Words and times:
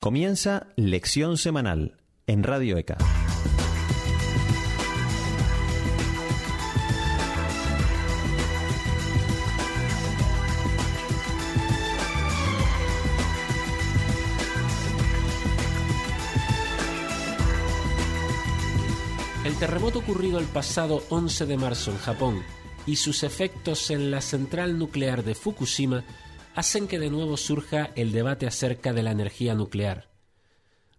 Comienza 0.00 0.68
Lección 0.76 1.36
Semanal 1.36 1.96
en 2.28 2.44
Radio 2.44 2.78
ECA. 2.78 2.98
El 19.44 19.56
terremoto 19.56 19.98
ocurrido 19.98 20.38
el 20.38 20.44
pasado 20.46 21.02
11 21.08 21.46
de 21.46 21.56
marzo 21.56 21.90
en 21.90 21.98
Japón 21.98 22.42
y 22.86 22.94
sus 22.94 23.24
efectos 23.24 23.90
en 23.90 24.12
la 24.12 24.20
central 24.20 24.78
nuclear 24.78 25.24
de 25.24 25.34
Fukushima 25.34 26.04
hacen 26.58 26.88
que 26.88 26.98
de 26.98 27.08
nuevo 27.08 27.36
surja 27.36 27.92
el 27.94 28.10
debate 28.10 28.44
acerca 28.44 28.92
de 28.92 29.04
la 29.04 29.12
energía 29.12 29.54
nuclear. 29.54 30.10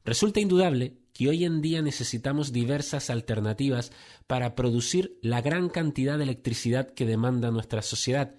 Resulta 0.06 0.40
indudable 0.40 0.94
que 1.12 1.28
hoy 1.28 1.44
en 1.44 1.62
día 1.62 1.82
necesitamos 1.82 2.54
diversas 2.54 3.10
alternativas 3.10 3.92
para 4.26 4.56
producir 4.56 5.20
la 5.22 5.42
gran 5.42 5.68
cantidad 5.68 6.18
de 6.18 6.24
electricidad 6.24 6.90
que 6.90 7.06
demanda 7.06 7.52
nuestra 7.52 7.82
sociedad, 7.82 8.36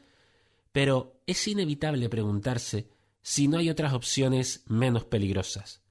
pero 0.73 1.21
es 1.27 1.47
inevitable 1.47 2.09
preguntarse 2.09 2.89
si 3.21 3.49
no 3.49 3.59
hay 3.59 3.69
otras 3.69 3.93
opciones 3.93 4.65
menos 4.67 5.05
peligrosas. 5.05 5.83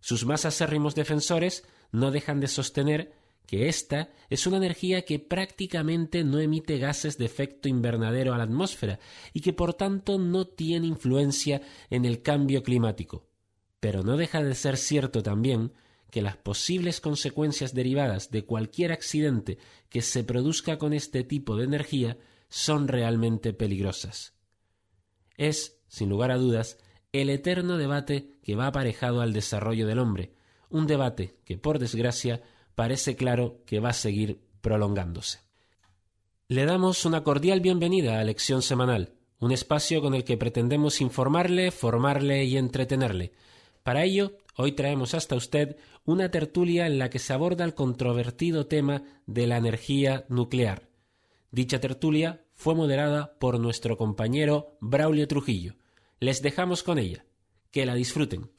Sus 0.00 0.26
más 0.26 0.44
acérrimos 0.44 0.94
defensores 0.94 1.64
no 1.90 2.10
dejan 2.10 2.38
de 2.38 2.48
sostener 2.48 3.14
que 3.50 3.68
esta 3.68 4.10
es 4.28 4.46
una 4.46 4.58
energía 4.58 5.02
que 5.02 5.18
prácticamente 5.18 6.22
no 6.22 6.38
emite 6.38 6.78
gases 6.78 7.18
de 7.18 7.24
efecto 7.24 7.68
invernadero 7.68 8.32
a 8.32 8.38
la 8.38 8.44
atmósfera 8.44 9.00
y 9.32 9.40
que 9.40 9.52
por 9.52 9.74
tanto 9.74 10.18
no 10.18 10.46
tiene 10.46 10.86
influencia 10.86 11.60
en 11.90 12.04
el 12.04 12.22
cambio 12.22 12.62
climático. 12.62 13.26
Pero 13.80 14.04
no 14.04 14.16
deja 14.16 14.40
de 14.40 14.54
ser 14.54 14.76
cierto 14.76 15.24
también 15.24 15.72
que 16.12 16.22
las 16.22 16.36
posibles 16.36 17.00
consecuencias 17.00 17.74
derivadas 17.74 18.30
de 18.30 18.44
cualquier 18.44 18.92
accidente 18.92 19.58
que 19.88 20.00
se 20.00 20.22
produzca 20.22 20.78
con 20.78 20.92
este 20.92 21.24
tipo 21.24 21.56
de 21.56 21.64
energía 21.64 22.18
son 22.48 22.86
realmente 22.86 23.52
peligrosas. 23.52 24.32
Es, 25.36 25.80
sin 25.88 26.08
lugar 26.08 26.30
a 26.30 26.36
dudas, 26.36 26.78
el 27.10 27.28
eterno 27.30 27.78
debate 27.78 28.30
que 28.44 28.54
va 28.54 28.68
aparejado 28.68 29.20
al 29.20 29.32
desarrollo 29.32 29.88
del 29.88 29.98
hombre, 29.98 30.34
un 30.68 30.86
debate 30.86 31.34
que, 31.44 31.58
por 31.58 31.80
desgracia, 31.80 32.44
parece 32.80 33.14
claro 33.14 33.60
que 33.66 33.78
va 33.78 33.90
a 33.90 33.92
seguir 33.92 34.40
prolongándose. 34.62 35.40
Le 36.48 36.64
damos 36.64 37.04
una 37.04 37.22
cordial 37.22 37.60
bienvenida 37.60 38.18
a 38.18 38.24
Lección 38.24 38.62
Semanal, 38.62 39.12
un 39.38 39.52
espacio 39.52 40.00
con 40.00 40.14
el 40.14 40.24
que 40.24 40.38
pretendemos 40.38 41.02
informarle, 41.02 41.72
formarle 41.72 42.42
y 42.46 42.56
entretenerle. 42.56 43.32
Para 43.82 44.04
ello, 44.04 44.38
hoy 44.56 44.72
traemos 44.72 45.12
hasta 45.12 45.36
usted 45.36 45.76
una 46.06 46.30
tertulia 46.30 46.86
en 46.86 46.98
la 46.98 47.10
que 47.10 47.18
se 47.18 47.34
aborda 47.34 47.66
el 47.66 47.74
controvertido 47.74 48.66
tema 48.66 49.02
de 49.26 49.46
la 49.46 49.58
energía 49.58 50.24
nuclear. 50.30 50.88
Dicha 51.50 51.80
tertulia 51.80 52.46
fue 52.54 52.74
moderada 52.74 53.36
por 53.38 53.60
nuestro 53.60 53.98
compañero 53.98 54.78
Braulio 54.80 55.28
Trujillo. 55.28 55.74
Les 56.18 56.40
dejamos 56.40 56.82
con 56.82 56.98
ella. 56.98 57.26
Que 57.72 57.84
la 57.84 57.94
disfruten. 57.94 58.50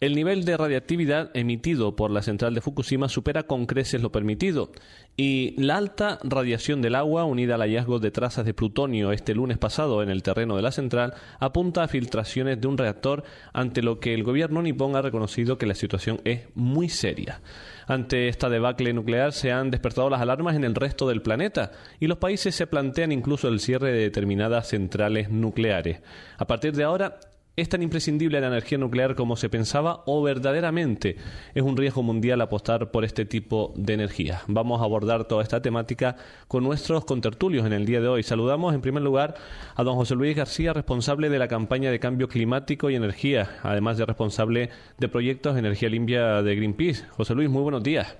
El 0.00 0.14
nivel 0.14 0.46
de 0.46 0.56
radiactividad 0.56 1.30
emitido 1.34 1.94
por 1.94 2.10
la 2.10 2.22
central 2.22 2.54
de 2.54 2.62
Fukushima 2.62 3.10
supera 3.10 3.42
con 3.42 3.66
creces 3.66 4.00
lo 4.00 4.10
permitido, 4.10 4.72
y 5.14 5.54
la 5.62 5.76
alta 5.76 6.18
radiación 6.24 6.80
del 6.80 6.94
agua, 6.94 7.24
unida 7.24 7.56
al 7.56 7.60
hallazgo 7.60 7.98
de 7.98 8.10
trazas 8.10 8.46
de 8.46 8.54
plutonio 8.54 9.12
este 9.12 9.34
lunes 9.34 9.58
pasado 9.58 10.02
en 10.02 10.08
el 10.08 10.22
terreno 10.22 10.56
de 10.56 10.62
la 10.62 10.72
central, 10.72 11.12
apunta 11.38 11.82
a 11.82 11.88
filtraciones 11.88 12.58
de 12.58 12.66
un 12.66 12.78
reactor, 12.78 13.24
ante 13.52 13.82
lo 13.82 14.00
que 14.00 14.14
el 14.14 14.24
gobierno 14.24 14.62
nipón 14.62 14.96
ha 14.96 15.02
reconocido 15.02 15.58
que 15.58 15.66
la 15.66 15.74
situación 15.74 16.22
es 16.24 16.48
muy 16.54 16.88
seria. 16.88 17.42
Ante 17.86 18.28
esta 18.28 18.48
debacle 18.48 18.94
nuclear 18.94 19.34
se 19.34 19.52
han 19.52 19.70
despertado 19.70 20.08
las 20.08 20.22
alarmas 20.22 20.56
en 20.56 20.64
el 20.64 20.76
resto 20.76 21.08
del 21.08 21.20
planeta 21.20 21.72
y 21.98 22.06
los 22.06 22.16
países 22.16 22.54
se 22.54 22.66
plantean 22.66 23.12
incluso 23.12 23.48
el 23.48 23.60
cierre 23.60 23.92
de 23.92 23.98
determinadas 23.98 24.68
centrales 24.68 25.28
nucleares. 25.28 26.00
A 26.38 26.46
partir 26.46 26.72
de 26.72 26.84
ahora, 26.84 27.18
¿Es 27.56 27.68
tan 27.68 27.82
imprescindible 27.82 28.40
la 28.40 28.46
energía 28.46 28.78
nuclear 28.78 29.16
como 29.16 29.34
se 29.34 29.48
pensaba 29.48 30.04
o 30.06 30.22
verdaderamente 30.22 31.16
es 31.52 31.62
un 31.62 31.76
riesgo 31.76 32.02
mundial 32.02 32.40
apostar 32.40 32.92
por 32.92 33.04
este 33.04 33.24
tipo 33.24 33.74
de 33.76 33.94
energía? 33.94 34.42
Vamos 34.46 34.80
a 34.80 34.84
abordar 34.84 35.24
toda 35.24 35.42
esta 35.42 35.60
temática 35.60 36.14
con 36.46 36.62
nuestros 36.62 37.04
contertulios 37.04 37.66
en 37.66 37.72
el 37.72 37.86
día 37.86 38.00
de 38.00 38.06
hoy. 38.06 38.22
Saludamos 38.22 38.72
en 38.72 38.80
primer 38.80 39.02
lugar 39.02 39.34
a 39.74 39.82
don 39.82 39.96
José 39.96 40.14
Luis 40.14 40.36
García, 40.36 40.72
responsable 40.72 41.28
de 41.28 41.40
la 41.40 41.48
campaña 41.48 41.90
de 41.90 41.98
cambio 41.98 42.28
climático 42.28 42.88
y 42.88 42.94
energía, 42.94 43.58
además 43.64 43.98
de 43.98 44.06
responsable 44.06 44.70
de 44.98 45.08
proyectos 45.08 45.54
de 45.54 45.60
energía 45.60 45.88
limpia 45.88 46.42
de 46.42 46.54
Greenpeace. 46.54 47.04
José 47.10 47.34
Luis, 47.34 47.50
muy 47.50 47.62
buenos 47.62 47.82
días. 47.82 48.16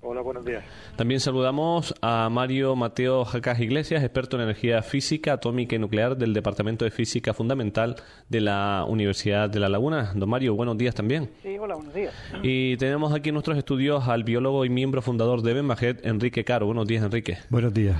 Hola, 0.00 0.20
buenos 0.20 0.44
días. 0.44 0.62
También 0.94 1.18
saludamos 1.18 1.92
a 2.00 2.28
Mario 2.30 2.76
Mateo 2.76 3.24
Jacas 3.24 3.58
Iglesias, 3.58 4.04
experto 4.04 4.36
en 4.36 4.44
energía 4.44 4.80
física, 4.82 5.32
atómica 5.32 5.74
y 5.74 5.80
nuclear 5.80 6.16
del 6.16 6.32
Departamento 6.34 6.84
de 6.84 6.92
Física 6.92 7.34
Fundamental 7.34 7.96
de 8.28 8.40
la 8.40 8.84
Universidad 8.88 9.50
de 9.50 9.58
La 9.58 9.68
Laguna. 9.68 10.12
Don 10.14 10.30
Mario, 10.30 10.54
buenos 10.54 10.78
días 10.78 10.94
también. 10.94 11.30
Sí, 11.42 11.58
hola, 11.58 11.74
buenos 11.74 11.92
días. 11.92 12.14
Y 12.44 12.76
tenemos 12.76 13.12
aquí 13.12 13.30
en 13.30 13.34
nuestros 13.34 13.58
estudios 13.58 14.06
al 14.06 14.22
biólogo 14.22 14.64
y 14.64 14.68
miembro 14.68 15.02
fundador 15.02 15.42
de 15.42 15.54
Benmajet, 15.54 16.06
Enrique 16.06 16.44
Caro. 16.44 16.66
Buenos 16.66 16.86
días, 16.86 17.02
Enrique. 17.02 17.38
Buenos 17.50 17.74
días. 17.74 17.96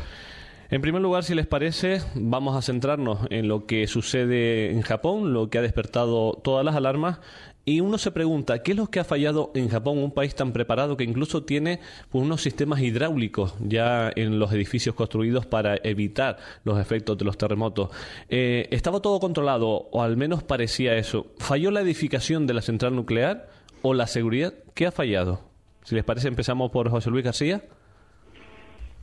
En 0.71 0.83
primer 0.83 1.01
lugar, 1.01 1.25
si 1.25 1.35
les 1.35 1.47
parece, 1.47 2.03
vamos 2.15 2.55
a 2.55 2.61
centrarnos 2.61 3.21
en 3.31 3.49
lo 3.49 3.65
que 3.65 3.87
sucede 3.87 4.71
en 4.71 4.83
Japón, 4.83 5.33
lo 5.33 5.49
que 5.49 5.57
ha 5.57 5.63
despertado 5.63 6.35
todas 6.45 6.63
las 6.63 6.77
alarmas 6.77 7.21
y 7.69 7.83
uno 7.83 7.99
se 7.99 8.11
pregunta, 8.13 8.63
¿qué 8.63 8.71
es 8.71 8.79
lo 8.79 8.87
que 8.87 8.99
ha 8.99 9.05
fallado 9.05 9.53
en 9.55 9.69
Japón, 9.69 9.99
un 9.99 10.11
país 10.11 10.35
tan 10.35 10.53
preparado 10.53 10.97
que 10.97 11.05
incluso 11.05 11.45
tiene 11.45 11.81
pues, 12.11 12.25
unos 12.25 12.41
sistemas 12.41 12.81
hidráulicos 12.81 13.57
ya 13.61 14.11
en 14.17 14.39
los 14.39 14.51
edificios 14.53 14.95
construidos 14.95 15.45
para 15.45 15.77
evitar 15.83 16.39
los 16.65 16.81
efectos 16.81 17.19
de 17.19 17.27
los 17.27 17.37
terremotos? 17.37 17.91
Eh, 18.31 18.69
¿Estaba 18.71 19.01
todo 19.01 19.21
controlado, 19.21 19.69
o 19.69 20.03
al 20.03 20.17
menos 20.17 20.43
parecía 20.43 20.97
eso? 20.97 21.27
¿Falló 21.37 21.71
la 21.71 21.83
edificación 21.83 22.47
de 22.47 22.55
la 22.55 22.63
central 22.63 22.97
nuclear 22.97 23.51
o 23.83 23.93
la 23.93 24.07
seguridad? 24.07 24.55
¿Qué 24.73 24.87
ha 24.87 24.91
fallado? 24.91 25.43
Si 25.85 25.95
les 25.95 26.05
parece, 26.05 26.29
empezamos 26.29 26.71
por 26.71 26.89
José 26.89 27.11
Luis 27.11 27.25
García. 27.25 27.61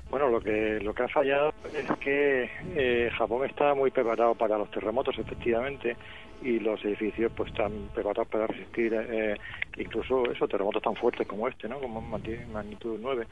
Bueno, 0.10 0.30
lo 0.30 0.40
que 0.40 0.80
lo 0.82 0.94
que 0.94 1.04
ha 1.04 1.08
fallado 1.08 1.54
es 1.74 1.86
que 2.00 2.50
eh, 2.76 3.12
Japón 3.18 3.46
está 3.46 3.76
muy 3.76 3.92
preparado 3.92 4.34
para 4.34 4.58
los 4.58 4.72
terremotos, 4.72 5.20
efectivamente, 5.20 5.98
y 6.46 6.60
los 6.60 6.84
edificios 6.86 7.32
pues 7.36 7.50
están 7.50 7.90
preparados 7.94 8.28
para 8.28 8.46
resistir 8.46 8.94
eh, 8.94 9.36
incluso 9.78 10.32
esos 10.32 10.48
terremotos 10.48 10.84
tan 10.84 10.96
fuertes 10.96 11.28
como 11.28 11.48
este, 11.48 11.68
¿no? 11.68 11.80
Como 11.80 12.02
magnitud 12.02 13.00
9 13.02 13.26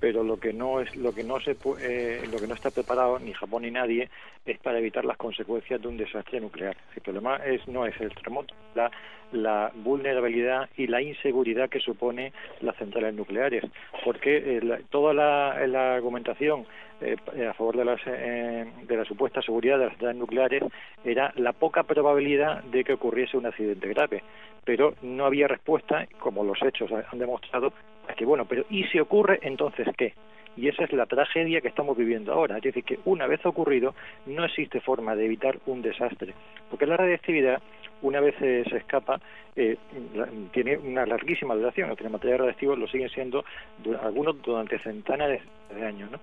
pero 0.00 0.22
lo 0.22 0.38
que 0.38 0.52
no 0.52 0.80
es 0.80 0.94
lo 0.96 1.12
que 1.12 1.24
no 1.24 1.40
se 1.40 1.56
eh, 1.80 2.22
lo 2.30 2.38
que 2.38 2.46
no 2.46 2.54
está 2.54 2.70
preparado 2.70 3.18
ni 3.18 3.32
Japón 3.32 3.62
ni 3.62 3.70
nadie 3.70 4.08
es 4.46 4.58
para 4.58 4.78
evitar 4.78 5.04
las 5.04 5.16
consecuencias 5.16 5.80
de 5.80 5.88
un 5.88 5.96
desastre 5.96 6.40
nuclear. 6.40 6.76
El 6.94 7.02
problema 7.02 7.36
es 7.36 7.66
no 7.68 7.84
es 7.86 8.00
el 8.00 8.14
terremoto, 8.14 8.54
la, 8.74 8.90
la 9.32 9.72
vulnerabilidad 9.74 10.68
y 10.76 10.86
la 10.86 11.02
inseguridad 11.02 11.68
que 11.68 11.80
supone 11.80 12.32
las 12.60 12.76
centrales 12.76 13.14
nucleares, 13.14 13.64
porque 14.04 14.58
eh, 14.58 14.82
toda 14.90 15.12
la, 15.12 15.66
la 15.66 15.94
argumentación 15.94 16.64
eh, 17.00 17.16
a 17.48 17.54
favor 17.54 17.76
de, 17.76 17.84
las, 17.84 18.04
de 18.04 18.96
la 18.96 19.04
supuesta 19.04 19.42
seguridad 19.42 19.78
de 19.78 19.84
las 19.84 19.92
centrales 19.92 20.18
nucleares 20.18 20.62
era 21.04 21.32
la 21.36 21.52
poca 21.52 21.82
probabilidad 21.82 22.62
de 22.64 22.84
que 22.84 22.94
ocurriese 22.94 23.36
un 23.36 23.46
accidente 23.46 23.88
grave, 23.88 24.22
pero 24.64 24.94
no 25.02 25.26
había 25.26 25.46
respuesta, 25.46 26.06
como 26.18 26.42
los 26.42 26.60
hechos 26.62 26.90
han 26.90 27.18
demostrado, 27.18 27.72
que 28.16 28.24
bueno, 28.24 28.44
pero 28.44 28.64
¿y 28.70 28.84
si 28.84 28.98
ocurre 28.98 29.38
entonces 29.42 29.86
qué? 29.96 30.14
Y 30.56 30.66
esa 30.66 30.84
es 30.84 30.92
la 30.92 31.06
tragedia 31.06 31.60
que 31.60 31.68
estamos 31.68 31.96
viviendo 31.96 32.32
ahora. 32.32 32.56
Es 32.56 32.64
decir, 32.64 32.82
que 32.82 32.98
una 33.04 33.28
vez 33.28 33.44
ocurrido, 33.46 33.94
no 34.26 34.44
existe 34.44 34.80
forma 34.80 35.14
de 35.14 35.26
evitar 35.26 35.58
un 35.66 35.82
desastre. 35.82 36.34
Porque 36.68 36.84
la 36.84 36.96
radiactividad, 36.96 37.62
una 38.02 38.18
vez 38.18 38.34
se 38.38 38.76
escapa, 38.76 39.20
eh, 39.54 39.76
tiene 40.52 40.76
una 40.78 41.06
larguísima 41.06 41.54
duración. 41.54 41.88
Los 41.88 42.00
materiales 42.10 42.40
radiactivos 42.40 42.76
lo 42.76 42.88
siguen 42.88 43.08
siendo 43.10 43.44
algunos 44.02 44.42
durante 44.42 44.80
centenares 44.80 45.42
de 45.72 45.86
años. 45.86 46.10
¿no? 46.10 46.18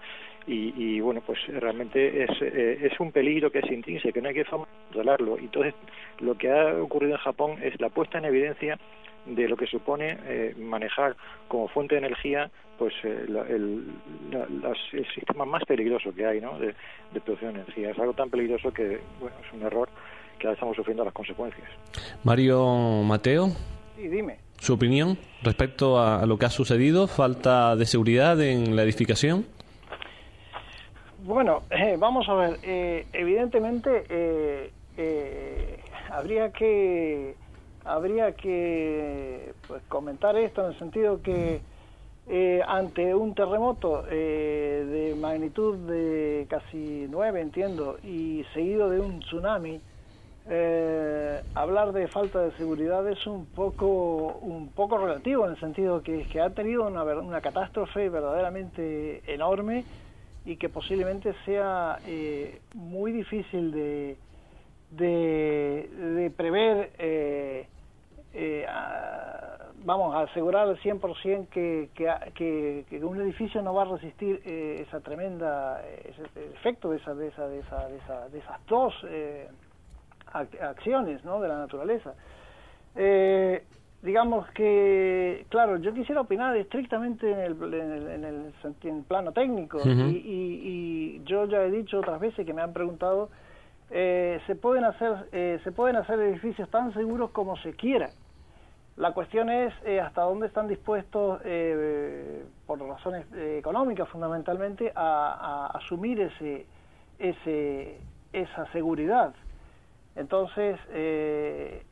y, 0.48 1.00
bueno, 1.00 1.22
pues 1.26 1.40
realmente 1.48 2.24
es, 2.24 2.30
eh, 2.42 2.80
es 2.82 3.00
un 3.00 3.12
peligro 3.12 3.52
que 3.52 3.60
es 3.60 3.72
intrínseco, 3.72 4.14
que 4.14 4.22
no 4.22 4.30
hay 4.30 4.36
que 4.36 4.46
controlarlo. 4.46 5.38
Entonces, 5.40 5.74
lo 6.20 6.36
que 6.36 6.52
ha 6.52 6.76
ocurrido 6.82 7.14
en 7.14 7.20
Japón 7.20 7.58
es 7.64 7.80
la 7.82 7.90
puesta 7.90 8.20
en 8.20 8.26
evidencia 8.26 8.78
de 9.26 9.48
lo 9.48 9.58
que 9.58 9.66
supone 9.66 10.18
eh, 10.26 10.56
manejar 10.58 11.16
como 11.48 11.68
fuente 11.68 11.96
de 11.96 12.00
energía 12.06 12.50
pues 12.78 12.94
eh, 13.04 13.26
el, 13.28 13.88
el, 14.32 15.08
sistema 15.14 15.46
más 15.46 15.64
peligroso 15.66 16.14
que 16.14 16.26
hay 16.26 16.42
¿no? 16.42 16.60
de, 16.60 16.76
producción 17.24 17.54
de 17.54 17.62
energía. 17.62 17.92
Es 17.92 18.00
algo 18.00 18.14
tan 18.14 18.30
peligroso 18.30 18.72
que 18.72 19.00
bueno, 19.20 19.36
es 19.46 19.54
un 19.54 19.62
error 19.64 19.90
que 20.38 20.48
ahora 20.48 20.56
estamos 20.56 20.76
sufriendo 20.76 21.06
las 21.06 21.14
consecuencias. 21.14 21.68
Mario 22.24 23.04
Mateo. 23.04 23.48
Sí, 23.96 24.08
dime. 24.10 24.40
¿Su 24.60 24.74
opinión 24.74 25.18
respecto 25.42 26.00
a, 26.00 26.26
lo 26.26 26.38
que 26.38 26.46
ha 26.46 26.50
sucedido? 26.50 27.08
¿Falta 27.08 27.76
de 27.76 27.86
seguridad 27.86 28.42
en 28.42 28.76
la 28.76 28.84
edificación? 28.84 29.46
Bueno, 31.24 31.64
eh, 31.72 31.96
vamos 31.98 32.28
a 32.28 32.34
ver. 32.34 32.60
evidentemente 33.14 34.72
habría 36.10 36.52
que 36.52 37.36
habría 37.86 38.34
que 38.34 39.54
pues, 39.68 39.82
comentar 39.88 40.36
esto 40.36 40.66
en 40.66 40.74
el 40.74 40.80
sentido 40.80 41.22
que 41.22 41.62
eh, 42.28 42.62
ante 42.68 43.14
un 43.14 43.36
terremoto 43.36 44.04
eh, 44.10 44.84
de 44.90 45.16
magnitud 45.16 45.78
de 45.88 46.48
casi 46.50 47.06
9, 47.08 47.40
entiendo, 47.40 48.00
y 48.04 48.44
seguido 48.54 48.90
de 48.90 49.00
un 49.00 49.20
tsunami, 49.20 49.80
eh, 50.50 51.42
hablar 51.54 51.92
de 51.92 52.08
falta 52.08 52.42
de 52.42 52.52
seguridad 52.54 53.08
es 53.08 53.26
un 53.28 53.46
poco 53.46 54.40
un 54.42 54.70
poco 54.70 54.98
relativo 54.98 55.46
en 55.46 55.52
el 55.52 55.60
sentido 55.60 56.02
que, 56.02 56.24
que 56.28 56.40
ha 56.42 56.50
tenido 56.52 56.88
una, 56.88 57.04
una 57.04 57.42
catástrofe 57.42 58.10
verdaderamente 58.10 59.22
enorme 59.32 59.86
y 60.46 60.58
que 60.58 60.70
posiblemente 60.70 61.34
sea 61.46 62.00
muy 62.76 63.12
difícil 63.12 63.72
de, 63.72 64.18
de, 64.92 65.90
de 65.90 66.30
prever 66.30 66.92
eh, 68.36 68.66
vamos 69.86 70.14
a 70.14 70.22
asegurar 70.22 70.68
al 70.68 70.78
100% 70.78 71.48
que, 71.50 71.90
que, 71.94 72.86
que, 72.90 73.06
un 73.06 73.22
edificio 73.22 73.62
no 73.62 73.74
va 73.74 73.84
a 73.84 73.86
resistir 73.86 74.42
eh, 74.46 74.84
esa 74.86 75.00
tremenda 75.00 75.82
ese, 76.04 76.24
efecto 76.54 76.90
de, 76.90 76.98
esa, 76.98 77.14
de, 77.14 77.28
esa, 77.28 77.48
de, 77.48 77.60
esa, 77.60 78.30
de, 78.30 78.40
esas 78.40 78.66
dos 78.68 78.94
eh, 79.08 79.48
acciones 80.34 81.24
¿no? 81.24 81.40
de 81.40 81.48
la 81.48 81.60
naturaleza. 81.60 82.14
Eh, 82.96 83.64
digamos 84.02 84.48
que, 84.52 85.46
claro, 85.50 85.78
yo 85.78 85.94
quisiera 85.94 86.22
opinar 86.22 86.56
estrictamente 86.58 87.32
en 87.32 87.40
el, 87.40 87.74
en 87.74 87.92
el, 87.92 88.08
en 88.08 88.24
el, 88.24 89.04
plano 89.04 89.32
técnico 89.32 89.80
y, 89.84 89.90
y, 89.90 90.62
y, 90.64 91.24
yo 91.26 91.46
ya 91.46 91.64
he 91.64 91.72
dicho 91.72 92.00
otras 92.00 92.20
veces 92.20 92.46
que 92.46 92.54
me 92.54 92.62
han 92.62 92.74
preguntado, 92.74 93.30
eh, 93.92 94.40
se 94.48 94.56
pueden 94.56 94.84
hacer 94.84 95.28
eh, 95.32 95.60
se 95.64 95.72
pueden 95.72 95.96
hacer 95.96 96.20
edificios 96.20 96.70
tan 96.70 96.94
seguros 96.94 97.32
como 97.32 97.56
se 97.58 97.74
quiera 97.74 98.10
la 98.98 99.12
cuestión 99.12 99.50
es 99.50 99.74
eh, 99.84 100.00
hasta 100.00 100.22
dónde 100.22 100.48
están 100.48 100.70
dispuestos, 100.70 101.42
eh, 101.44 102.46
por 102.66 102.80
razones 102.80 103.26
eh, 103.34 103.58
económicas 103.60 104.08
fundamentalmente, 104.08 104.92
a, 104.96 105.72
asumir 105.74 106.22
ese, 106.22 106.66
ese, 107.20 108.00
esa 108.32 108.72
seguridad. 108.72 109.34
Entonces, 110.16 110.80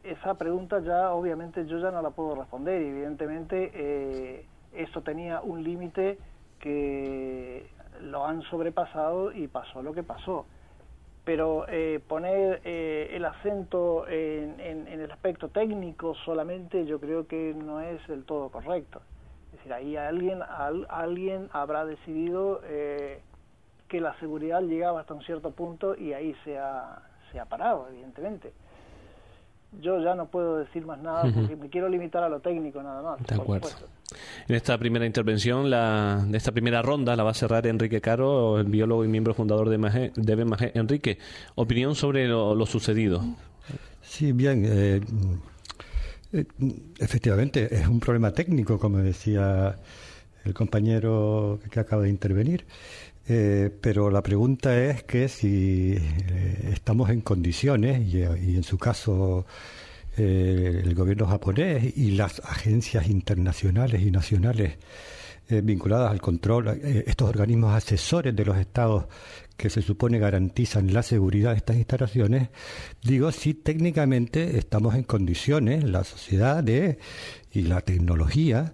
esa 0.01 0.35
pregunta 0.35 0.79
ya 0.79 1.11
obviamente 1.11 1.65
yo 1.65 1.77
ya 1.79 1.91
no 1.91 2.01
la 2.01 2.11
puedo 2.11 2.35
responder 2.35 2.81
evidentemente 2.81 4.45
esto 4.71 5.01
tenía 5.01 5.41
un 5.41 5.61
límite 5.61 6.17
que 6.57 7.67
lo 7.99 8.25
han 8.25 8.41
sobrepasado 8.43 9.33
y 9.33 9.49
pasó 9.49 9.83
lo 9.83 9.93
que 9.93 10.03
pasó 10.03 10.45
pero 11.23 11.65
eh, 11.69 12.01
poner 12.07 12.61
eh, 12.65 13.11
el 13.13 13.25
acento 13.25 14.07
en, 14.07 14.59
el 14.87 15.02
aspecto 15.23 15.47
técnico 15.47 16.15
solamente 16.25 16.85
yo 16.85 16.99
creo 16.99 17.25
que 17.27 17.55
no 17.55 17.79
es 17.79 18.05
del 18.07 18.25
todo 18.25 18.49
correcto. 18.49 19.01
Es 19.53 19.59
decir, 19.59 19.71
ahí 19.71 19.95
alguien, 19.95 20.39
alguien 20.89 21.47
habrá 21.53 21.85
decidido 21.85 22.59
eh, 22.65 23.21
que 23.87 24.01
la 24.01 24.19
seguridad 24.19 24.61
llegaba 24.61 24.99
hasta 24.99 25.13
un 25.13 25.23
cierto 25.23 25.51
punto 25.51 25.95
y 25.95 26.11
ahí 26.11 26.35
se 26.43 26.57
ha, 26.57 27.03
se 27.31 27.39
ha 27.39 27.45
parado, 27.45 27.87
evidentemente 27.89 28.51
yo 29.81 29.99
ya 30.03 30.13
no 30.13 30.27
puedo 30.27 30.57
decir 30.57 30.85
más 30.85 30.99
nada 30.99 31.23
porque 31.33 31.55
me 31.55 31.69
quiero 31.69 31.89
limitar 31.89 32.23
a 32.23 32.29
lo 32.29 32.39
técnico 32.39 32.83
nada 32.83 33.01
más. 33.01 33.25
De 33.25 33.35
acuerdo. 33.35 33.69
En 34.47 34.55
esta 34.55 34.77
primera 34.77 35.05
intervención, 35.05 35.69
la, 35.69 36.23
de 36.27 36.37
esta 36.37 36.51
primera 36.51 36.81
ronda, 36.81 37.15
la 37.15 37.23
va 37.23 37.31
a 37.31 37.33
cerrar 37.33 37.65
Enrique 37.65 37.99
Caro, 37.99 38.59
el 38.59 38.67
biólogo 38.67 39.03
y 39.03 39.07
miembro 39.07 39.33
fundador 39.33 39.69
de, 39.69 39.77
Magé, 39.77 40.11
de 40.15 40.71
Enrique, 40.75 41.17
opinión 41.55 41.95
sobre 41.95 42.27
lo, 42.27 42.65
sucedido. 42.65 43.21
Sí, 44.13 44.31
bien. 44.31 44.63
Eh, 44.67 45.01
eh, 46.33 46.45
efectivamente, 46.99 47.67
es 47.71 47.87
un 47.87 47.99
problema 47.99 48.31
técnico, 48.31 48.77
como 48.77 48.99
decía 48.99 49.75
el 50.45 50.53
compañero 50.53 51.59
que 51.71 51.79
acaba 51.79 52.03
de 52.03 52.09
intervenir. 52.09 52.63
Eh, 53.27 53.71
pero 53.81 54.11
la 54.11 54.21
pregunta 54.21 54.77
es 54.79 55.01
que 55.03 55.27
si 55.27 55.97
estamos 56.71 57.09
en 57.09 57.21
condiciones, 57.21 58.01
y, 58.13 58.21
en 58.55 58.63
su 58.63 58.77
caso 58.77 59.47
el 60.15 60.93
gobierno 60.93 61.25
japonés 61.25 61.97
y 61.97 62.11
las 62.11 62.39
agencias 62.41 63.07
internacionales 63.07 63.99
y 64.03 64.11
nacionales 64.11 64.77
vinculadas 65.49 66.11
al 66.11 66.21
control, 66.21 66.67
estos 67.07 67.29
organismos 67.29 67.73
asesores 67.73 68.35
de 68.35 68.45
los 68.45 68.57
estados 68.57 69.05
que 69.57 69.69
se 69.69 69.81
supone 69.81 70.19
garantizan 70.19 70.93
la 70.93 71.03
seguridad 71.03 71.51
de 71.51 71.57
estas 71.57 71.77
instalaciones, 71.77 72.49
digo 73.03 73.31
si 73.31 73.53
técnicamente 73.53 74.57
estamos 74.57 74.95
en 74.95 75.03
condiciones, 75.03 75.83
la 75.83 76.03
sociedad 76.03 76.63
de, 76.63 76.97
y 77.51 77.63
la 77.63 77.81
tecnología, 77.81 78.73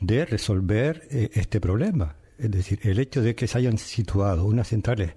de 0.00 0.24
resolver 0.24 1.06
este 1.10 1.60
problema. 1.60 2.16
Es 2.38 2.50
decir, 2.50 2.80
el 2.84 2.98
hecho 2.98 3.20
de 3.20 3.34
que 3.34 3.46
se 3.46 3.58
hayan 3.58 3.76
situado 3.76 4.46
unas 4.46 4.68
centrales 4.68 5.12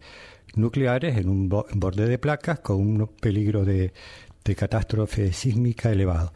nucleares 0.55 1.17
en 1.17 1.29
un 1.29 1.49
borde 1.49 2.07
de 2.07 2.19
placas 2.19 2.59
con 2.59 2.77
un 2.77 3.07
peligro 3.19 3.65
de, 3.65 3.93
catástrofe 4.57 5.31
sísmica 5.31 5.89
elevado. 5.91 6.33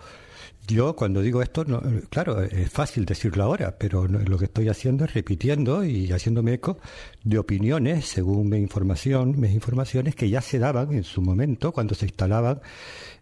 Yo 0.68 0.98
cuando 0.98 1.22
digo 1.22 1.42
esto, 1.42 1.64
no, 1.64 1.82
claro, 2.10 2.44
es 2.44 2.70
fácil 2.70 3.06
decirlo 3.06 3.46
ahora, 3.46 3.78
pero 3.78 4.06
lo 4.06 4.38
que 4.38 4.46
estoy 4.46 4.68
haciendo 4.68 5.06
es 5.06 5.14
repitiendo 5.14 5.86
y 5.86 6.12
haciéndome 6.12 6.56
eco 6.56 6.78
de 7.24 7.40
opiniones, 7.40 8.06
según 8.06 8.50
mi 8.50 8.58
información, 8.58 9.40
mis 9.40 9.52
informaciones 9.52 10.14
que 10.16 10.30
ya 10.30 10.42
se 10.42 10.60
daban 10.60 10.92
en 10.92 11.06
su 11.06 11.22
momento 11.22 11.72
cuando 11.72 11.96
se 11.96 12.08
instalaban 12.08 12.60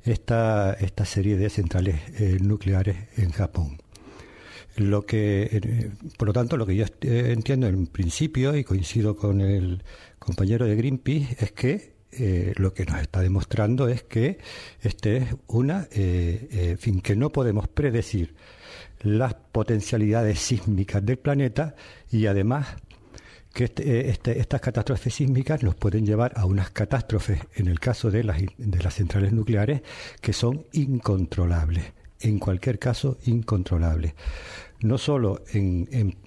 esta, 0.03 0.73
esta 0.73 1.05
serie 1.05 1.37
de 1.37 1.51
centrales 1.51 2.01
eh, 2.19 2.39
nucleares 2.41 2.97
en 3.17 3.29
Japón. 3.29 3.77
Lo 4.77 5.05
que, 5.05 5.47
eh, 5.51 5.91
por 6.17 6.29
lo 6.29 6.33
tanto, 6.33 6.57
lo 6.57 6.65
que 6.65 6.75
yo 6.75 6.85
entiendo 7.01 7.67
en 7.67 7.85
principio, 7.85 8.55
y 8.55 8.63
coincido 8.63 9.15
con 9.15 9.39
el 9.41 9.83
compañero 10.17 10.65
de 10.65 10.75
Greenpeace, 10.75 11.37
es 11.39 11.51
que 11.51 11.94
eh, 12.17 12.53
lo 12.57 12.73
que 12.73 12.85
nos 12.85 13.01
está 13.01 13.21
demostrando 13.21 13.87
es 13.87 14.03
que 14.03 14.39
este 14.81 15.17
es 15.17 15.35
una, 15.47 15.87
eh, 15.91 16.75
fin, 16.79 17.01
que 17.01 17.15
no 17.15 17.31
podemos 17.31 17.67
predecir 17.67 18.35
las 19.01 19.33
potencialidades 19.33 20.39
sísmicas 20.39 21.05
del 21.05 21.17
planeta 21.17 21.75
y 22.11 22.25
además 22.25 22.75
que 23.55 23.63
este, 23.63 24.09
este, 24.09 24.37
estas 24.37 24.59
catástrofes 24.59 25.13
sísmicas 25.13 25.63
nos 25.63 25.75
pueden 25.75 26.05
llevar 26.05 26.33
a 26.35 26.45
unas 26.45 26.71
catástrofes, 26.71 27.39
en 27.55 27.67
el 27.67 27.79
caso 27.79 28.11
de 28.11 28.25
las, 28.25 28.41
de 28.57 28.83
las 28.83 28.93
centrales 28.93 29.31
nucleares, 29.31 29.81
que 30.19 30.33
son 30.33 30.65
incontrolables, 30.73 31.93
en 32.19 32.37
cualquier 32.37 32.79
caso 32.79 33.17
incontrolables. 33.25 34.13
No 34.81 34.97
solo 34.97 35.41
en, 35.53 36.17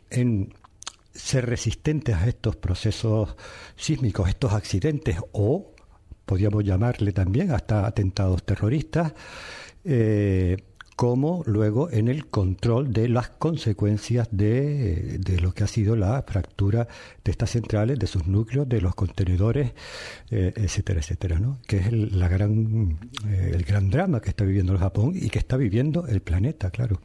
ser 1.13 1.47
resistentes 1.47 2.15
a 2.15 2.27
estos 2.29 2.57
procesos 2.57 3.37
sísmicos, 3.77 4.31
estos 4.31 4.55
accidentes, 4.55 5.19
o 5.33 5.75
podríamos 6.29 6.63
llamarle 6.63 7.13
también 7.13 7.51
hasta 7.53 7.87
atentados 7.87 8.43
terroristas, 8.45 9.15
eh, 9.85 10.59
como 10.95 11.43
luego 11.47 11.91
en 11.91 12.09
el 12.09 12.27
control 12.27 12.93
de 12.93 13.09
las 13.09 13.31
consecuencias 13.31 14.29
de, 14.31 15.21
lo 15.41 15.55
que 15.55 15.65
ha 15.65 15.67
sido 15.67 15.97
la 15.97 16.23
fractura 16.23 16.87
de 17.25 17.31
estas 17.31 17.51
centrales, 17.51 17.99
de 17.99 18.07
sus 18.07 18.27
núcleos, 18.27 18.69
de 18.69 18.83
los 18.83 18.95
contenedores, 18.95 19.73
eh, 20.31 20.53
etcétera, 20.55 21.01
etcétera, 21.01 21.39
¿no? 21.39 21.61
que 21.67 21.79
es 21.79 21.87
el, 21.87 22.11
gran, 22.29 22.99
eh, 23.27 23.53
el 23.55 23.65
gran 23.65 23.89
drama 23.89 24.21
que 24.21 24.29
está 24.29 24.45
viviendo 24.45 24.73
el 24.73 24.79
Japón 24.81 25.13
y 25.15 25.31
que 25.31 25.39
está 25.39 25.57
viviendo 25.57 26.07
el 26.09 26.21
planeta, 26.21 26.71
claro. 26.71 27.01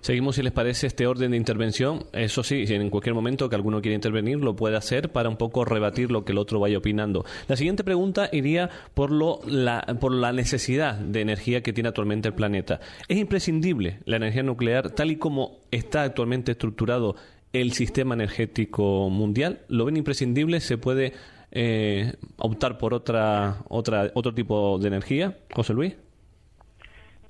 Seguimos, 0.00 0.36
si 0.36 0.42
les 0.42 0.52
parece, 0.52 0.86
este 0.86 1.06
orden 1.06 1.32
de 1.32 1.36
intervención. 1.36 2.04
Eso 2.12 2.42
sí, 2.42 2.66
si 2.66 2.74
en 2.74 2.90
cualquier 2.90 3.14
momento 3.14 3.48
que 3.48 3.56
alguno 3.56 3.80
quiera 3.80 3.94
intervenir, 3.94 4.38
lo 4.38 4.54
puede 4.54 4.76
hacer 4.76 5.10
para 5.10 5.28
un 5.28 5.36
poco 5.36 5.64
rebatir 5.64 6.10
lo 6.10 6.24
que 6.24 6.32
el 6.32 6.38
otro 6.38 6.60
vaya 6.60 6.78
opinando. 6.78 7.24
La 7.48 7.56
siguiente 7.56 7.84
pregunta 7.84 8.28
iría 8.32 8.70
por, 8.94 9.10
lo, 9.10 9.40
la, 9.46 9.84
por 10.00 10.14
la 10.14 10.32
necesidad 10.32 10.94
de 10.94 11.20
energía 11.20 11.62
que 11.62 11.72
tiene 11.72 11.88
actualmente 11.88 12.28
el 12.28 12.34
planeta. 12.34 12.80
¿Es 13.08 13.18
imprescindible 13.18 13.98
la 14.04 14.16
energía 14.16 14.42
nuclear 14.42 14.90
tal 14.90 15.10
y 15.10 15.16
como 15.16 15.58
está 15.70 16.02
actualmente 16.02 16.52
estructurado 16.52 17.16
el 17.52 17.72
sistema 17.72 18.14
energético 18.14 19.10
mundial? 19.10 19.60
¿Lo 19.68 19.84
ven 19.84 19.96
imprescindible? 19.96 20.60
¿Se 20.60 20.78
puede 20.78 21.12
eh, 21.50 22.14
optar 22.36 22.78
por 22.78 22.94
otra, 22.94 23.64
otra, 23.68 24.10
otro 24.14 24.32
tipo 24.32 24.78
de 24.78 24.88
energía? 24.88 25.38
José 25.54 25.74
Luis 25.74 25.94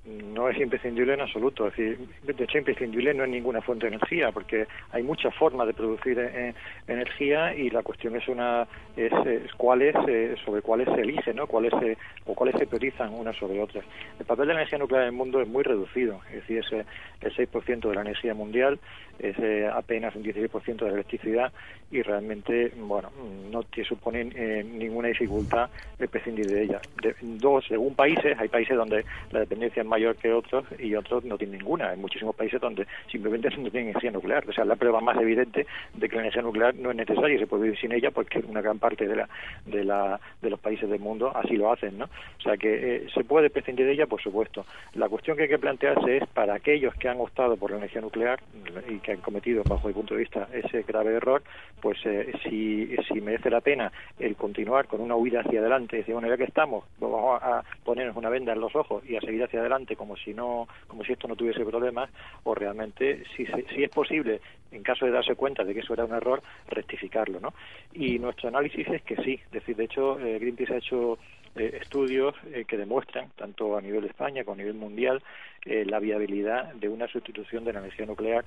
no 0.08 0.48
es 0.48 0.58
imprescindible 0.58 1.14
en 1.14 1.20
absoluto. 1.20 1.66
Es 1.66 1.76
decir, 1.76 1.98
de 2.22 2.44
hecho, 2.44 2.58
imprescindible 2.58 3.14
no 3.14 3.24
es 3.24 3.30
ninguna 3.30 3.60
fuente 3.60 3.86
de 3.86 3.96
energía, 3.96 4.32
porque 4.32 4.66
hay 4.92 5.02
muchas 5.02 5.34
formas 5.34 5.66
de 5.66 5.74
producir 5.74 6.18
eh, 6.18 6.54
energía 6.86 7.54
y 7.54 7.70
la 7.70 7.82
cuestión 7.82 8.16
es 8.16 8.26
una 8.28 8.66
es, 8.96 9.12
cuáles 9.56 9.94
eh, 10.08 10.36
sobre 10.44 10.62
cuáles 10.62 10.88
se 10.94 11.00
elige, 11.00 11.34
¿no? 11.34 11.46
Cuáles 11.46 11.72
se, 11.80 11.96
o 12.26 12.34
cuáles 12.34 12.56
se 12.56 12.66
priorizan 12.66 13.12
unas 13.12 13.36
sobre 13.36 13.60
otras. 13.60 13.84
El 14.18 14.26
papel 14.26 14.48
de 14.48 14.54
la 14.54 14.60
energía 14.60 14.78
nuclear 14.78 15.02
en 15.02 15.08
el 15.08 15.14
mundo 15.14 15.40
es 15.40 15.48
muy 15.48 15.62
reducido, 15.62 16.20
es 16.28 16.46
decir, 16.46 16.58
es 16.58 16.72
el 17.20 17.48
6% 17.50 17.88
de 17.88 17.94
la 17.94 18.00
energía 18.02 18.34
mundial, 18.34 18.78
es 19.18 19.38
eh, 19.38 19.68
apenas 19.72 20.14
un 20.14 20.25
16% 20.25 20.76
de 20.76 20.87
la 20.87 20.94
electricidad 20.94 21.52
y 21.90 22.02
realmente, 22.02 22.72
bueno, 22.76 23.10
no 23.50 23.62
te 23.62 23.82
supone 23.82 24.25
ninguna 24.64 25.08
dificultad 25.08 25.70
prescindir 26.06 26.46
de 26.46 26.62
ella. 26.64 26.80
dos, 27.22 27.64
según 27.66 27.94
países, 27.94 28.38
hay 28.38 28.48
países 28.48 28.76
donde 28.76 29.04
la 29.30 29.40
dependencia 29.40 29.82
es 29.82 29.88
mayor 29.88 30.16
que 30.16 30.32
otros 30.32 30.64
y 30.78 30.94
otros 30.94 31.25
no 31.25 31.38
tienen 31.38 31.58
ninguna. 31.58 31.90
Hay 31.90 31.96
muchísimos 31.96 32.37
países 32.37 32.60
donde 32.60 32.87
simplemente 33.10 33.48
no 33.48 33.70
tienen 33.70 33.90
energía 33.90 34.10
nuclear. 34.10 34.48
O 34.48 34.52
sea, 34.52 34.64
la 34.64 34.76
prueba 34.76 35.00
más 35.00 35.16
evidente 35.18 35.66
de 35.94 36.08
que 36.08 36.16
la 36.16 36.22
energía 36.22 36.42
nuclear 36.42 36.75
no 36.75 36.90
es 36.90 36.96
necesaria 36.96 37.37
y 37.37 37.38
se 37.38 37.46
puede 37.46 37.64
vivir 37.64 37.78
sin 37.78 37.92
ella 37.92 38.10
porque 38.10 38.38
una 38.40 38.60
gran 38.60 38.78
parte 38.78 39.08
de, 39.08 39.16
la, 39.16 39.28
de, 39.66 39.84
la, 39.84 40.20
de 40.40 40.50
los 40.50 40.60
países 40.60 40.88
del 40.88 41.00
mundo 41.00 41.32
así 41.34 41.56
lo 41.56 41.72
hacen, 41.72 41.98
¿no? 41.98 42.04
O 42.04 42.42
sea, 42.42 42.56
que 42.56 42.96
eh, 42.96 43.06
se 43.12 43.25
puede 43.25 43.50
prescindir 43.50 43.87
de 43.87 43.92
ella, 43.92 44.06
por 44.06 44.22
supuesto. 44.22 44.66
La 44.94 45.08
cuestión 45.08 45.37
que 45.37 45.44
hay 45.44 45.48
que 45.48 45.58
plantearse 45.58 46.18
es 46.18 46.26
para 46.28 46.54
aquellos 46.54 46.94
que 46.94 47.08
han 47.08 47.20
optado 47.20 47.56
por 47.56 47.70
la 47.70 47.78
energía 47.78 48.00
nuclear 48.00 48.40
y 48.88 48.98
que 48.98 49.07
han 49.12 49.20
cometido, 49.20 49.64
bajo 49.64 49.88
mi 49.88 49.94
punto 49.94 50.14
de 50.14 50.20
vista, 50.20 50.48
ese 50.52 50.82
grave 50.82 51.14
error, 51.14 51.42
pues 51.80 51.98
eh, 52.04 52.32
si, 52.42 53.20
merece 53.20 53.50
la 53.50 53.60
pena 53.60 53.92
el 54.18 54.36
continuar 54.36 54.86
con 54.86 55.00
una 55.00 55.16
huida 55.16 55.40
hacia 55.40 55.60
adelante, 55.60 55.96
decir, 55.96 56.14
bueno, 56.14 56.28
ya 56.28 56.36
que 56.36 56.44
estamos, 56.44 56.84
vamos 56.98 57.42
a 57.42 57.62
ponernos 57.84 58.16
una 58.16 58.28
venda 58.28 58.52
en 58.52 58.60
los 58.60 58.74
ojos 58.74 59.02
y 59.08 59.16
a 59.16 59.20
seguir 59.20 59.42
hacia 59.44 59.60
adelante 59.60 59.96
como 59.96 60.16
si 60.16 60.34
no 60.34 60.68
como 60.86 61.04
si 61.04 61.12
esto 61.12 61.28
no 61.28 61.36
tuviese 61.36 61.64
problemas 61.64 62.10
o 62.44 62.54
realmente 62.54 63.24
si, 63.36 63.46
si 63.46 63.82
es 63.82 63.90
posible 63.90 64.40
en 64.70 64.82
caso 64.82 65.06
de 65.06 65.12
darse 65.12 65.34
cuenta 65.34 65.64
de 65.64 65.74
que 65.74 65.80
eso 65.80 65.94
era 65.94 66.04
un 66.04 66.14
error 66.14 66.42
rectificarlo 66.68 67.40
no 67.40 67.54
y 67.92 68.18
nuestro 68.18 68.48
análisis 68.48 68.86
es 68.88 69.02
que 69.02 69.16
sí. 69.16 69.40
Es 69.46 69.50
decir 69.50 69.76
de 69.76 69.84
hecho 69.84 70.18
eh, 70.20 70.38
Greenpeace 70.38 70.74
ha 70.74 70.78
hecho 70.78 71.18
eh, 71.56 71.78
estudios 71.80 72.34
eh, 72.52 72.64
que 72.66 72.76
demuestran 72.76 73.30
tanto 73.36 73.76
a 73.76 73.80
nivel 73.80 74.02
de 74.02 74.08
España 74.08 74.44
como 74.44 74.54
a 74.54 74.58
nivel 74.58 74.74
mundial 74.74 75.22
la 75.64 75.98
viabilidad 75.98 76.72
de 76.74 76.88
una 76.88 77.08
sustitución 77.08 77.64
de 77.64 77.74
la 77.74 77.80
energía 77.80 78.06
nuclear 78.06 78.44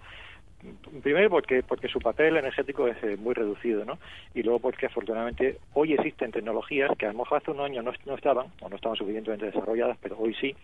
primero 1.02 1.30
porque 1.30 1.64
porque 1.64 1.88
su 1.88 2.00
papel 2.00 2.38
energético 2.38 2.88
es 2.88 3.20
muy 3.20 3.34
reducido 3.34 3.86
no 3.86 4.00
y 4.34 4.44
luego 4.44 4.60
porque 4.60 4.86
afortunadamente 4.86 5.58
hoy 5.74 5.94
existen 5.94 6.32
tecnologías 6.32 6.92
que 6.98 7.06
a 7.06 7.12
lo 7.12 7.20
mejor 7.20 7.40
hace 7.40 7.52
unos 7.52 7.66
años 7.66 7.86
no 8.06 8.16
estaban 8.16 8.48
o 8.62 8.70
no 8.70 8.76
estaban 8.76 8.98
suficientemente 8.98 9.46
desarrolladas 9.46 9.98
pero 10.02 10.18
hoy 10.20 10.36
sí 10.36 10.56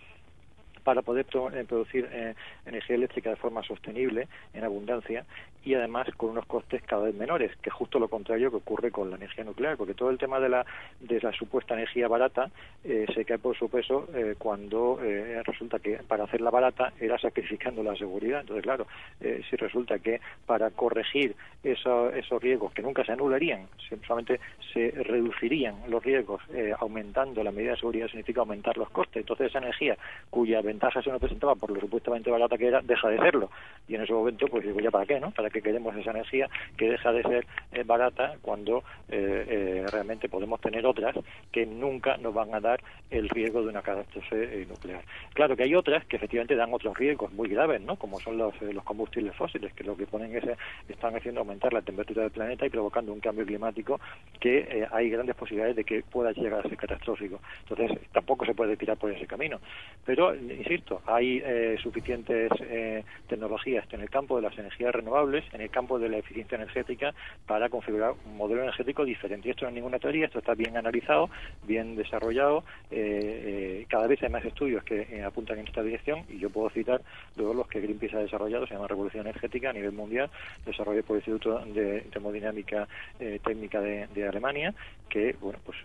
para 0.87 1.01
poder 1.01 1.25
eh, 1.33 1.65
producir 1.67 2.07
eh, 2.13 2.33
energía 2.65 2.95
eléctrica 2.95 3.29
de 3.29 3.35
forma 3.35 3.61
sostenible, 3.61 4.29
en 4.53 4.63
abundancia, 4.63 5.25
y 5.65 5.73
además 5.73 6.07
con 6.15 6.29
unos 6.29 6.45
costes 6.45 6.81
cada 6.83 7.03
vez 7.03 7.13
menores, 7.13 7.51
que 7.61 7.69
es 7.69 7.75
justo 7.75 7.99
lo 7.99 8.07
contrario 8.07 8.49
que 8.49 8.55
ocurre 8.55 8.89
con 8.89 9.09
la 9.09 9.17
energía 9.17 9.43
nuclear, 9.43 9.75
porque 9.75 9.93
todo 9.93 10.11
el 10.11 10.17
tema 10.17 10.39
de 10.39 10.47
la, 10.47 10.65
de 11.01 11.19
la 11.19 11.33
supuesta 11.33 11.73
energía 11.73 12.07
barata 12.07 12.49
eh, 12.85 13.05
se 13.13 13.25
cae 13.25 13.37
por 13.37 13.57
su 13.57 13.69
peso 13.69 14.07
cuando 14.37 14.97
resulta 15.43 15.79
que 15.79 15.97
para 16.07 16.23
hacerla 16.23 16.51
barata 16.51 16.93
era 17.01 17.17
sacrificando 17.19 17.83
la 17.83 17.97
seguridad. 17.97 18.39
Entonces, 18.39 18.63
claro, 18.63 18.87
si 19.19 19.55
resulta 19.57 19.99
que 19.99 20.21
para 20.45 20.69
corregir 20.71 21.35
esos 21.63 22.41
riesgos 22.41 22.71
que 22.71 22.81
nunca 22.81 23.03
se 23.03 23.11
anularían, 23.11 23.67
solamente 24.07 24.39
se 24.73 24.91
reducirían 24.91 25.75
los 25.89 26.01
riesgos 26.01 26.41
aumentando 26.79 27.43
la 27.43 27.51
medida 27.51 27.71
de 27.71 27.79
seguridad, 27.79 28.07
significa 28.07 28.39
aumentar 28.39 28.77
los 28.77 28.89
costes. 28.89 29.17
Entonces, 29.17 29.47
esa 29.47 29.59
energía 29.59 29.97
cuya 30.29 30.61
ventaja 30.77 31.01
se 31.01 31.09
nos 31.09 31.19
presentaba 31.19 31.55
por 31.55 31.71
lo 31.71 31.79
supuestamente 31.79 32.29
barata 32.29 32.57
que 32.57 32.67
era, 32.67 32.81
deja 32.81 33.09
de 33.09 33.17
serlo. 33.17 33.49
Y 33.87 33.95
en 33.95 34.03
ese 34.03 34.13
momento, 34.13 34.47
pues 34.47 34.63
digo, 34.63 34.79
¿ya 34.79 34.91
para 34.91 35.05
qué? 35.07 35.19
no 35.19 35.31
¿Para 35.31 35.49
qué 35.49 35.61
queremos 35.61 35.95
esa 35.95 36.11
energía 36.11 36.47
que 36.77 36.89
deja 36.89 37.11
de 37.11 37.23
ser 37.23 37.47
eh, 37.71 37.83
barata 37.83 38.35
cuando 38.41 38.83
eh, 39.09 39.45
eh, 39.47 39.85
realmente 39.91 40.29
podemos 40.29 40.61
tener 40.61 40.85
otras 40.85 41.15
que 41.51 41.65
nunca 41.65 42.17
nos 42.17 42.33
van 42.33 42.53
a 42.53 42.59
dar 42.59 42.79
el 43.09 43.27
riesgo 43.29 43.63
de 43.63 43.69
una 43.69 43.81
catástrofe 43.81 44.65
nuclear? 44.69 45.01
Claro 45.33 45.55
que 45.57 45.63
hay 45.63 45.73
otras 45.73 46.05
que 46.05 46.17
efectivamente 46.17 46.55
dan 46.55 46.73
otros 46.73 46.95
riesgos 46.95 47.31
muy 47.33 47.49
graves, 47.49 47.81
¿no? 47.81 47.95
Como 47.95 48.19
son 48.19 48.37
los, 48.37 48.53
los 48.61 48.83
combustibles 48.83 49.35
fósiles, 49.35 49.73
que 49.73 49.83
lo 49.83 49.97
que 49.97 50.05
ponen 50.05 50.35
es, 50.35 50.43
están 50.87 51.15
haciendo 51.15 51.41
aumentar 51.41 51.73
la 51.73 51.81
temperatura 51.81 52.21
del 52.21 52.31
planeta 52.31 52.67
y 52.67 52.69
provocando 52.69 53.11
un 53.13 53.19
cambio 53.19 53.45
climático 53.45 53.99
que 54.39 54.87
hay 54.91 55.09
grandes 55.09 55.35
posibilidades 55.35 55.75
de 55.75 55.83
que 55.83 56.03
pueda 56.03 56.31
llegar 56.33 56.59
a 56.59 56.69
ser 56.69 56.77
catastrófico. 56.77 57.39
Entonces, 57.67 57.99
tampoco 58.11 58.45
se 58.45 58.53
puede 58.53 58.77
tirar 58.77 58.97
por 58.97 59.11
ese 59.11 59.25
camino. 59.25 59.59
Pero 60.05 60.33
insisto, 60.71 61.01
hay 61.05 61.41
eh, 61.43 61.77
suficientes 61.81 62.51
eh, 62.61 63.03
tecnologías 63.27 63.85
en 63.91 64.01
el 64.01 64.09
campo 64.09 64.35
de 64.35 64.41
las 64.41 64.57
energías 64.57 64.93
renovables, 64.93 65.45
en 65.53 65.61
el 65.61 65.69
campo 65.69 65.97
de 65.99 66.09
la 66.09 66.17
eficiencia 66.17 66.55
energética, 66.55 67.13
para 67.45 67.69
configurar 67.69 68.13
un 68.25 68.37
modelo 68.37 68.63
energético 68.63 69.05
diferente. 69.05 69.47
Y 69.47 69.51
esto 69.51 69.65
no 69.65 69.69
es 69.69 69.75
ninguna 69.75 69.99
teoría, 69.99 70.25
esto 70.25 70.39
está 70.39 70.53
bien 70.53 70.77
analizado, 70.77 71.29
bien 71.63 71.95
desarrollado. 71.95 72.63
Eh, 72.91 73.85
cada 73.89 74.07
vez 74.07 74.21
hay 74.23 74.29
más 74.29 74.45
estudios 74.45 74.83
que 74.83 75.23
apuntan 75.23 75.59
en 75.59 75.67
esta 75.67 75.81
dirección 75.81 76.23
y 76.29 76.39
yo 76.39 76.49
puedo 76.49 76.69
citar 76.69 77.01
luego 77.35 77.53
los 77.53 77.67
que 77.67 77.81
Greenpeace 77.81 78.17
ha 78.17 78.19
desarrollado, 78.19 78.67
se 78.67 78.73
llama 78.73 78.87
Revolución 78.87 79.25
Energética 79.25 79.69
a 79.69 79.73
nivel 79.73 79.91
mundial, 79.91 80.29
desarrollado 80.65 81.05
por 81.05 81.17
el 81.17 81.21
Instituto 81.21 81.59
de 81.65 82.01
Termodinámica 82.11 82.87
Técnica 83.17 83.81
de, 83.81 84.07
de, 84.07 84.27
Alemania, 84.27 84.73
que 85.09 85.35
bueno 85.39 85.59
pues 85.65 85.77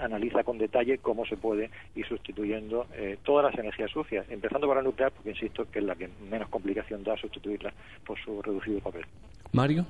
analiza 0.00 0.44
con 0.44 0.58
detalle 0.58 0.98
cómo 0.98 1.24
se 1.26 1.36
puede 1.36 1.70
ir 1.94 2.06
sustituyendo 2.06 2.86
todas 3.22 3.50
las 3.50 3.58
energías 3.58 3.90
sucias 3.90 4.17
empezando 4.28 4.66
por 4.66 4.76
la 4.76 4.82
nuclear, 4.82 5.12
porque 5.12 5.30
insisto 5.30 5.70
que 5.70 5.78
es 5.80 5.84
la 5.84 5.94
que 5.94 6.08
menos 6.30 6.48
complicación 6.48 7.02
da 7.04 7.16
sustituirla 7.16 7.72
por 8.06 8.18
su 8.18 8.40
reducido 8.42 8.80
papel. 8.80 9.04
Mario. 9.52 9.84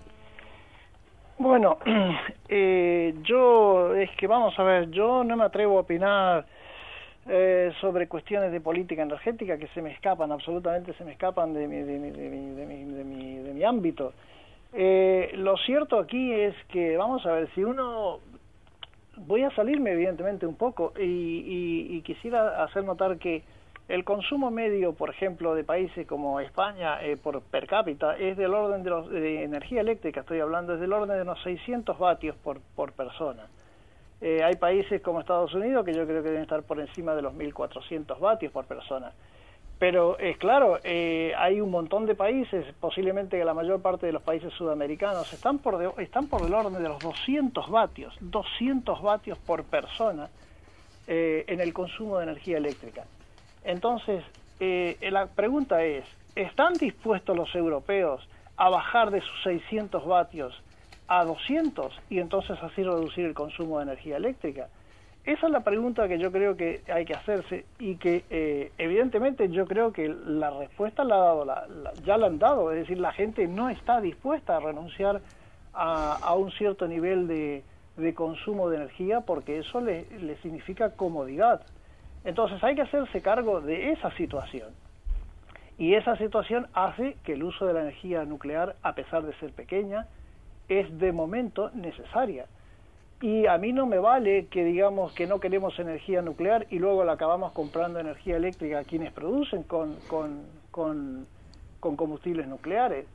Bueno, 1.38 1.78
eh, 2.48 3.14
yo 3.22 3.94
es 3.94 4.10
que 4.16 4.26
vamos 4.26 4.58
a 4.58 4.62
ver, 4.64 4.90
yo 4.90 5.22
no 5.22 5.36
me 5.36 5.44
atrevo 5.44 5.78
a 5.78 5.82
opinar 5.82 6.46
eh, 7.28 7.70
sobre 7.80 8.08
cuestiones 8.08 8.50
de 8.50 8.60
política 8.60 9.02
energética 9.02 9.56
que 9.56 9.68
se 9.68 9.80
me 9.80 9.92
escapan, 9.92 10.32
absolutamente 10.32 10.94
se 10.94 11.04
me 11.04 11.12
escapan 11.12 11.54
de 11.54 11.68
mi, 11.68 11.76
de 11.76 11.98
mi, 11.98 12.10
de 12.10 12.28
mi, 12.28 12.54
de 12.54 13.04
mi, 13.04 13.36
de 13.36 13.54
mi, 13.54 13.64
ámbito. 13.64 14.14
Eh, 14.72 15.30
lo 15.34 15.56
cierto 15.58 15.98
aquí 15.98 16.32
es 16.32 16.54
que, 16.68 16.96
vamos 16.96 17.24
a 17.24 17.32
ver, 17.32 17.48
si 17.54 17.62
uno 17.62 18.18
voy 19.16 19.42
a 19.42 19.50
salirme 19.50 19.92
evidentemente 19.92 20.44
un 20.44 20.56
poco 20.56 20.92
y, 20.98 21.86
y 21.90 22.02
quisiera 22.02 22.64
hacer 22.64 22.82
notar 22.84 23.18
que 23.18 23.42
el 23.88 24.04
consumo 24.04 24.50
medio, 24.50 24.92
por 24.92 25.08
ejemplo, 25.08 25.54
de 25.54 25.64
países 25.64 26.06
como 26.06 26.40
España 26.40 27.02
eh, 27.02 27.16
por 27.16 27.40
per 27.40 27.66
cápita 27.66 28.18
es 28.18 28.36
del 28.36 28.52
orden 28.52 28.82
de, 28.82 28.90
los, 28.90 29.08
de 29.08 29.42
energía 29.42 29.80
eléctrica, 29.80 30.20
estoy 30.20 30.40
hablando, 30.40 30.74
es 30.74 30.80
del 30.80 30.92
orden 30.92 31.16
de 31.16 31.22
unos 31.22 31.42
600 31.42 31.98
vatios 31.98 32.36
por, 32.36 32.60
por 32.76 32.92
persona. 32.92 33.46
Eh, 34.20 34.42
hay 34.44 34.56
países 34.56 35.00
como 35.00 35.20
Estados 35.20 35.54
Unidos 35.54 35.86
que 35.86 35.94
yo 35.94 36.06
creo 36.06 36.22
que 36.22 36.28
deben 36.28 36.42
estar 36.42 36.62
por 36.64 36.78
encima 36.80 37.14
de 37.14 37.22
los 37.22 37.32
1.400 37.32 38.18
vatios 38.20 38.52
por 38.52 38.66
persona. 38.66 39.12
Pero 39.78 40.18
es 40.18 40.36
claro, 40.36 40.78
eh, 40.84 41.32
hay 41.38 41.60
un 41.62 41.70
montón 41.70 42.04
de 42.04 42.14
países, 42.14 42.66
posiblemente 42.80 43.42
la 43.42 43.54
mayor 43.54 43.80
parte 43.80 44.04
de 44.04 44.12
los 44.12 44.22
países 44.22 44.52
sudamericanos, 44.52 45.32
están 45.32 45.60
por, 45.60 45.94
están 45.98 46.26
por 46.26 46.44
el 46.44 46.52
orden 46.52 46.82
de 46.82 46.88
los 46.88 46.98
200 46.98 47.70
vatios, 47.70 48.14
200 48.20 49.00
vatios 49.00 49.38
por 49.38 49.64
persona 49.64 50.28
en 51.10 51.58
el 51.58 51.72
consumo 51.72 52.18
de 52.18 52.24
energía 52.24 52.58
eléctrica. 52.58 53.04
Entonces, 53.64 54.24
eh, 54.60 54.96
la 55.10 55.26
pregunta 55.26 55.84
es, 55.84 56.04
¿están 56.34 56.74
dispuestos 56.74 57.36
los 57.36 57.54
europeos 57.54 58.26
a 58.56 58.68
bajar 58.70 59.10
de 59.10 59.20
sus 59.20 59.42
600 59.44 60.06
vatios 60.06 60.62
a 61.06 61.24
200 61.24 61.92
y 62.10 62.18
entonces 62.18 62.58
así 62.62 62.82
reducir 62.82 63.24
el 63.24 63.34
consumo 63.34 63.78
de 63.78 63.84
energía 63.84 64.16
eléctrica? 64.16 64.68
Esa 65.24 65.46
es 65.46 65.52
la 65.52 65.60
pregunta 65.60 66.08
que 66.08 66.18
yo 66.18 66.32
creo 66.32 66.56
que 66.56 66.80
hay 66.90 67.04
que 67.04 67.12
hacerse 67.12 67.66
y 67.78 67.96
que 67.96 68.24
eh, 68.30 68.72
evidentemente 68.78 69.48
yo 69.50 69.66
creo 69.66 69.92
que 69.92 70.08
la 70.08 70.50
respuesta 70.50 71.04
la, 71.04 71.16
ha 71.16 71.18
dado 71.18 71.44
la, 71.44 71.66
ya 72.04 72.16
la 72.16 72.28
han 72.28 72.38
dado, 72.38 72.72
es 72.72 72.78
decir, 72.78 72.98
la 72.98 73.12
gente 73.12 73.46
no 73.46 73.68
está 73.68 74.00
dispuesta 74.00 74.56
a 74.56 74.60
renunciar 74.60 75.20
a, 75.74 76.34
un 76.34 76.50
cierto 76.52 76.88
nivel 76.88 77.28
de, 77.28 77.62
consumo 78.14 78.70
de 78.70 78.78
energía 78.78 79.20
porque 79.20 79.58
eso 79.58 79.80
le 79.80 80.36
significa 80.42 80.90
comodidad. 80.96 81.60
Entonces 82.24 82.62
hay 82.62 82.74
que 82.74 82.82
hacerse 82.82 83.22
cargo 83.22 83.60
de 83.60 83.92
esa 83.92 84.10
situación. 84.16 84.70
Y 85.78 85.94
esa 85.94 86.16
situación 86.16 86.66
hace 86.74 87.16
que 87.24 87.34
el 87.34 87.44
uso 87.44 87.66
de 87.66 87.72
la 87.72 87.82
energía 87.82 88.24
nuclear, 88.24 88.74
a 88.82 88.94
pesar 88.94 89.22
de 89.22 89.32
ser 89.34 89.52
pequeña, 89.52 90.06
es 90.68 90.98
de 90.98 91.12
momento 91.12 91.70
necesaria. 91.74 92.46
Y 93.20 93.46
a 93.46 93.58
mí 93.58 93.72
no 93.72 93.86
me 93.86 93.98
vale 93.98 94.46
que 94.46 94.64
digamos 94.64 95.12
que 95.12 95.26
no 95.26 95.40
queremos 95.40 95.78
energía 95.78 96.22
nuclear 96.22 96.66
y 96.70 96.78
luego 96.78 97.04
la 97.04 97.12
acabamos 97.12 97.52
comprando 97.52 97.98
energía 97.98 98.36
eléctrica 98.36 98.80
a 98.80 98.84
quienes 98.84 99.12
producen 99.12 99.64
con, 99.64 99.96
con, 100.08 100.42
con, 100.70 101.26
con 101.80 101.96
combustibles 101.96 102.46
nucleares. 102.46 103.06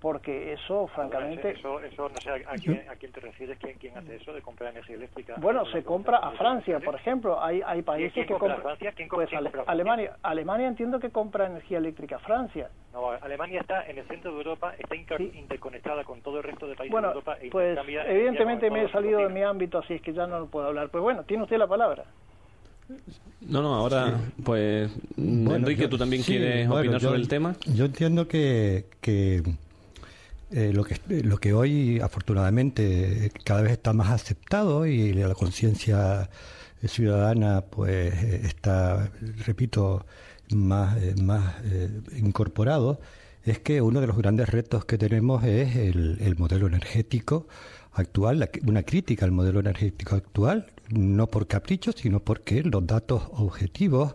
Porque 0.00 0.52
eso, 0.52 0.86
francamente... 0.88 1.50
eso, 1.50 1.80
eso, 1.80 2.08
no 2.08 2.16
sé 2.20 2.30
a, 2.30 2.54
quién, 2.54 2.84
a, 2.88 2.94
quién, 2.94 3.12
te 3.12 3.20
refieres, 3.20 3.58
¿Quién, 3.58 3.76
quién 3.78 3.96
hace 3.98 4.16
eso 4.16 4.32
de 4.32 4.42
comprar 4.42 4.70
energía 4.70 4.96
eléctrica. 4.96 5.34
Bueno, 5.38 5.64
se 5.66 5.82
compra 5.82 6.18
a 6.18 6.32
Francia, 6.32 6.78
por 6.80 6.94
ejemplo. 6.94 7.42
Hay, 7.42 7.60
hay 7.66 7.82
países 7.82 8.26
que 8.26 8.34
compran... 8.34 8.62
Francia? 8.62 8.92
¿Quién, 8.92 9.08
pues 9.08 9.28
Alemania, 9.66 10.16
Alemania 10.22 10.68
entiendo 10.68 11.00
que 11.00 11.10
compra 11.10 11.46
energía 11.46 11.78
eléctrica 11.78 12.16
a 12.16 12.20
Francia. 12.20 12.70
No, 12.92 13.10
Alemania 13.10 13.60
está 13.60 13.86
en 13.86 13.98
el 13.98 14.06
centro 14.06 14.32
de 14.32 14.38
Europa, 14.38 14.74
está 14.78 14.94
interconectada 14.94 16.04
con 16.04 16.20
todo 16.20 16.38
el 16.38 16.44
resto 16.44 16.66
de 16.66 16.76
países 16.76 17.00
de 17.00 17.06
Europa. 17.06 17.36
E 17.40 17.50
pues 17.50 17.78
evidentemente 18.06 18.70
me 18.70 18.84
he 18.84 18.88
salido 18.90 19.20
de 19.20 19.28
mi 19.28 19.42
ámbito, 19.42 19.78
así 19.78 19.94
es 19.94 20.02
que 20.02 20.12
ya 20.12 20.26
no 20.26 20.38
lo 20.40 20.46
puedo 20.46 20.68
hablar. 20.68 20.88
Pues 20.90 21.02
bueno, 21.02 21.24
tiene 21.24 21.42
usted 21.42 21.58
la 21.58 21.66
palabra. 21.66 22.04
No, 23.40 23.62
no, 23.62 23.74
ahora, 23.74 24.18
pues, 24.44 24.90
Enrique, 25.16 25.88
¿tú 25.88 25.98
también 25.98 26.22
quieres 26.22 26.68
opinar 26.68 27.00
sobre 27.00 27.18
el 27.18 27.28
tema? 27.28 27.54
Yo 27.74 27.84
entiendo 27.84 28.26
que, 28.26 28.86
que 29.00 29.42
eh, 30.50 30.72
lo, 30.72 30.84
que, 30.84 30.96
lo 31.22 31.38
que 31.38 31.52
hoy 31.52 32.00
afortunadamente 32.00 33.30
cada 33.44 33.62
vez 33.62 33.72
está 33.72 33.92
más 33.92 34.10
aceptado 34.10 34.86
y 34.86 35.12
la 35.12 35.34
conciencia 35.34 36.30
ciudadana 36.86 37.62
pues 37.62 38.14
está, 38.22 39.10
repito, 39.44 40.06
más, 40.54 40.96
eh, 41.02 41.14
más 41.20 41.56
eh, 41.64 41.90
incorporado, 42.16 43.00
es 43.44 43.58
que 43.58 43.80
uno 43.80 44.00
de 44.00 44.06
los 44.06 44.16
grandes 44.16 44.48
retos 44.48 44.84
que 44.84 44.98
tenemos 44.98 45.44
es 45.44 45.76
el, 45.76 46.18
el 46.20 46.36
modelo 46.36 46.66
energético 46.66 47.46
actual, 47.92 48.48
una 48.66 48.82
crítica 48.82 49.24
al 49.24 49.32
modelo 49.32 49.60
energético 49.60 50.16
actual, 50.16 50.66
no 50.90 51.26
por 51.26 51.46
capricho, 51.46 51.92
sino 51.92 52.20
porque 52.20 52.62
los 52.62 52.86
datos 52.86 53.22
objetivos, 53.32 54.14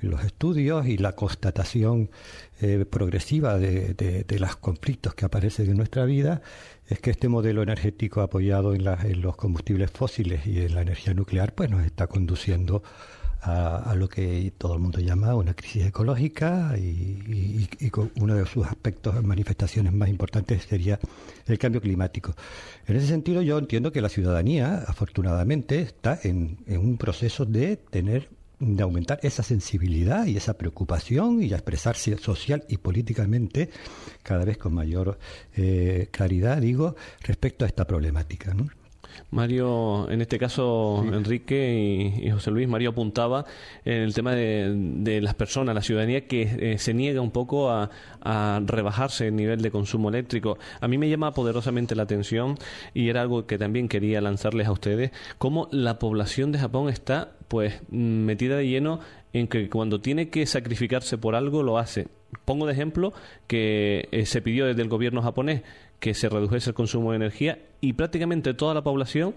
los 0.00 0.24
estudios 0.24 0.86
y 0.86 0.98
la 0.98 1.12
constatación 1.12 2.10
eh, 2.60 2.84
progresiva 2.84 3.58
de, 3.58 3.94
de, 3.94 4.38
los 4.38 4.56
conflictos 4.56 5.14
que 5.14 5.24
aparecen 5.24 5.70
en 5.70 5.76
nuestra 5.76 6.04
vida 6.04 6.40
es 6.86 7.00
que 7.00 7.10
este 7.10 7.28
modelo 7.28 7.62
energético 7.62 8.20
apoyado 8.20 8.74
en, 8.74 8.86
en, 8.86 9.20
los 9.20 9.36
combustibles 9.36 9.90
fósiles 9.90 10.46
y 10.46 10.60
en 10.60 10.74
la 10.74 10.82
energía 10.82 11.14
nuclear 11.14 11.54
pues 11.54 11.70
nos 11.70 11.84
está 11.84 12.06
conduciendo 12.06 12.82
a, 13.40 13.94
lo 13.94 14.08
que 14.08 14.52
todo 14.58 14.74
el 14.74 14.80
mundo 14.80 14.98
llama 15.00 15.34
una 15.34 15.54
crisis 15.54 15.86
ecológica 15.86 16.76
y, 16.76 17.48
uno 18.16 18.34
de 18.34 18.46
sus 18.46 18.66
aspectos, 18.66 19.22
manifestaciones 19.22 19.92
más 19.92 20.08
importantes 20.08 20.64
sería 20.64 20.98
el 21.46 21.58
cambio 21.58 21.80
climático. 21.80 22.34
En 22.86 22.96
ese 22.96 23.06
sentido 23.06 23.42
yo 23.42 23.58
entiendo 23.58 23.92
que 23.92 24.00
la 24.00 24.08
ciudadanía, 24.08 24.84
afortunadamente, 24.86 25.80
está 25.80 26.18
en, 26.22 26.58
un 26.66 26.98
proceso 26.98 27.44
de 27.44 27.76
tener 27.76 28.28
de 28.60 28.82
aumentar 28.82 29.20
esa 29.22 29.42
sensibilidad 29.42 30.26
y 30.26 30.36
esa 30.36 30.54
preocupación 30.58 31.42
y 31.42 31.52
a 31.52 31.56
expresarse 31.56 32.16
social 32.18 32.64
y 32.68 32.78
políticamente 32.78 33.70
cada 34.22 34.44
vez 34.44 34.58
con 34.58 34.74
mayor 34.74 35.18
eh, 35.56 36.08
claridad, 36.10 36.58
digo, 36.58 36.96
respecto 37.22 37.64
a 37.64 37.68
esta 37.68 37.86
problemática. 37.86 38.54
¿no? 38.54 38.68
Mario, 39.30 40.10
en 40.10 40.20
este 40.20 40.38
caso, 40.38 41.04
Enrique 41.04 42.20
y, 42.22 42.30
José 42.30 42.50
Luis, 42.50 42.68
Mario 42.68 42.90
apuntaba 42.90 43.44
en 43.84 44.02
el 44.02 44.14
tema 44.14 44.34
de, 44.34 45.20
las 45.22 45.34
personas, 45.34 45.74
la 45.74 45.82
ciudadanía 45.82 46.26
que 46.26 46.72
eh, 46.72 46.78
se 46.78 46.94
niega 46.94 47.20
un 47.20 47.30
poco 47.30 47.70
a, 47.70 47.90
rebajarse 48.66 49.28
el 49.28 49.36
nivel 49.36 49.62
de 49.62 49.70
consumo 49.70 50.10
eléctrico. 50.10 50.58
A 50.80 50.88
mí 50.88 50.98
me 50.98 51.08
llama 51.08 51.32
poderosamente 51.32 51.94
la 51.94 52.02
atención 52.02 52.58
y 52.92 53.08
era 53.08 53.22
algo 53.22 53.46
que 53.46 53.56
también 53.56 53.88
quería 53.88 54.20
lanzarles 54.20 54.66
a 54.66 54.72
ustedes, 54.72 55.12
cómo 55.38 55.68
la 55.72 55.98
población 55.98 56.52
de 56.52 56.58
Japón 56.58 56.90
está 56.90 57.37
pues 57.48 57.80
metida 57.90 58.56
de 58.56 58.68
lleno 58.68 59.00
en 59.32 59.48
que 59.48 59.68
cuando 59.68 60.00
tiene 60.00 60.28
que 60.28 60.46
sacrificarse 60.46 61.18
por 61.18 61.34
algo 61.34 61.62
lo 61.62 61.78
hace. 61.78 62.08
Pongo 62.44 62.66
de 62.66 62.72
ejemplo 62.72 63.12
que 63.46 64.08
eh, 64.12 64.26
se 64.26 64.42
pidió 64.42 64.66
desde 64.66 64.82
el 64.82 64.88
gobierno 64.88 65.22
japonés 65.22 65.62
que 65.98 66.14
se 66.14 66.28
redujese 66.28 66.70
el 66.70 66.74
consumo 66.74 67.10
de 67.10 67.16
energía 67.16 67.58
y 67.80 67.94
prácticamente 67.94 68.54
toda 68.54 68.74
la 68.74 68.82
población 68.82 69.34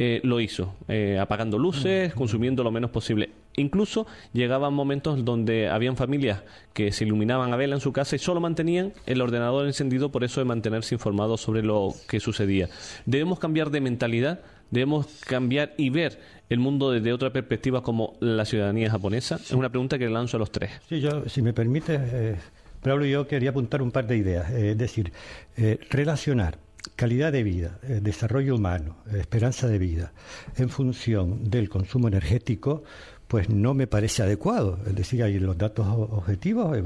eh, 0.00 0.20
lo 0.22 0.38
hizo, 0.38 0.76
eh, 0.86 1.18
apagando 1.20 1.58
luces, 1.58 2.14
consumiendo 2.14 2.62
lo 2.62 2.70
menos 2.70 2.90
posible. 2.92 3.30
Incluso 3.56 4.06
llegaban 4.32 4.72
momentos 4.72 5.24
donde 5.24 5.68
habían 5.68 5.96
familias 5.96 6.44
que 6.72 6.92
se 6.92 7.04
iluminaban 7.04 7.52
a 7.52 7.56
vela 7.56 7.74
en 7.74 7.80
su 7.80 7.92
casa 7.92 8.14
y 8.14 8.20
solo 8.20 8.40
mantenían 8.40 8.92
el 9.06 9.20
ordenador 9.20 9.66
encendido 9.66 10.12
por 10.12 10.22
eso 10.22 10.40
de 10.40 10.44
mantenerse 10.44 10.94
informados 10.94 11.40
sobre 11.40 11.64
lo 11.64 11.92
que 12.08 12.20
sucedía. 12.20 12.68
Debemos 13.06 13.40
cambiar 13.40 13.70
de 13.70 13.80
mentalidad, 13.80 14.40
debemos 14.70 15.06
cambiar 15.26 15.74
y 15.76 15.90
ver 15.90 16.18
el 16.48 16.58
mundo 16.58 16.90
desde 16.90 17.12
otra 17.12 17.32
perspectiva 17.32 17.82
como 17.82 18.16
la 18.20 18.44
ciudadanía 18.44 18.90
japonesa. 18.90 19.36
Es 19.36 19.52
una 19.52 19.68
pregunta 19.68 19.98
que 19.98 20.06
le 20.06 20.12
lanzo 20.12 20.36
a 20.36 20.40
los 20.40 20.50
tres. 20.50 20.70
Sí, 20.88 21.00
yo, 21.00 21.28
si 21.28 21.42
me 21.42 21.52
permite, 21.52 21.98
eh, 22.00 22.36
Pablo, 22.82 23.04
yo 23.04 23.26
quería 23.26 23.50
apuntar 23.50 23.82
un 23.82 23.90
par 23.90 24.06
de 24.06 24.16
ideas. 24.16 24.50
Eh, 24.50 24.72
es 24.72 24.78
decir, 24.78 25.12
eh, 25.56 25.78
relacionar 25.90 26.58
calidad 26.96 27.32
de 27.32 27.42
vida, 27.42 27.78
eh, 27.82 28.00
desarrollo 28.02 28.54
humano, 28.54 28.96
esperanza 29.12 29.68
de 29.68 29.78
vida, 29.78 30.12
en 30.56 30.68
función 30.68 31.50
del 31.50 31.68
consumo 31.68 32.08
energético, 32.08 32.84
pues 33.26 33.50
no 33.50 33.74
me 33.74 33.86
parece 33.86 34.22
adecuado. 34.22 34.78
Es 34.86 34.94
decir, 34.94 35.22
hay 35.22 35.38
los 35.38 35.58
datos 35.58 35.86
objetivos 35.86 36.78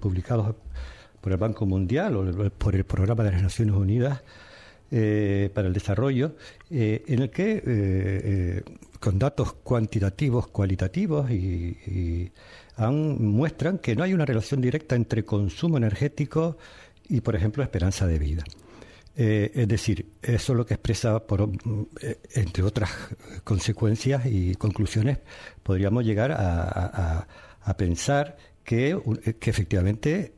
publicados 0.00 0.54
por 1.20 1.32
el 1.32 1.38
Banco 1.38 1.66
Mundial 1.66 2.16
o 2.16 2.50
por 2.50 2.74
el 2.74 2.84
Programa 2.84 3.24
de 3.24 3.32
las 3.32 3.42
Naciones 3.42 3.74
Unidas 3.74 4.22
para 5.54 5.68
el 5.68 5.72
Desarrollo, 5.72 6.36
en 6.70 7.22
el 7.22 7.30
que, 7.30 8.62
con 9.00 9.18
datos 9.18 9.54
cuantitativos, 9.54 10.48
cualitativos 10.48 11.30
y 11.30 12.30
muestran 12.78 13.78
que 13.78 13.96
no 13.96 14.04
hay 14.04 14.14
una 14.14 14.24
relación 14.24 14.60
directa 14.60 14.94
entre 14.94 15.24
consumo 15.24 15.76
energético 15.76 16.58
y, 17.08 17.20
por 17.20 17.36
ejemplo, 17.36 17.62
esperanza 17.62 18.06
de 18.06 18.18
vida. 18.18 18.44
Eh, 19.14 19.50
es 19.54 19.68
decir, 19.68 20.06
eso 20.22 20.52
es 20.52 20.56
lo 20.56 20.64
que 20.64 20.74
expresa, 20.74 21.26
por, 21.26 21.50
eh, 22.00 22.18
entre 22.34 22.62
otras 22.62 22.90
consecuencias 23.44 24.24
y 24.26 24.54
conclusiones, 24.54 25.18
podríamos 25.62 26.04
llegar 26.04 26.32
a, 26.32 27.26
pensar 27.76 28.36
que, 28.64 28.98
que, 29.38 29.50
efectivamente 29.50 30.32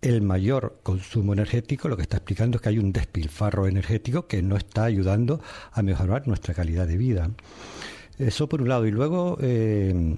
el 0.00 0.22
mayor 0.22 0.78
consumo 0.82 1.32
energético 1.32 1.88
lo 1.88 1.96
que 1.96 2.02
está 2.02 2.18
explicando 2.18 2.56
es 2.56 2.62
que 2.62 2.68
hay 2.68 2.78
un 2.78 2.92
despilfarro 2.92 3.66
energético 3.66 4.26
que 4.26 4.42
no 4.42 4.56
está 4.56 4.84
ayudando 4.84 5.40
a 5.72 5.82
mejorar 5.82 6.28
nuestra 6.28 6.54
calidad 6.54 6.86
de 6.86 6.96
vida. 6.96 7.30
Eso 8.18 8.48
por 8.48 8.62
un 8.62 8.68
lado. 8.68 8.86
Y 8.86 8.90
luego, 8.90 9.38
eh, 9.40 10.16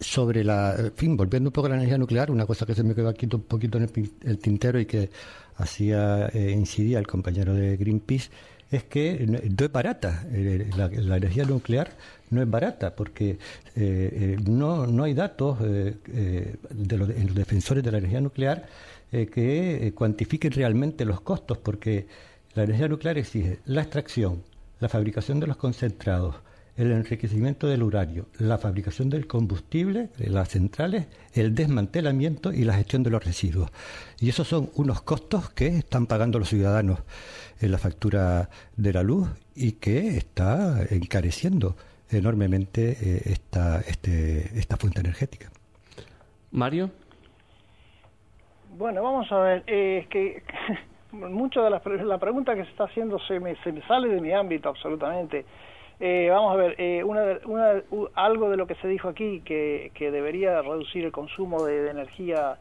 sobre 0.00 0.44
la, 0.44 0.92
fin, 0.96 1.16
volviendo 1.16 1.48
un 1.48 1.52
poco 1.52 1.66
a 1.66 1.70
la 1.70 1.76
energía 1.76 1.98
nuclear, 1.98 2.30
una 2.30 2.46
cosa 2.46 2.66
que 2.66 2.74
se 2.74 2.82
me 2.82 2.94
quedó 2.94 3.08
aquí 3.08 3.26
un 3.30 3.42
poquito 3.42 3.78
en 3.78 3.90
el, 4.22 4.38
tintero 4.38 4.78
y 4.80 4.86
que 4.86 5.10
hacía 5.56 6.28
eh, 6.28 6.50
incidía 6.50 6.98
el 6.98 7.06
compañero 7.06 7.54
de 7.54 7.76
Greenpeace, 7.76 8.30
es 8.70 8.84
que 8.84 9.26
no, 9.26 9.38
es 9.38 9.72
barata. 9.72 10.24
Eh, 10.32 10.70
la, 10.76 11.16
energía 11.16 11.44
nuclear 11.44 11.90
no 12.30 12.42
es 12.42 12.50
barata 12.50 12.94
porque 12.94 13.38
eh, 13.76 14.36
no, 14.44 14.86
no 14.86 15.04
hay 15.04 15.14
datos 15.14 15.60
de 15.60 15.96
los, 16.70 17.08
los, 17.08 17.34
defensores 17.34 17.84
de 17.84 17.92
la 17.92 17.98
energía 17.98 18.20
nuclear 18.20 18.66
que 19.10 19.92
cuantifiquen 19.94 20.50
realmente 20.50 21.04
los 21.04 21.20
costos, 21.20 21.58
porque 21.58 22.08
la 22.54 22.64
energía 22.64 22.88
nuclear 22.88 23.16
exige 23.16 23.60
la 23.66 23.82
extracción, 23.82 24.42
la 24.80 24.88
fabricación 24.88 25.38
de 25.38 25.46
los 25.46 25.56
concentrados, 25.56 26.34
el 26.76 26.90
enriquecimiento 26.90 27.68
del 27.68 27.82
uranio, 27.82 28.26
la 28.38 28.58
fabricación 28.58 29.08
del 29.08 29.26
combustible, 29.26 30.10
las 30.18 30.48
centrales, 30.48 31.06
el 31.32 31.54
desmantelamiento 31.54 32.52
y 32.52 32.64
la 32.64 32.74
gestión 32.74 33.02
de 33.02 33.10
los 33.10 33.24
residuos. 33.24 33.70
Y 34.18 34.28
esos 34.28 34.48
son 34.48 34.70
unos 34.74 35.02
costos 35.02 35.50
que 35.50 35.68
están 35.68 36.06
pagando 36.06 36.38
los 36.38 36.48
ciudadanos 36.48 37.00
en 37.60 37.70
la 37.72 37.78
factura 37.78 38.48
de 38.76 38.92
la 38.92 39.02
luz 39.02 39.28
y 39.54 39.72
que 39.72 40.16
está 40.16 40.84
encareciendo 40.90 41.76
enormemente 42.10 42.96
eh, 43.00 43.22
esta, 43.26 43.80
este, 43.80 44.58
esta 44.58 44.76
fuente 44.76 45.00
energética. 45.00 45.50
Mario. 46.50 46.90
Bueno, 48.76 49.02
vamos 49.02 49.30
a 49.30 49.38
ver, 49.38 49.64
eh, 49.66 50.00
es 50.02 50.08
que 50.08 50.42
mucho 51.12 51.62
de 51.62 51.70
la, 51.70 51.82
la 52.04 52.18
pregunta 52.18 52.54
que 52.54 52.64
se 52.64 52.70
está 52.70 52.84
haciendo 52.84 53.18
se 53.20 53.38
me, 53.40 53.56
se 53.62 53.72
me 53.72 53.82
sale 53.86 54.08
de 54.08 54.20
mi 54.20 54.32
ámbito 54.32 54.68
absolutamente. 54.68 55.44
Eh, 56.00 56.28
vamos 56.30 56.52
a 56.52 56.56
ver, 56.56 56.74
eh, 56.78 57.04
una, 57.04 57.38
una, 57.46 57.82
algo 58.14 58.50
de 58.50 58.56
lo 58.56 58.66
que 58.66 58.74
se 58.76 58.88
dijo 58.88 59.08
aquí, 59.08 59.42
que, 59.44 59.92
que 59.94 60.10
debería 60.10 60.60
reducir 60.60 61.04
el 61.04 61.12
consumo 61.12 61.64
de, 61.64 61.88
energía 61.88 62.58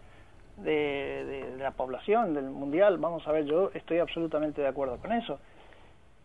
de, 0.58 1.56
la 1.58 1.72
población, 1.72 2.34
del 2.34 2.46
mundial, 2.46 2.98
vamos 2.98 3.28
a 3.28 3.32
ver, 3.32 3.46
yo 3.46 3.72
estoy 3.74 4.00
absolutamente 4.00 4.62
de 4.62 4.68
acuerdo 4.68 4.98
con 4.98 5.12
eso. 5.12 5.39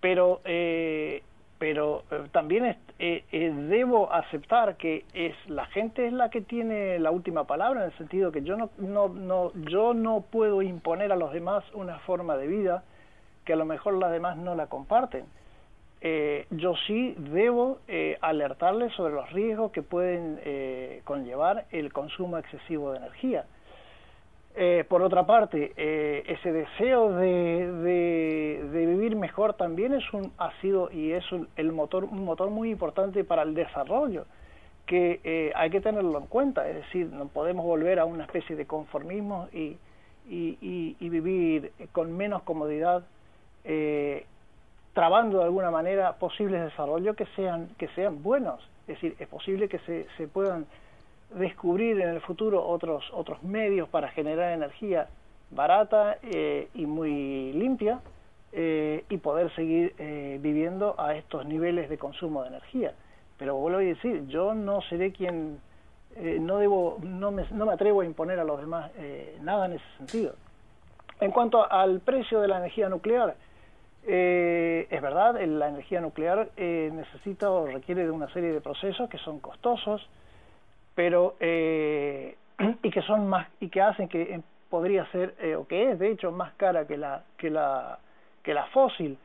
Pero, 0.00 0.40
eh, 0.44 1.22
pero 1.58 2.04
eh, 2.10 2.28
también 2.30 2.76
eh, 2.98 3.24
debo 3.68 4.12
aceptar 4.12 4.76
que 4.76 5.04
es 5.12 5.34
la 5.48 5.66
gente 5.66 6.06
es 6.06 6.12
la 6.12 6.30
que 6.30 6.40
tiene 6.40 6.98
la 6.98 7.10
última 7.10 7.44
palabra, 7.44 7.80
en 7.80 7.86
el 7.86 7.98
sentido 7.98 8.30
que 8.30 8.42
yo 8.42 8.56
no, 8.56 8.70
no, 8.78 9.08
no, 9.08 9.52
yo 9.54 9.94
no 9.94 10.24
puedo 10.30 10.62
imponer 10.62 11.10
a 11.12 11.16
los 11.16 11.32
demás 11.32 11.64
una 11.74 11.98
forma 12.00 12.36
de 12.36 12.46
vida 12.46 12.84
que 13.44 13.54
a 13.54 13.56
lo 13.56 13.64
mejor 13.64 13.94
las 13.94 14.12
demás 14.12 14.36
no 14.36 14.54
la 14.54 14.66
comparten 14.66 15.24
eh, 16.00 16.46
yo 16.50 16.74
sí 16.86 17.14
debo 17.18 17.80
eh, 17.88 18.18
alertarles 18.20 18.92
sobre 18.94 19.14
los 19.14 19.32
riesgos 19.32 19.72
que 19.72 19.82
pueden 19.82 20.38
eh, 20.44 21.02
conllevar 21.04 21.66
el 21.72 21.92
consumo 21.92 22.38
excesivo 22.38 22.92
de 22.92 22.98
energía. 22.98 23.46
Eh, 24.60 24.84
por 24.88 25.02
otra 25.02 25.24
parte, 25.24 25.72
eh, 25.76 26.24
ese 26.26 26.50
deseo 26.50 27.12
de, 27.12 27.70
de, 28.72 28.86
vivir 28.86 29.14
mejor 29.14 29.54
también 29.54 29.94
es 29.94 30.12
un, 30.12 30.32
ha 30.36 30.50
sido 30.60 30.90
y 30.90 31.12
es 31.12 31.30
un, 31.30 31.48
el 31.54 31.70
motor, 31.70 32.02
un 32.02 32.24
motor 32.24 32.50
muy 32.50 32.72
importante 32.72 33.22
para 33.22 33.42
el 33.42 33.54
desarrollo, 33.54 34.26
que 34.84 35.20
eh, 35.22 35.52
hay 35.54 35.70
que 35.70 35.80
tenerlo 35.80 36.18
en 36.18 36.26
cuenta. 36.26 36.68
Es 36.68 36.74
decir, 36.74 37.06
no 37.06 37.28
podemos 37.28 37.64
volver 37.64 38.00
a 38.00 38.04
una 38.04 38.24
especie 38.24 38.56
de 38.56 38.66
conformismo 38.66 39.46
y, 39.52 39.78
y, 40.28 40.96
y, 40.98 41.08
vivir 41.08 41.70
con 41.92 42.16
menos 42.16 42.42
comodidad, 42.42 43.04
trabando 44.92 45.38
de 45.38 45.44
alguna 45.44 45.70
manera 45.70 46.14
posibles 46.14 46.64
desarrollos 46.64 47.14
que 47.14 47.26
sean, 47.36 47.68
que 47.78 47.86
sean 47.94 48.24
buenos. 48.24 48.60
Es 48.88 48.96
decir, 48.96 49.14
es 49.20 49.28
posible 49.28 49.68
que 49.68 49.78
se, 49.80 50.08
se 50.16 50.26
puedan 50.26 50.66
descubrir 51.30 52.00
en 52.00 52.08
el 52.08 52.20
futuro 52.20 52.66
otros, 52.66 53.04
otros 53.12 53.42
medios 53.42 53.88
para 53.88 54.08
generar 54.08 54.52
energía 54.52 55.08
barata 55.50 56.18
eh, 56.22 56.68
y 56.74 56.86
muy 56.86 57.52
limpia 57.52 58.00
eh, 58.52 59.04
y 59.08 59.16
poder 59.18 59.54
seguir 59.54 59.94
eh, 59.98 60.38
viviendo 60.40 60.94
a 60.98 61.14
estos 61.14 61.46
niveles 61.46 61.88
de 61.88 61.98
consumo 61.98 62.42
de 62.42 62.48
energía. 62.48 62.92
Pero 63.38 63.56
vuelvo 63.56 63.78
a 63.78 63.82
decir, 63.82 64.26
yo 64.26 64.54
no 64.54 64.80
seré 64.82 65.12
quien, 65.12 65.60
no, 66.40 66.58
debo, 66.58 66.98
no, 67.02 67.30
me, 67.30 67.44
no 67.52 67.66
me 67.66 67.72
atrevo 67.72 68.00
a 68.00 68.04
imponer 68.04 68.40
a 68.40 68.44
los 68.44 68.58
demás 68.58 68.90
nada 69.42 69.66
en 69.66 69.74
ese 69.74 69.84
sentido. 69.96 70.34
En 71.20 71.30
cuanto 71.30 71.70
al 71.70 72.00
precio 72.00 72.40
de 72.40 72.48
la 72.48 72.58
energía 72.58 72.88
nuclear, 72.88 73.36
es 74.04 75.02
verdad, 75.02 75.40
la 75.40 75.68
energía 75.68 76.00
nuclear 76.00 76.48
necesita 76.56 77.48
o 77.48 77.66
requiere 77.66 78.02
de 78.02 78.10
una 78.10 78.28
serie 78.32 78.52
de 78.52 78.60
procesos 78.60 79.08
que 79.08 79.18
son 79.18 79.38
costosos, 79.38 80.04
pero 80.98 81.36
eh, 81.38 82.36
y 82.82 82.90
que 82.90 83.02
son 83.02 83.28
más 83.28 83.46
y 83.60 83.68
que 83.68 83.80
hacen 83.80 84.08
que 84.08 84.20
eh, 84.20 84.40
podría 84.68 85.06
ser 85.12 85.32
eh, 85.38 85.54
o 85.54 85.64
que 85.64 85.92
es 85.92 85.98
de 86.00 86.10
hecho 86.10 86.32
más 86.32 86.52
cara 86.54 86.88
que 86.88 86.96
la 86.96 87.22
que 87.36 87.50
la 87.50 88.00
que 88.42 88.52
la 88.52 88.66
fósil. 88.66 89.16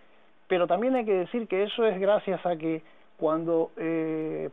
Pero 0.48 0.68
también 0.68 0.94
hay 0.94 1.04
que 1.04 1.16
decir 1.16 1.48
que 1.48 1.64
eso 1.64 1.84
es 1.88 2.00
gracias 2.00 2.46
a 2.46 2.58
que 2.58 2.84
cuando 3.18 3.72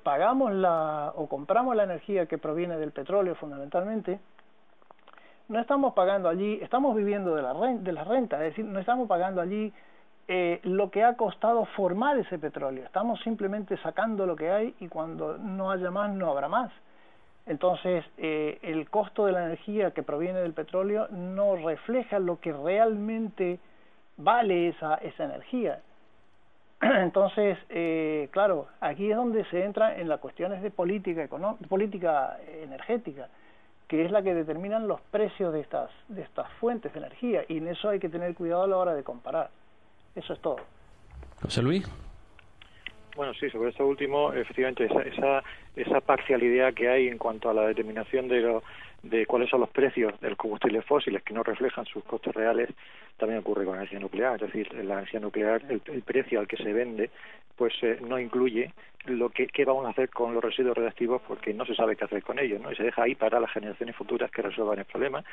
pagamos 0.03 0.53
la 0.55 1.13
o 1.15 1.29
compramos 1.29 1.77
la 1.77 1.85
energía 1.85 2.25
que 2.25 2.39
proviene 2.39 2.79
del 2.79 2.93
petróleo 2.93 3.35
fundamentalmente 3.35 4.19
no 5.49 5.59
estamos 5.59 5.93
pagando 5.93 6.29
allí 6.29 6.59
estamos 6.63 6.95
viviendo 6.95 7.35
de 7.35 7.43
la 7.43 7.53
renta, 7.53 7.83
de 7.83 7.93
la 7.93 8.05
renta 8.05 8.37
es 8.37 8.53
decir 8.53 8.65
no 8.65 8.79
estamos 8.79 9.09
pagando 9.09 9.41
allí 9.41 9.73
lo 10.63 10.91
que 10.91 11.03
ha 11.03 11.17
costado 11.17 11.65
formar 11.77 12.17
ese 12.19 12.39
petróleo. 12.39 12.85
Estamos 12.85 13.21
simplemente 13.23 13.77
sacando 13.79 14.25
lo 14.27 14.37
que 14.37 14.51
hay 14.53 14.75
y 14.79 14.89
cuando 14.89 15.37
no 15.37 15.71
haya 15.71 15.91
más 15.91 16.11
no 16.13 16.31
habrá 16.31 16.49
más 16.49 16.71
entonces, 17.47 18.05
eh, 18.19 18.59
el 18.63 18.89
costo 18.89 19.27
de 19.27 19.33
la 19.33 19.45
energía 19.47 19.91
que 19.93 20.03
proviene 20.03 20.41
del 20.41 20.53
petróleo 20.53 21.09
no 21.09 21.57
refleja 21.57 22.19
lo 22.19 22.39
que 22.41 22.53
realmente 22.53 23.59
vale 24.17 24.69
esa, 24.69 24.97
esa 24.97 25.25
energía. 25.25 25.81
Entonces, 26.81 27.59
eh, 27.69 28.29
claro, 28.31 28.69
aquí 28.81 29.11
es 29.11 29.17
donde 29.17 29.45
se 29.47 29.65
entra 29.65 29.99
en 29.99 30.09
las 30.09 30.21
cuestiones 30.21 30.63
de 30.63 30.71
política, 30.71 31.29
política 31.69 32.39
energética, 32.63 33.29
que 33.89 34.05
es 34.05 34.11
la 34.11 34.23
que 34.23 34.35
determinan 34.35 34.87
los 34.87 35.01
precios 35.01 35.53
de 35.53 35.61
estas, 35.61 35.91
de 36.09 36.23
estas 36.23 36.51
fuentes 36.55 36.93
de 36.93 37.01
energía, 37.01 37.45
y 37.49 37.59
en 37.59 37.69
eso 37.69 37.89
hay 37.89 37.99
que 37.99 38.09
tener 38.09 38.35
cuidado 38.35 38.63
a 38.63 38.67
la 38.67 38.77
hora 38.77 38.95
de 38.95 39.03
comparar. 39.03 39.51
Eso 40.15 40.33
es 40.33 40.41
todo. 40.41 40.59
José 41.43 41.63
Luis. 41.63 41.91
Bueno, 43.17 43.35
sí, 43.35 43.51
sobre 43.51 43.71
esto 43.71 43.87
último, 43.87 44.33
efectivamente, 44.33 44.85
esa, 44.85 45.03
esa, 45.03 45.43
esa 45.77 46.01
parcialidad 46.01 46.75
que 46.75 46.89
hay 46.89 47.09
en 47.09 47.19
cuanto 47.19 47.51
a 47.51 47.55
la 47.55 47.67
determinación 47.67 48.29
de, 48.29 48.61
de 49.03 49.27
cuáles 49.27 49.49
son 49.49 49.61
los 49.61 49.71
precios 49.71 50.19
de 50.21 50.31
los 50.31 50.39
combustibles 50.39 50.85
fósiles 50.85 51.23
que 51.23 51.35
no 51.35 51.43
reflejan 51.43 51.87
sus 51.87 52.05
costes 52.05 52.35
reales, 52.35 52.69
también 53.17 53.41
ocurre 53.41 53.65
con 53.65 53.75
la 53.75 53.83
energía 53.83 54.01
nuclear. 54.01 54.35
Es 54.35 54.53
decir, 54.53 54.73
la 54.85 54.95
energía 54.95 55.21
nuclear, 55.21 55.63
el, 55.69 56.03
precio 56.03 56.41
al 56.41 56.49
que 56.49 56.57
se 56.57 56.73
vende, 56.73 57.11
pues 57.57 57.75
eh, 57.83 57.99
no 58.01 58.19
incluye 58.19 58.73
lo 59.07 59.31
que 59.31 59.47
qué 59.47 59.65
vamos 59.65 59.87
a 59.87 59.91
hacer 59.91 60.11
con 60.11 60.35
los 60.35 60.45
residuos 60.45 60.77
radiactivos 60.77 61.23
porque 61.27 61.55
no 61.55 61.65
se 61.65 61.75
sabe 61.75 61.97
qué 61.97 62.05
hacer 62.05 62.23
con 62.23 62.39
ellos, 62.39 62.61
¿no? 62.61 62.71
Y 62.71 62.77
se 62.77 62.83
deja 62.83 63.03
ahí 63.03 63.15
para 63.15 63.41
las 63.41 63.51
generaciones 63.51 63.97
futuras 63.97 64.31
que 64.31 64.43
resuelvan 64.43 64.79
el 64.79 64.85
problema, 64.85 65.25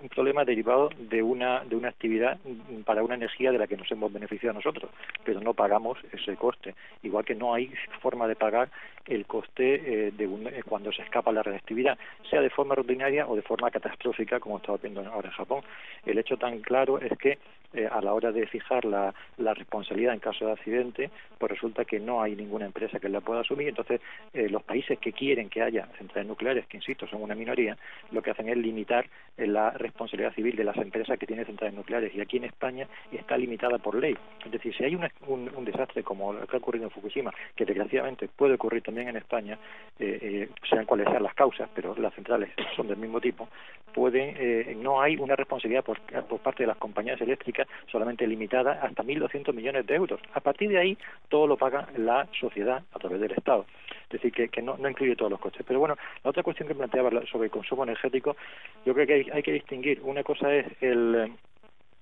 un 0.00 0.08
problema 0.08 0.44
derivado 0.44 0.90
de 0.98 1.22
una 1.22 1.64
de 1.64 1.76
una 1.76 1.88
actividad 1.88 2.38
para 2.84 3.02
una 3.04 3.14
energía 3.14 3.52
de 3.52 3.58
la 3.58 3.68
que 3.68 3.76
nos 3.76 3.90
hemos 3.92 4.12
beneficiado 4.12 4.54
nosotros, 4.54 4.90
pero 5.24 5.40
no 5.40 5.54
pagamos 5.54 5.98
ese 6.12 6.36
coste, 6.36 6.74
igual 7.02 7.24
que 7.24 7.36
no 7.36 7.54
hay 7.54 7.72
forma 8.00 8.26
de 8.26 8.34
pagar 8.34 8.70
el 9.06 9.24
coste 9.26 9.81
eh, 9.84 10.12
de 10.16 10.24
eh, 10.24 10.62
cuando 10.64 10.92
se 10.92 11.02
escapa 11.02 11.32
la 11.32 11.42
radiactividad, 11.42 11.98
sea 12.28 12.40
de 12.40 12.50
forma 12.50 12.74
rutinaria 12.74 13.26
o 13.26 13.36
de 13.36 13.42
forma 13.42 13.70
catastrófica, 13.70 14.40
como 14.40 14.58
estamos 14.58 14.80
viendo 14.80 15.00
ahora 15.04 15.28
en 15.28 15.34
Japón. 15.34 15.62
El 16.04 16.18
hecho 16.18 16.36
tan 16.36 16.60
claro 16.60 17.00
es 17.00 17.16
que 17.18 17.38
eh, 17.74 17.88
a 17.90 18.02
la 18.02 18.12
hora 18.12 18.32
de 18.32 18.46
fijar 18.46 18.84
la, 18.84 19.14
responsabilidad 19.38 20.12
en 20.12 20.20
caso 20.20 20.46
de 20.46 20.52
accidente, 20.52 21.10
pues 21.38 21.50
resulta 21.50 21.84
que 21.84 21.98
no 21.98 22.22
hay 22.22 22.36
ninguna 22.36 22.66
empresa 22.66 23.00
que 23.00 23.08
la 23.08 23.20
pueda 23.20 23.40
asumir. 23.40 23.68
Entonces, 23.68 24.00
eh, 24.34 24.48
los 24.50 24.62
países 24.62 24.98
que 24.98 25.12
quieren 25.12 25.48
que 25.48 25.62
haya 25.62 25.86
centrales 25.98 26.26
nucleares, 26.26 26.66
que 26.66 26.76
insisto, 26.76 27.06
son 27.06 27.22
una 27.22 27.34
minoría, 27.34 27.76
lo 28.10 28.22
que 28.22 28.30
hacen 28.30 28.48
es 28.48 28.56
limitar 28.56 29.06
eh, 29.36 29.46
la 29.46 29.70
responsabilidad 29.70 30.34
civil 30.34 30.54
de 30.54 30.64
las 30.64 30.76
empresas 30.76 31.18
que 31.18 31.26
tienen 31.26 31.46
centrales 31.46 31.74
nucleares. 31.74 32.14
Y 32.14 32.20
aquí 32.20 32.36
en 32.36 32.44
España 32.44 32.86
está 33.10 33.36
limitada 33.36 33.78
por 33.78 33.94
ley. 33.94 34.16
Es 34.44 34.52
decir, 34.52 34.74
si 34.76 34.84
hay 34.84 34.94
un, 34.94 35.08
un, 35.54 35.64
desastre 35.64 36.02
como 36.02 36.32
lo 36.32 36.46
que 36.46 36.56
ha 36.56 36.58
ocurrido 36.58 36.84
en 36.84 36.90
Fukushima, 36.90 37.32
que 37.56 37.64
desgraciadamente 37.64 38.28
puede 38.28 38.54
ocurrir 38.54 38.82
también 38.82 39.08
en 39.08 39.16
España, 39.16 39.58
sean 39.98 40.84
cuales 40.86 41.08
sean 41.08 41.22
las 41.22 41.34
causas, 41.34 41.68
pero 41.74 41.94
las 41.96 42.12
centrales 42.14 42.50
son 42.76 42.88
del 42.88 42.96
mismo 42.96 43.20
tipo, 43.20 43.48
pueden, 43.94 44.82
no 44.82 45.00
hay 45.00 45.16
una 45.16 45.36
responsabilidad 45.36 45.84
por, 45.84 46.00
por 46.00 46.40
parte 46.40 46.64
de 46.64 46.66
las 46.66 46.76
compañías 46.76 47.20
eléctricas 47.20 47.61
solamente 47.90 48.26
limitada 48.26 48.80
hasta 48.82 49.02
1.200 49.02 49.52
millones 49.52 49.86
de 49.86 49.94
euros. 49.94 50.20
A 50.34 50.40
partir 50.40 50.68
de 50.70 50.78
ahí, 50.78 50.98
todo 51.28 51.46
lo 51.46 51.56
paga 51.56 51.88
la 51.96 52.26
sociedad 52.38 52.82
a 52.92 52.98
través 52.98 53.20
del 53.20 53.32
Estado. 53.32 53.66
Es 54.10 54.20
decir, 54.20 54.50
que, 54.50 54.62
no, 54.62 54.76
incluye 54.88 55.16
todos 55.16 55.30
los 55.30 55.40
costes. 55.40 55.64
Pero 55.66 55.80
bueno, 55.80 55.96
la 56.22 56.30
otra 56.30 56.42
cuestión 56.42 56.68
que 56.68 56.74
planteaba 56.74 57.10
sobre 57.26 57.46
el 57.46 57.50
consumo 57.50 57.84
energético, 57.84 58.36
yo 58.84 58.94
creo 58.94 59.06
que 59.06 59.32
hay 59.32 59.42
que 59.42 59.52
distinguir. 59.52 60.00
Una 60.02 60.22
cosa 60.22 60.54
es 60.54 60.66
el 60.82 61.32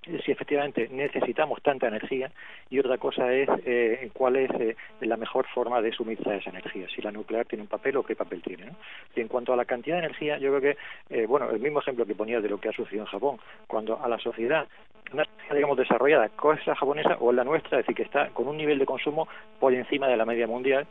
si 0.03 0.33
efectivamente 0.33 0.89
necesitamos 0.91 1.63
tanta 1.63 1.89
energía 1.89 2.31
y 2.71 2.79
otra 2.79 2.97
cosa 2.99 3.33
es 3.33 3.49
eh, 3.67 4.11
cuál 4.15 4.37
es 4.37 4.51
eh, 4.53 4.77
la 5.01 5.17
mejor 5.17 5.47
forma 5.49 5.83
de 5.83 5.93
suministrar 5.93 6.37
esa 6.37 6.51
energía, 6.51 6.87
si 6.95 7.03
la 7.03 7.13
nuclear 7.13 7.45
tiene 7.45 7.63
un 7.63 7.69
papel 7.69 7.97
o 7.97 8.03
qué 8.03 8.17
papel 8.17 8.43
tiene. 8.43 8.67
¿no? 8.67 8.77
Y 9.15 9.21
en 9.21 9.29
cuanto 9.29 9.53
a 9.53 9.57
la 9.57 9.67
cantidad 9.67 9.97
de 9.97 10.07
energía, 10.07 10.39
yo 10.39 10.57
creo 10.57 10.61
que, 10.61 11.15
eh, 11.15 11.27
bueno, 11.27 11.51
el 11.51 11.61
mismo 11.61 11.81
ejemplo 11.81 12.07
que 12.07 12.15
ponía 12.15 12.41
de 12.41 12.49
lo 12.49 12.59
que 12.59 12.71
ha 12.71 12.73
sucedido 12.73 13.05
en 13.05 13.11
Japón, 13.11 13.39
cuando 13.67 14.03
a 14.03 14.09
la 14.09 14.19
sociedad 14.19 14.67
una 15.13 15.25
digamos 15.53 15.77
desarrollada, 15.77 16.29
cosa 16.29 16.75
japonesa 16.75 17.17
o 17.19 17.33
la 17.33 17.43
nuestra, 17.43 17.81
es 17.81 17.85
decir, 17.85 17.97
que 17.97 18.03
está 18.05 18.29
con 18.29 18.47
un 18.47 18.57
nivel 18.57 18.79
de 18.79 18.87
consumo 18.87 19.27
por 19.59 19.75
encima 19.75 20.07
de 20.07 20.17
la 20.17 20.25
media 20.25 20.47
mundial, 20.47 20.87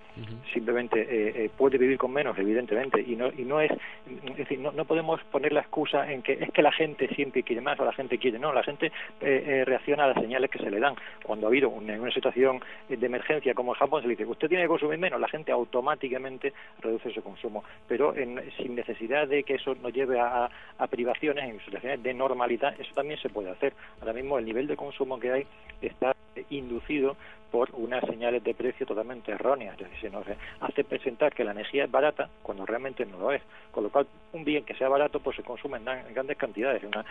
simplemente 0.53 0.99
eh, 1.01 1.45
eh, 1.45 1.49
puede 1.57 1.77
vivir 1.77 1.97
con 1.97 2.11
menos, 2.11 2.37
evidentemente, 2.37 2.99
y 2.99 3.15
no 3.15 3.27
y 3.27 3.43
no 3.43 3.61
es, 3.61 3.71
es 3.71 4.35
decir, 4.35 4.59
no, 4.59 4.71
no 4.71 4.85
podemos 4.85 5.23
poner 5.31 5.53
la 5.53 5.61
excusa 5.61 6.11
en 6.11 6.21
que 6.21 6.33
es 6.33 6.51
que 6.51 6.61
la 6.61 6.71
gente 6.71 7.07
siempre 7.15 7.43
quiere 7.43 7.61
más 7.61 7.79
o 7.79 7.85
la 7.85 7.93
gente 7.93 8.17
quiere, 8.17 8.37
no, 8.37 8.51
la 8.51 8.63
gente 8.63 8.91
eh, 9.21 9.63
reacciona 9.65 10.05
a 10.05 10.07
las 10.07 10.21
señales 10.21 10.49
que 10.49 10.59
se 10.59 10.69
le 10.69 10.79
dan. 10.79 10.95
Cuando 11.23 11.47
ha 11.47 11.49
habido 11.49 11.69
una, 11.69 11.93
una 11.99 12.11
situación 12.11 12.61
de 12.87 13.05
emergencia 13.05 13.53
como 13.53 13.73
en 13.73 13.79
Japón, 13.79 14.01
se 14.01 14.07
le 14.07 14.15
dice, 14.15 14.25
usted 14.25 14.47
tiene 14.47 14.63
que 14.63 14.69
consumir 14.69 14.99
menos, 14.99 15.19
la 15.19 15.27
gente 15.27 15.51
automáticamente 15.51 16.53
reduce 16.81 17.11
su 17.11 17.21
consumo, 17.21 17.63
pero 17.87 18.13
sin 18.57 18.75
necesidad 18.75 19.27
de 19.27 19.43
que 19.43 19.55
eso 19.55 19.75
nos 19.75 19.93
lleve 19.93 20.19
a, 20.19 20.49
a 20.77 20.87
privaciones, 20.87 21.49
en 21.49 21.59
situaciones 21.61 22.01
de 22.03 22.13
normalidad, 22.13 22.73
eso 22.79 22.93
también 22.93 23.19
se 23.19 23.29
puede 23.29 23.49
hacer 23.49 23.73
ahora 23.99 24.13
mismo 24.13 24.37
el 24.37 24.45
nivel 24.45 24.67
de 24.67 24.75
consumo 24.75 25.19
que 25.19 25.31
hay 25.31 25.47
está 25.81 26.15
inducido 26.49 27.15
por 27.51 27.69
unas 27.73 28.03
señales 28.05 28.43
de 28.43 28.53
precio 28.53 28.85
totalmente 28.85 29.31
erróneas. 29.31 29.73
Es 29.73 29.89
decir, 29.89 30.01
se 30.01 30.09
nos 30.09 30.25
hace 30.59 30.83
presentar 30.83 31.33
que 31.33 31.43
la 31.43 31.51
energía 31.51 31.85
es 31.85 31.91
barata 31.91 32.29
cuando 32.43 32.65
realmente 32.65 33.05
no 33.05 33.17
lo 33.17 33.31
es. 33.31 33.41
Con 33.71 33.83
lo 33.83 33.89
cual, 33.89 34.07
un 34.33 34.43
bien 34.43 34.63
que 34.63 34.75
sea 34.75 34.89
barato, 34.89 35.19
pues 35.19 35.35
se 35.35 35.43
consume 35.43 35.77
en, 35.77 36.13
grandes 36.13 36.37
cantidades, 36.37 36.83
una 36.83 37.05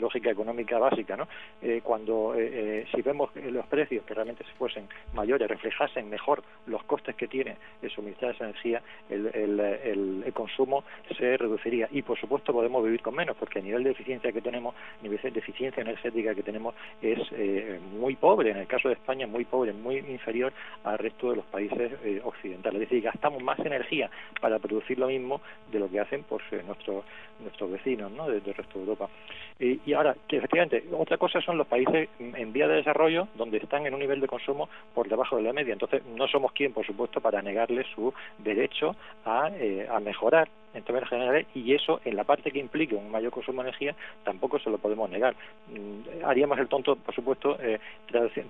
lógica 0.00 0.30
económica 0.30 0.78
básica. 0.78 1.16
¿no? 1.16 1.28
Eh, 1.62 1.80
cuando, 1.82 2.34
eh, 2.34 2.50
eh, 2.52 2.86
si 2.94 3.02
vemos 3.02 3.30
los 3.36 3.66
precios 3.66 4.04
que 4.04 4.14
realmente 4.14 4.44
se 4.44 4.52
fuesen 4.52 4.88
mayores, 5.14 5.48
reflejasen 5.48 6.08
mejor 6.08 6.42
los 6.66 6.82
costes 6.84 7.14
que 7.16 7.28
tiene 7.28 7.56
el 7.82 7.90
suministrar 7.90 8.34
esa 8.34 8.44
energía, 8.44 8.82
el, 9.08 9.26
el, 9.34 10.32
consumo 10.32 10.84
se 11.16 11.36
reduciría. 11.36 11.88
Y, 11.90 12.02
por 12.02 12.18
supuesto, 12.18 12.52
podemos 12.52 12.84
vivir 12.84 13.02
con 13.02 13.14
menos, 13.14 13.36
porque 13.36 13.58
el 13.58 13.64
nivel 13.64 13.82
de 13.82 13.90
eficiencia 13.90 14.30
que 14.30 14.40
tenemos, 14.40 14.74
el 15.02 15.10
nivel 15.10 15.32
de 15.32 15.40
eficiencia 15.40 15.80
energética 15.80 16.34
que 16.34 16.42
tenemos 16.42 16.74
es 17.02 17.18
muy 17.98 18.14
pobre. 18.14 18.50
En 18.50 18.58
el 18.58 18.66
caso 18.66 18.88
de 18.88 18.94
España, 18.94 19.26
muy 19.26 19.44
pobre 19.44 19.57
muy 19.66 19.98
inferior 19.98 20.52
al 20.84 20.98
resto 20.98 21.30
de 21.30 21.36
los 21.36 21.44
países 21.46 21.92
eh, 22.04 22.20
occidentales. 22.24 22.82
Es 22.82 22.88
decir, 22.88 23.02
gastamos 23.02 23.42
más 23.42 23.58
energía 23.60 24.10
para 24.40 24.58
producir 24.58 24.98
lo 24.98 25.08
mismo 25.08 25.40
de 25.70 25.78
lo 25.78 25.90
que 25.90 26.00
hacen 26.00 26.24
pues, 26.24 26.42
eh, 26.52 26.62
nuestros, 26.66 27.04
nuestros 27.40 27.70
vecinos 27.70 28.10
¿no? 28.12 28.28
del 28.28 28.42
resto 28.42 28.78
de 28.78 28.80
Europa. 28.80 29.08
y 29.58 29.92
ahora, 29.92 30.16
que 30.26 30.36
efectivamente, 30.36 30.84
otra 30.92 31.16
cosa 31.16 31.40
son 31.40 31.58
los 31.58 31.66
países 31.66 32.08
en 32.18 32.52
vía 32.52 32.68
de 32.68 32.76
desarrollo 32.76 33.28
donde 33.34 33.58
están 33.58 33.86
en 33.86 33.94
un 33.94 34.00
nivel 34.00 34.20
de 34.20 34.28
consumo 34.28 34.68
por 34.94 35.08
debajo 35.08 35.36
de 35.36 35.42
la 35.42 35.52
media. 35.52 35.72
Entonces, 35.72 36.02
no 36.16 36.26
somos 36.28 36.52
quien, 36.52 36.72
por 36.72 36.86
supuesto, 36.86 37.20
para 37.20 37.42
negarles 37.42 37.86
su 37.94 38.12
derecho 38.38 38.94
a, 39.24 39.50
eh, 39.54 39.86
a 39.90 40.00
mejorar 40.00 40.48
en 40.74 40.82
términos 40.82 41.08
generales 41.08 41.46
y 41.54 41.74
eso 41.74 42.00
en 42.04 42.16
la 42.16 42.24
parte 42.24 42.50
que 42.50 42.58
implique 42.58 42.94
un 42.94 43.10
mayor 43.10 43.32
consumo 43.32 43.62
de 43.62 43.68
energía 43.68 43.94
tampoco 44.24 44.58
se 44.58 44.70
lo 44.70 44.78
podemos 44.78 45.08
negar. 45.10 45.34
Mm, 45.68 46.24
haríamos 46.24 46.58
el 46.58 46.68
tonto, 46.68 46.96
por 46.96 47.14
supuesto, 47.14 47.58
eh, 47.60 47.78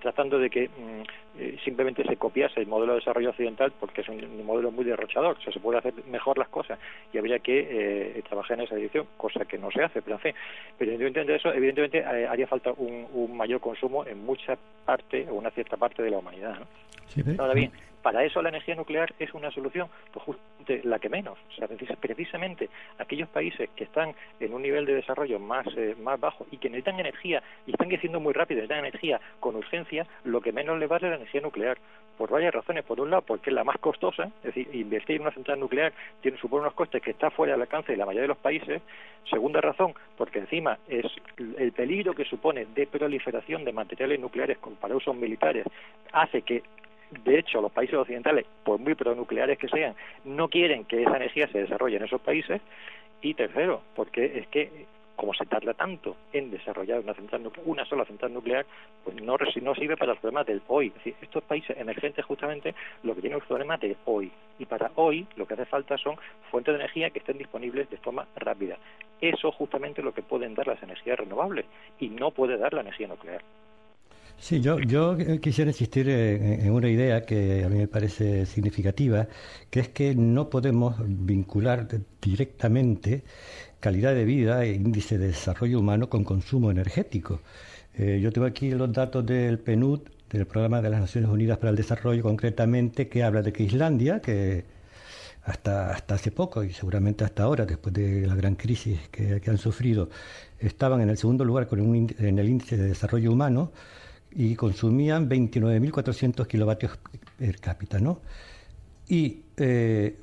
tratando 0.01 0.39
de 0.39 0.51
que 0.51 0.69
mm, 0.69 1.03
eh, 1.39 1.59
simplemente 1.65 2.05
se 2.05 2.17
copiase 2.17 2.61
el 2.61 2.67
modelo 2.67 2.95
de 2.95 3.01
desarrollo 3.01 3.31
occidental 3.31 3.73
porque 3.79 4.01
es 4.01 4.09
un, 4.09 4.45
modelo 4.45 4.71
muy 4.71 4.85
derrochador, 4.85 5.37
o 5.39 5.41
sea, 5.41 5.53
se 5.53 5.61
puede 5.61 5.79
hacer 5.79 5.95
mejor 6.11 6.39
las 6.39 6.49
cosas 6.49 6.79
y 7.13 7.19
habría 7.19 7.39
que 7.39 7.67
eh, 8.19 8.23
trabajar 8.29 8.59
en 8.59 8.65
esa 8.65 8.77
dirección, 8.77 9.07
cosa 9.17 9.45
que 9.45 9.59
no 9.59 9.71
se 9.71 9.83
hace, 9.83 10.03
pero 10.03 10.17
en 10.17 10.21
fin, 10.21 10.35
pero 10.79 10.93
evidentemente 10.93 11.37
eso, 11.37 11.53
evidentemente 11.53 12.05
haría 12.05 12.47
falta 12.47 12.73
un, 12.77 13.07
un, 13.13 13.37
mayor 13.37 13.61
consumo 13.61 14.07
en 14.07 14.25
mucha 14.25 14.57
parte 14.85 15.27
o 15.31 15.35
una 15.35 15.51
cierta 15.51 15.77
parte 15.77 16.03
de 16.03 16.11
la 16.11 16.19
humanidad. 16.19 16.59
¿no? 16.59 16.88
Ahora 17.39 17.55
bien, 17.55 17.73
para 18.03 18.25
eso 18.25 18.41
la 18.43 18.49
energía 18.49 18.75
nuclear 18.75 19.13
es 19.19 19.35
una 19.35 19.51
solución, 19.51 19.89
pues 20.13 20.25
justamente 20.25 20.81
la 20.85 20.99
que 20.99 21.09
menos. 21.09 21.39
O 21.51 21.53
sea, 21.53 21.69
precisamente 22.01 22.69
aquellos 22.99 23.29
países 23.29 23.69
que 23.75 23.85
están 23.85 24.15
en 24.41 24.53
un 24.53 24.63
nivel 24.63 24.87
de 24.87 24.95
desarrollo 24.95 25.39
más, 25.39 25.67
eh, 25.77 25.97
más 26.03 26.19
bajo 26.19 26.47
y 26.51 26.59
que 26.59 26.71
necesitan 26.71 27.01
energía 27.01 27.43
y 27.67 27.73
están 27.73 27.89
creciendo 27.89 28.21
muy 28.21 28.33
rápido, 28.33 28.61
necesitan 28.61 28.85
energía 28.85 29.21
con 29.41 29.57
urgencia, 29.57 30.07
lo 30.25 30.41
que 30.41 30.53
menos 30.53 30.79
les 30.79 30.89
vale 30.89 31.07
es 31.07 31.11
la 31.11 31.17
energía 31.17 31.41
nuclear. 31.41 31.79
Por 32.17 32.31
varias 32.31 32.53
razones. 32.53 32.85
Por 32.85 33.01
un 33.01 33.11
lado, 33.11 33.23
porque 33.23 33.51
es 33.51 33.55
la 33.55 33.63
más 33.63 33.79
costosa, 33.79 34.25
es 34.43 34.55
decir, 34.55 34.69
invertir 34.73 35.17
en 35.17 35.23
una 35.23 35.31
central 35.31 35.61
nuclear 35.61 35.93
tiene 36.21 36.37
supone 36.39 36.63
unos 36.63 36.75
costes 36.75 37.01
que 37.01 37.13
está 37.13 37.31
fuera 37.31 37.53
del 37.53 37.63
alcance 37.63 37.93
de 37.93 37.99
la 37.99 38.07
mayoría 38.07 38.23
de 38.23 38.29
los 38.29 38.39
países. 38.39 38.83
Segunda 39.31 39.61
razón, 39.61 39.95
porque 40.17 40.41
encima 40.41 40.79
es 40.89 41.07
el 41.37 41.71
peligro 41.71 42.15
que 42.15 42.25
supone 42.25 42.67
de 42.75 42.87
proliferación 42.89 43.65
de 43.65 43.73
materiales 43.73 44.19
nucleares 44.19 44.59
para 44.81 44.97
usos 44.97 45.15
militares 45.15 45.65
hace 46.13 46.43
que 46.43 46.65
de 47.11 47.39
hecho, 47.39 47.61
los 47.61 47.73
países 47.73 47.97
occidentales, 47.97 48.45
por 48.65 48.79
muy 48.79 48.95
pronucleares 48.95 49.59
que 49.59 49.69
sean, 49.69 49.95
no 50.25 50.49
quieren 50.49 50.85
que 50.85 51.03
esa 51.03 51.17
energía 51.17 51.49
se 51.49 51.61
desarrolle 51.61 51.97
en 51.97 52.05
esos 52.05 52.21
países. 52.21 52.61
Y 53.21 53.35
tercero, 53.35 53.83
porque 53.97 54.39
es 54.39 54.47
que 54.49 54.87
como 55.19 55.35
se 55.35 55.45
tarda 55.47 55.75
tanto 55.75 56.17
en 56.33 56.49
desarrollar 56.53 57.01
una 57.01 57.13
central 57.13 57.51
una 57.65 57.85
sola 57.87 58.05
central 58.05 58.33
nuclear, 58.33 58.65
pues 59.03 59.21
no, 59.21 59.37
no 59.63 59.75
sirve 59.75 59.97
para 59.97 60.13
los 60.13 60.21
problemas 60.21 60.47
del 60.47 60.63
hoy. 60.69 60.89
Es 60.89 60.95
decir, 60.95 61.15
estos 61.21 61.43
países 61.43 61.77
emergentes 61.77 62.25
justamente 62.25 62.73
lo 63.03 63.17
que 63.17 63.23
tienen 63.23 63.41
es 63.41 63.45
problemas 63.45 63.81
de 63.81 63.97
hoy. 64.05 64.31
Y 64.61 64.67
para 64.67 64.93
hoy 64.95 65.27
lo 65.35 65.45
que 65.45 65.55
hace 65.55 65.67
falta 65.67 65.99
son 65.99 66.17
fuentes 66.53 66.73
de 66.73 66.79
energía 66.79 67.11
que 67.11 67.19
estén 67.19 67.37
disponibles 67.37 67.91
de 67.91 67.97
forma 67.97 68.29
rápida. 68.37 68.79
Eso 69.21 69.51
justamente 69.51 70.03
es 70.03 70.05
lo 70.05 70.15
que 70.15 70.23
pueden 70.23 70.55
dar 70.55 70.69
las 70.69 70.81
energías 70.85 71.19
renovables 71.19 71.67
y 71.99 72.11
no 72.11 72.31
puede 72.31 72.57
dar 72.57 72.73
la 72.73 72.83
energía 72.83 73.09
nuclear. 73.09 73.43
Sí, 74.41 74.61
yo, 74.61 74.79
yo 74.79 75.17
quisiera 75.41 75.71
insistir 75.71 76.09
en, 76.09 76.71
una 76.71 76.89
idea 76.89 77.23
que 77.23 77.65
a 77.65 77.69
mí 77.69 77.77
me 77.79 77.89
parece 77.89 78.47
significativa, 78.47 79.27
que 79.69 79.81
es 79.81 79.89
que 79.89 80.15
no 80.15 80.49
podemos 80.49 80.97
vincular 81.07 81.89
directamente 82.23 83.25
calidad 83.81 84.15
de 84.15 84.25
vida 84.25 84.65
e 84.65 84.75
índice 84.75 85.19
de 85.19 85.29
desarrollo 85.29 85.81
humano 85.81 86.09
con 86.09 86.25
consumo 86.25 86.71
energético. 86.71 87.41
Eh, 87.95 88.21
yo 88.23 88.33
tengo 88.33 88.47
aquí 88.47 88.71
los 88.71 88.93
datos 88.93 89.27
del 89.27 89.59
PNUD, 89.59 90.01
del 90.31 90.47
Programa 90.47 90.81
de 90.83 90.91
las 90.91 91.01
Naciones 91.01 91.31
Unidas 91.31 91.59
para 91.59 91.71
el 91.71 91.77
Desarrollo, 91.77 92.23
concretamente, 92.23 93.09
que 93.09 93.23
habla 93.25 93.43
de 93.43 93.53
que 93.53 93.65
Islandia, 93.65 94.21
que 94.21 94.65
hasta, 95.45 95.91
hasta 95.91 96.15
hace 96.15 96.31
poco 96.31 96.63
y 96.63 96.73
seguramente 96.73 97.25
hasta 97.25 97.43
ahora, 97.45 97.67
después 97.67 97.93
de 97.95 98.27
la 98.27 98.35
gran 98.35 98.55
crisis 98.55 99.01
que, 99.11 99.43
han 99.47 99.59
sufrido, 99.59 100.11
estaban 100.59 101.01
en 101.01 101.11
el 101.11 101.17
segundo 101.19 101.45
lugar 101.45 101.67
con 101.67 101.81
en 101.81 102.39
el 102.39 102.49
índice 102.49 102.77
de 102.77 102.89
desarrollo 102.89 103.33
humano, 103.33 103.73
y 104.33 104.55
consumían 104.57 105.29
29.400 105.29 106.47
kilovatios 106.47 106.99
per 107.39 107.59
cápita, 107.61 107.99
¿no? 107.99 108.21
Y 109.09 109.45
eh, 109.57 110.19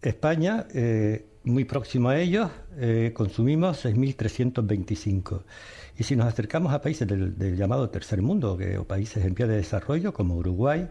España, 0.00 0.66
eh, 0.72 1.26
muy 1.44 1.64
próximo 1.64 2.08
a 2.08 2.18
ellos, 2.18 2.50
eh, 2.78 3.12
consumimos 3.14 3.84
6.325. 3.84 5.42
Y 5.98 6.04
si 6.04 6.16
nos 6.16 6.26
acercamos 6.26 6.72
a 6.72 6.80
países 6.80 7.06
del, 7.06 7.56
llamado 7.56 7.90
tercer 7.90 8.22
mundo, 8.22 8.58
o 8.78 8.84
países 8.84 9.24
en 9.24 9.34
vía 9.34 9.46
de 9.46 9.56
desarrollo, 9.56 10.14
como 10.14 10.36
Uruguay, 10.36 10.88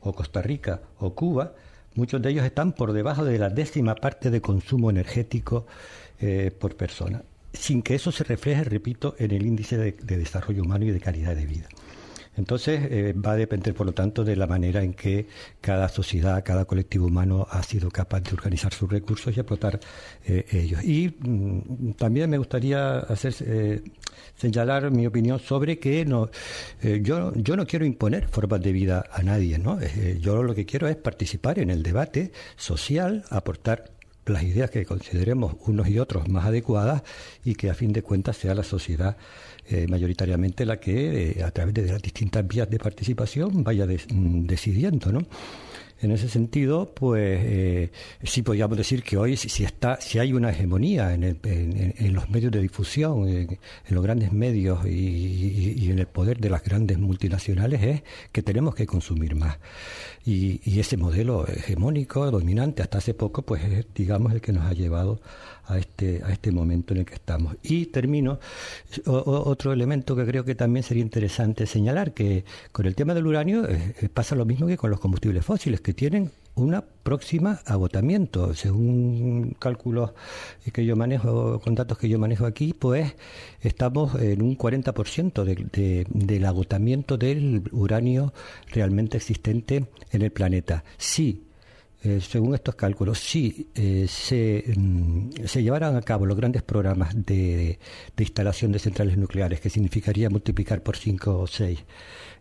o 0.00 0.12
Costa 0.12 0.42
Rica, 0.42 0.82
o 0.98 1.14
Cuba, 1.14 1.54
muchos 1.94 2.20
de 2.20 2.30
ellos 2.30 2.44
están 2.44 2.72
por 2.72 2.92
debajo 2.92 3.24
de 3.24 3.38
la 3.38 3.50
décima 3.50 3.94
parte 3.94 4.30
de 4.30 4.40
consumo 4.40 4.90
energético 4.90 5.66
por 6.58 6.74
persona, 6.76 7.22
sin 7.52 7.82
que 7.82 7.94
eso 7.94 8.10
se 8.10 8.24
refleje, 8.24 8.64
repito, 8.64 9.14
en 9.18 9.30
el 9.30 9.46
índice 9.46 9.76
de 9.76 10.16
desarrollo 10.16 10.62
humano 10.62 10.86
y 10.86 10.90
de 10.90 11.00
calidad 11.00 11.36
de 11.36 11.46
vida. 11.46 11.68
Entonces, 12.36 12.80
eh, 12.90 13.12
va 13.12 13.32
a 13.32 13.36
depender, 13.36 13.74
por 13.74 13.86
lo 13.86 13.92
tanto, 13.92 14.24
de 14.24 14.36
la 14.36 14.46
manera 14.46 14.82
en 14.82 14.94
que 14.94 15.26
cada 15.60 15.88
sociedad, 15.88 16.42
cada 16.44 16.64
colectivo 16.64 17.06
humano 17.06 17.46
ha 17.50 17.62
sido 17.62 17.90
capaz 17.90 18.20
de 18.20 18.32
organizar 18.32 18.72
sus 18.72 18.90
recursos 18.90 19.36
y 19.36 19.40
explotar 19.40 19.78
eh, 20.26 20.44
ellos. 20.50 20.82
Y 20.82 21.14
mm, 21.20 21.92
también 21.92 22.30
me 22.30 22.38
gustaría 22.38 22.98
hacer, 22.98 23.34
eh, 23.40 23.82
señalar 24.36 24.90
mi 24.90 25.06
opinión 25.06 25.38
sobre 25.38 25.78
que 25.78 26.04
no, 26.04 26.30
yo, 27.02 27.32
yo 27.34 27.56
no 27.56 27.66
quiero 27.66 27.84
imponer 27.84 28.28
formas 28.28 28.60
de 28.60 28.72
vida 28.72 29.04
a 29.12 29.22
nadie, 29.22 29.58
¿no? 29.58 29.78
yo 30.20 30.42
lo 30.42 30.54
que 30.54 30.66
quiero 30.66 30.88
es 30.88 30.96
participar 30.96 31.58
en 31.58 31.70
el 31.70 31.82
debate 31.82 32.32
social, 32.56 33.24
aportar 33.30 33.94
las 34.26 34.42
ideas 34.42 34.70
que 34.70 34.84
consideremos 34.84 35.56
unos 35.66 35.88
y 35.88 35.98
otros 35.98 36.28
más 36.28 36.46
adecuadas 36.46 37.02
y 37.44 37.54
que 37.54 37.70
a 37.70 37.74
fin 37.74 37.92
de 37.92 38.02
cuentas 38.02 38.36
sea 38.36 38.54
la 38.54 38.62
sociedad 38.62 39.16
eh, 39.68 39.86
mayoritariamente 39.88 40.66
la 40.66 40.78
que 40.78 41.38
eh, 41.38 41.42
a 41.42 41.50
través 41.50 41.74
de 41.74 41.86
las 41.86 42.02
distintas 42.02 42.46
vías 42.46 42.68
de 42.68 42.78
participación 42.78 43.64
vaya 43.64 43.86
mm, 43.86 44.46
decidiendo, 44.46 45.10
¿no? 45.12 45.20
En 46.02 46.10
ese 46.10 46.28
sentido, 46.28 46.92
pues 46.92 47.40
eh, 47.42 47.90
sí 48.22 48.42
podríamos 48.42 48.76
decir 48.76 49.02
que 49.02 49.16
hoy 49.16 49.38
si 49.38 49.64
está, 49.64 49.98
si 50.00 50.18
hay 50.18 50.34
una 50.34 50.50
hegemonía 50.50 51.14
en, 51.14 52.12
los 52.12 52.28
medios 52.28 52.52
de 52.52 52.60
difusión, 52.60 53.26
en, 53.26 53.58
los 53.88 54.02
grandes 54.02 54.30
medios 54.30 54.84
y, 54.84 55.88
en 55.90 55.98
el 55.98 56.06
poder 56.06 56.40
de 56.40 56.50
las 56.50 56.62
grandes 56.62 56.98
multinacionales 56.98 57.82
es 57.82 58.02
que 58.32 58.42
tenemos 58.42 58.74
que 58.74 58.84
consumir 58.84 59.34
más. 59.34 59.56
Y, 60.26 60.60
y 60.64 60.80
ese 60.80 60.96
modelo 60.96 61.46
hegemónico, 61.46 62.30
dominante 62.30 62.82
hasta 62.82 62.98
hace 62.98 63.12
poco, 63.12 63.42
pues 63.42 63.62
es, 63.64 63.86
digamos, 63.94 64.32
el 64.32 64.40
que 64.40 64.52
nos 64.52 64.64
ha 64.64 64.72
llevado 64.72 65.20
a 65.66 65.78
este, 65.78 66.22
a 66.24 66.32
este 66.32 66.50
momento 66.50 66.94
en 66.94 67.00
el 67.00 67.06
que 67.06 67.14
estamos. 67.14 67.56
Y 67.62 67.86
termino, 67.86 68.38
otro 69.06 69.72
elemento 69.72 70.16
que 70.16 70.24
creo 70.24 70.44
que 70.44 70.54
también 70.54 70.82
sería 70.82 71.02
interesante 71.02 71.66
señalar, 71.66 72.12
que 72.12 72.44
con 72.72 72.86
el 72.86 72.94
tema 72.94 73.14
del 73.14 73.26
uranio 73.26 73.68
eh, 73.68 73.94
eh, 74.00 74.08
pasa 74.08 74.34
lo 74.34 74.44
mismo 74.44 74.66
que 74.66 74.76
con 74.76 74.90
los 74.90 75.00
combustibles 75.00 75.44
fósiles, 75.44 75.80
que 75.80 75.94
tienen 75.94 76.30
una 76.54 76.82
próxima 76.82 77.60
agotamiento. 77.66 78.54
Según 78.54 79.56
cálculos 79.58 80.12
que 80.72 80.84
yo 80.84 80.96
manejo, 80.96 81.60
con 81.60 81.74
datos 81.74 81.98
que 81.98 82.08
yo 82.08 82.18
manejo 82.18 82.46
aquí, 82.46 82.72
pues 82.72 83.14
estamos 83.60 84.14
en 84.20 84.42
un 84.42 84.56
40% 84.56 85.44
de, 85.44 86.06
del 86.08 86.46
agotamiento 86.46 87.16
del 87.16 87.68
uranio 87.72 88.32
realmente 88.72 89.16
existente 89.16 89.86
en 90.10 90.22
el 90.22 90.30
planeta. 90.30 90.84
Sí, 90.96 91.44
eh, 92.04 92.20
según 92.20 92.54
estos 92.54 92.74
cálculos, 92.74 93.18
si 93.18 93.70
eh, 93.74 94.04
se, 94.06 94.62
mm, 94.76 95.46
se, 95.46 95.62
llevaran 95.62 95.96
a 95.96 96.02
cabo 96.02 96.26
los 96.26 96.36
grandes 96.36 96.62
programas 96.62 97.14
de, 97.24 97.78
instalación 98.18 98.72
de 98.72 98.78
centrales 98.78 99.16
nucleares, 99.16 99.58
que 99.58 99.70
significaría 99.70 100.28
multiplicar 100.28 100.82
por 100.82 100.98
5 100.98 101.38
o 101.38 101.46
6 101.46 101.82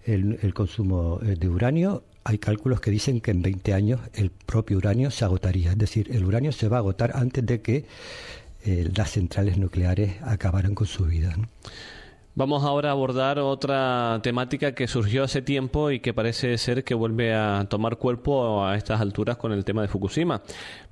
el, 0.06 0.54
consumo 0.54 1.21
eh, 1.23 1.38
de 1.38 1.47
uranio, 1.47 2.04
hay 2.24 2.38
cálculos 2.38 2.82
que 2.82 2.92
dicen 2.92 3.22
que 3.22 3.32
en 3.32 3.42
20 3.42 3.74
años 3.74 4.00
el 4.14 4.32
propio 4.32 4.78
uranio 4.78 5.12
se 5.12 5.26
agotaría. 5.26 5.72
Es 5.72 5.78
decir, 5.78 6.10
el 6.12 6.26
uranio 6.26 6.52
se 6.52 6.68
va 6.70 6.78
a 6.78 6.80
agotar 6.80 7.12
antes 7.16 7.46
de 7.46 7.62
que 7.62 7.86
las 8.66 9.12
centrales 9.12 9.58
nucleares 9.58 10.22
acabaran 10.24 10.74
con 10.74 10.88
su 10.88 11.04
vida. 11.06 11.36
Vamos 12.36 12.64
ahora 12.64 12.90
a 12.90 12.94
abordar 12.94 13.38
otra 13.38 14.20
temática 14.24 14.74
que 14.74 14.88
surgió 14.88 15.24
hace 15.24 15.44
tiempo 15.44 15.92
y 15.92 16.00
que 16.00 16.16
parece 16.16 16.58
ser 16.58 16.84
que 16.84 16.96
vuelve 16.96 17.36
a 17.36 17.68
tomar 17.70 17.98
cuerpo 17.98 18.66
a 18.66 18.76
estas 18.76 19.02
alturas 19.02 19.38
con 19.38 19.52
el 19.52 19.64
tema 19.64 19.84
de 19.84 19.88
Fukushima. 19.88 20.42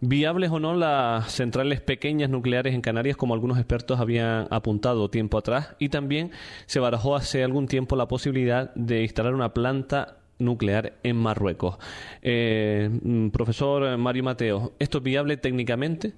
¿Viables 0.02 0.52
o 0.52 0.60
no 0.60 0.76
las 0.76 1.32
centrales 1.32 1.82
pequeñas 1.82 2.30
nucleares 2.30 2.76
en 2.76 2.82
Canarias, 2.82 3.18
como 3.18 3.34
algunos 3.34 3.58
expertos 3.58 4.00
habían 4.00 4.48
apuntado 4.52 5.10
tiempo 5.10 5.40
atrás? 5.40 5.70
Y 5.80 5.90
también 5.90 6.30
se 6.68 6.80
barajó 6.80 7.16
hace 7.16 7.44
algún 7.44 7.68
tiempo 7.68 7.96
la 7.96 8.08
posibilidad 8.08 8.72
de 8.76 9.02
instalar 9.02 9.34
una 9.34 9.52
planta 9.52 10.21
nuclear 10.42 10.94
en 11.04 11.18
Marruecos. 11.18 11.78
Eh, 12.22 12.90
mm, 12.92 13.30
profesor 13.30 13.98
Mario 13.98 14.24
Mateo, 14.24 14.72
¿esto 14.80 14.98
es 14.98 15.04
viable 15.04 15.38
técnicamente? 15.38 16.14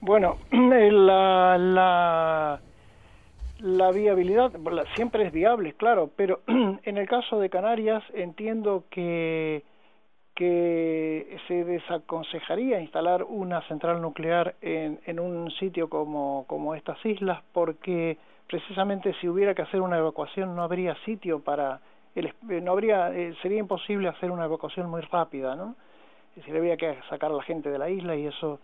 Bueno, 0.00 0.36
la 0.50 2.60
la 3.60 3.90
viabilidad 3.90 4.52
siempre 4.94 5.26
es 5.26 5.32
viable, 5.32 5.72
claro, 5.72 6.10
pero 6.14 6.40
en 6.46 6.98
el 6.98 7.08
caso 7.08 7.40
de 7.40 7.48
Canarias 7.48 8.02
entiendo 8.14 8.84
que 8.90 9.62
se 11.48 11.64
desaconsejaría 11.64 12.80
instalar 12.80 13.24
una 13.24 13.62
central 13.68 14.02
nuclear 14.02 14.54
en, 14.60 15.00
en 15.06 15.18
un 15.18 15.50
sitio 15.52 15.88
como 15.88 16.74
estas 16.74 17.02
islas 17.06 17.42
porque 17.52 18.18
precisamente 18.46 19.14
si 19.20 19.28
hubiera 19.28 19.54
que 19.54 19.62
hacer 19.62 19.80
una 19.80 19.98
evacuación 19.98 20.54
no 20.54 20.62
habría 20.62 20.94
sitio 21.06 21.40
para 21.40 21.80
el, 22.16 22.32
no 22.64 22.72
habría 22.72 23.14
eh, 23.14 23.34
sería 23.42 23.58
imposible 23.58 24.08
hacer 24.08 24.32
una 24.32 24.46
evacuación 24.46 24.90
muy 24.90 25.02
rápida 25.02 25.54
no 25.54 25.76
es 26.30 26.36
decir 26.36 26.56
habría 26.56 26.76
que 26.76 26.98
sacar 27.08 27.30
a 27.30 27.34
la 27.34 27.42
gente 27.44 27.70
de 27.70 27.78
la 27.78 27.88
isla 27.88 28.16
y 28.16 28.26
eso 28.26 28.58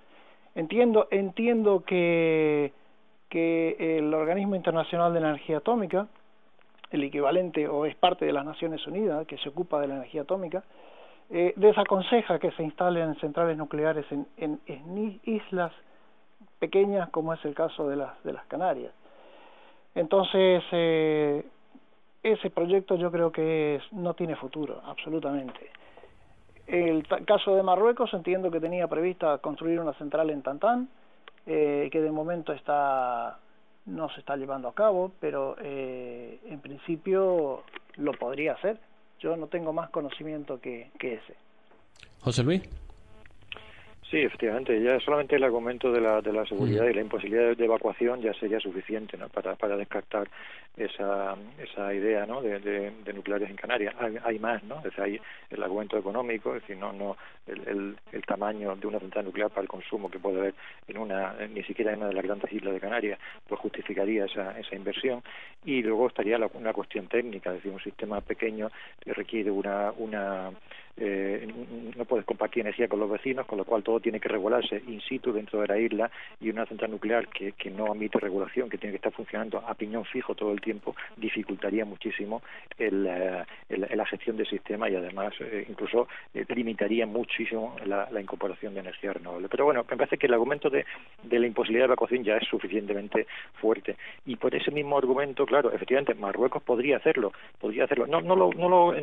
Entiendo, 0.55 1.09
entiendo 1.11 1.83
que, 1.85 2.73
que 3.31 3.99
el 3.99 4.13
Organismo 4.13 4.55
Internacional 4.55 5.13
de 5.15 5.21
Energía 5.21 5.59
Atómica, 5.59 6.09
el 6.91 7.05
equivalente 7.05 7.67
o 7.69 7.87
es 7.87 7.97
parte 7.97 8.27
de 8.27 8.33
las 8.33 8.45
Naciones 8.45 8.87
Unidas 8.87 9.27
que 9.27 9.39
se 9.39 9.49
ocupa 9.49 9.81
de 9.81 9.89
la 9.89 9.95
energía 9.95 10.23
atómica, 10.23 10.63
eh, 11.31 11.55
desaconseja 11.57 12.39
que 12.39 12.51
se 12.53 12.63
instalen 12.63 13.15
centrales 13.17 13.57
nucleares 13.57 14.05
en, 14.13 14.27
en, 14.37 15.21
islas 15.25 15.73
pequeñas 16.59 17.09
como 17.09 17.33
es 17.33 17.43
el 17.47 17.55
caso 17.55 17.89
de 17.89 17.97
las, 17.97 18.23
de 18.23 18.35
las 18.35 18.45
Canarias. 18.47 18.93
Entonces, 19.95 20.63
eh, 20.73 21.47
ese 22.23 22.51
proyecto 22.51 22.97
yo 22.97 23.11
creo 23.11 23.33
que 23.33 23.77
es, 23.77 23.93
no 23.93 24.15
tiene 24.15 24.37
futuro, 24.37 24.81
absolutamente. 24.85 25.71
El 26.67 27.07
caso 27.27 27.57
de 27.57 27.63
Marruecos 27.63 28.13
entiendo 28.15 28.51
que 28.51 28.61
tenía 28.61 28.87
prevista 28.87 29.39
construir 29.39 29.81
una 29.81 29.93
central 29.95 30.31
en 30.31 30.43
Tantán, 30.43 30.89
eh, 31.47 31.89
que 31.91 32.01
de 32.01 32.11
momento 32.13 32.53
está 32.53 33.39
no 33.85 34.09
se 34.11 34.21
está 34.21 34.37
llevando 34.37 34.69
a 34.69 34.75
cabo, 34.75 35.11
pero 35.19 35.57
eh, 35.61 36.39
en 36.47 36.61
principio 36.61 37.65
lo 37.97 38.13
podría 38.13 38.53
hacer. 38.53 38.79
Yo 39.19 39.37
no 39.37 39.49
tengo 39.49 39.73
más 39.73 39.91
conocimiento 39.91 40.61
que, 40.61 40.91
que 40.99 41.15
ese. 41.15 41.35
José 42.21 42.45
Luis. 42.45 42.63
Sí, 44.13 44.19
efectivamente, 44.19 44.79
ya 44.83 45.01
solamente 45.01 45.37
el 45.37 45.43
argumento 45.43 45.91
de 45.91 45.99
la, 45.99 46.21
de 46.21 46.35
la 46.35 46.45
seguridad 46.45 46.87
y 46.87 46.93
la 46.93 47.01
imposibilidad 47.01 47.57
de 47.57 47.65
evacuación 47.65 48.21
ya 48.21 48.35
sería 48.35 48.61
suficiente 48.61 49.17
¿no? 49.17 49.31
para, 49.31 49.57
para 49.57 49.75
descartar 49.75 50.29
esa, 50.77 51.35
esa 51.57 51.95
idea 51.95 52.27
¿no? 52.27 52.43
de, 52.43 52.61
de, 52.61 53.13
nucleares 53.15 53.49
en 53.49 53.57
Canarias. 53.57 53.95
Hay, 54.23 54.39
más, 54.39 54.63
¿no? 54.65 54.83
Es 54.85 54.99
hay 54.99 55.19
el 55.49 55.63
argumento 55.63 55.97
económico, 55.97 56.55
es 56.55 56.61
decir, 56.61 56.77
no, 56.77 56.93
no 56.93 57.17
el, 57.47 57.97
el, 58.13 58.27
tamaño 58.27 58.77
de 58.77 58.87
una 58.87 59.01
central 59.01 59.25
nuclear 59.25 59.49
para 59.49 59.63
el 59.63 59.69
consumo 59.69 60.11
que 60.11 60.19
puede 60.19 60.41
haber 60.41 60.55
en 60.89 60.99
una, 60.99 61.35
ni 61.49 61.63
siquiera 61.63 61.93
en 61.93 62.01
una 62.01 62.09
de 62.09 62.15
las 62.15 62.25
grandes 62.25 62.53
islas 62.53 62.75
de 62.75 62.81
Canarias, 62.81 63.19
pues 63.49 63.63
justificaría 63.63 64.27
esa, 64.27 64.59
esa 64.59 64.77
inversión. 64.77 65.23
Y 65.65 65.83
luego 65.83 66.09
estaría 66.09 66.37
la, 66.37 66.51
una 66.53 66.75
cuestión 66.75 67.09
técnica, 67.09 67.49
es 67.49 67.57
decir, 67.57 67.73
un 67.73 67.81
sistema 67.81 68.21
pequeño 68.21 68.71
que 69.01 69.15
requiere 69.15 69.51
una, 69.51 69.91
una 69.97 70.51
eh, 70.97 71.49
no 71.97 72.05
puedes 72.05 72.27
compartir 72.27 72.61
energía 72.61 72.89
con 72.89 73.01
los 73.01 73.11
vecinos, 73.11 73.47
con 73.47 73.59
lo 73.59 73.65
cual 73.65 73.83
todo 73.83 74.01
tiene 74.01 74.21
que 74.21 74.29
regularse 74.29 74.83
in 74.87 75.01
situ 75.01 75.33
dentro 75.33 75.61
de 75.61 75.69
la 75.69 75.79
isla 75.79 76.11
y 76.41 76.51
una 76.51 76.67
central 76.67 76.91
nuclear 76.91 77.29
que, 77.29 77.53
que 77.53 77.71
no 77.71 77.87
admite 77.87 78.19
regulación, 78.19 78.69
que 78.69 78.79
tiene 78.79 78.93
que 78.93 78.97
estar 78.97 79.13
funcionando 79.13 79.59
a 79.67 79.75
piñón 79.75 80.05
fijo 80.05 80.35
todo 80.35 80.53
el 80.53 80.61
tiempo, 80.61 80.95
dificultaría 81.17 81.85
muchísimo 81.85 82.43
el, 82.79 83.07
eh, 83.07 83.45
la 83.69 84.07
gestión 84.07 84.37
del 84.37 84.47
sistema 84.47 84.89
y 84.91 84.97
además 84.97 85.33
eh, 85.41 85.67
incluso 85.69 86.09
eh, 86.35 86.45
limitaría 86.55 87.07
muchísimo 87.07 87.77
la, 87.85 88.09
incorporación 88.21 88.75
de 88.75 88.81
energía 88.81 89.13
renovable. 89.13 89.49
Pero 89.49 89.65
bueno, 89.65 89.85
me 89.89 89.97
parece 89.97 90.17
que 90.17 90.27
el 90.27 90.35
argumento 90.35 90.71
de, 90.71 90.85
de 91.25 91.39
la 91.41 91.47
imposibilidad 91.47 91.85
de 91.85 91.93
evacuación 91.93 92.23
ya 92.23 92.37
es 92.37 92.47
suficientemente 92.47 93.27
fuerte. 93.55 93.97
Y 94.27 94.37
por 94.37 94.55
ese 94.55 94.71
mismo 94.71 94.97
argumento, 94.97 95.45
claro, 95.45 95.73
efectivamente, 95.73 96.15
Marruecos 96.15 96.63
podría 96.63 96.99
hacerlo, 96.99 97.33
podría 97.59 97.85
hacerlo. 97.85 98.07
No, 98.07 98.21
no, 98.21 98.37
lo, 98.37 98.51
no 98.53 98.69
lo, 98.69 98.95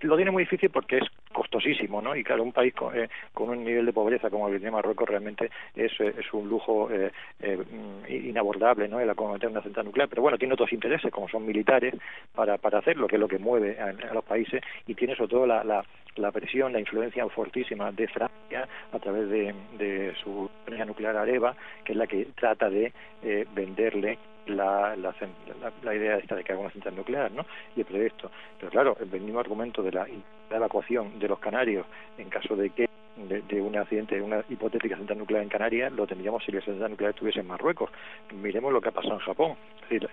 lo 0.00 0.16
tiene 0.16 0.30
muy 0.32 0.42
difícil 0.42 0.70
porque 0.70 0.98
es 0.98 1.04
costosísimo, 1.34 2.00
¿no? 2.00 2.16
Y 2.16 2.24
claro, 2.24 2.42
un 2.42 2.52
país 2.52 2.72
con, 2.72 2.96
eh, 2.96 3.10
con 3.34 3.50
un 3.50 3.62
nivel 3.62 3.84
de 3.84 3.92
pobreza 3.92 4.30
como 4.30 4.48
el 4.48 4.54
que 4.54 4.60
tiene 4.60 4.70
Marruecos 4.70 5.06
realmente 5.06 5.50
es, 5.76 5.92
eh, 6.00 6.14
es 6.18 6.32
un 6.32 6.48
lujo 6.48 6.88
eh, 6.90 7.12
eh, 7.40 7.58
inabordable, 8.08 8.88
¿no? 8.88 9.00
El 9.00 9.10
acometer 9.10 9.50
una 9.50 9.62
central 9.62 9.84
nuclear, 9.84 10.08
pero 10.08 10.22
bueno, 10.22 10.38
tiene 10.38 10.54
otros 10.54 10.72
intereses 10.72 11.12
como 11.12 11.28
son 11.28 11.44
militares 11.44 11.94
para, 12.34 12.56
para 12.56 12.78
hacerlo, 12.78 13.06
que 13.06 13.16
es 13.16 13.20
lo 13.20 13.28
que 13.28 13.38
mueve 13.38 13.78
a, 13.78 13.88
a 13.88 14.14
los 14.14 14.24
países 14.24 14.62
y 14.86 14.94
tiene 14.94 15.14
sobre 15.14 15.30
todo 15.30 15.46
la, 15.46 15.62
la, 15.64 15.84
la 16.16 16.32
presión, 16.32 16.72
la 16.72 16.80
influencia 16.80 17.28
fortísima 17.28 17.90
de 17.92 18.08
Francia 18.08 18.68
a 18.92 18.98
través 18.98 19.28
de, 19.28 19.54
de 19.78 20.14
su 20.22 20.48
energía 20.66 20.86
nuclear 20.86 21.16
Areva, 21.16 21.56
que 21.84 21.92
es 21.92 21.98
la 21.98 22.06
que 22.06 22.28
trata 22.36 22.70
de 22.70 22.92
eh, 23.22 23.46
venderle 23.54 24.18
la, 24.46 24.96
la, 24.96 25.14
la, 25.82 25.94
idea 25.94 26.16
esta 26.16 26.34
de 26.34 26.44
que 26.44 26.52
haga 26.52 26.60
una 26.60 26.70
central 26.70 26.96
nuclear, 26.96 27.30
¿no? 27.32 27.44
Y 27.76 27.80
el 27.80 27.86
proyecto. 27.86 28.30
Pero 28.58 28.70
claro, 28.70 28.96
el 29.00 29.20
mismo 29.20 29.40
argumento 29.40 29.82
de 29.82 29.92
la, 29.92 30.06
evacuación 30.50 31.18
de 31.18 31.28
los 31.28 31.38
canarios 31.38 31.84
en 32.16 32.28
caso 32.28 32.54
de 32.54 32.70
que 32.70 32.88
de, 33.16 33.60
un 33.60 33.76
accidente, 33.76 34.16
de 34.16 34.22
una 34.22 34.44
hipotética 34.48 34.96
central 34.96 35.18
nuclear 35.18 35.42
en 35.42 35.48
Canarias, 35.48 35.92
lo 35.92 36.06
tendríamos 36.06 36.44
si 36.44 36.52
la 36.52 36.60
central 36.60 36.90
nuclear 36.90 37.10
estuviese 37.10 37.40
en 37.40 37.46
Marruecos. 37.46 37.90
Miremos 38.32 38.72
lo 38.72 38.80
que 38.80 38.88
ha 38.88 38.92
pasado 38.92 39.14
en 39.14 39.20
Japón. 39.20 39.54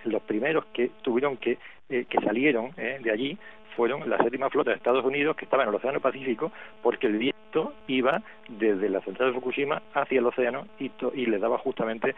Los 0.04 0.22
primeros 0.22 0.64
que 0.72 0.90
tuvieron 1.02 1.36
que, 1.36 1.58
eh, 1.88 2.06
que 2.08 2.20
salieron 2.20 2.70
eh, 2.76 2.98
de 3.02 3.10
allí 3.10 3.38
fueron 3.76 4.08
la 4.08 4.18
séptima 4.18 4.50
flota 4.50 4.70
de 4.70 4.76
Estados 4.76 5.04
Unidos 5.04 5.36
que 5.36 5.44
estaba 5.44 5.62
en 5.62 5.70
el 5.70 5.74
Océano 5.74 6.00
Pacífico 6.00 6.52
porque 6.82 7.06
el 7.06 7.18
viento 7.18 7.74
iba 7.86 8.22
desde 8.48 8.88
la 8.88 9.00
central 9.00 9.30
de 9.30 9.34
Fukushima 9.34 9.82
hacia 9.94 10.18
el 10.18 10.26
océano 10.26 10.66
y, 10.78 10.90
y 11.14 11.26
le 11.26 11.38
daba 11.38 11.58
justamente 11.58 12.14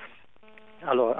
a 0.83 0.94
los, 0.94 1.16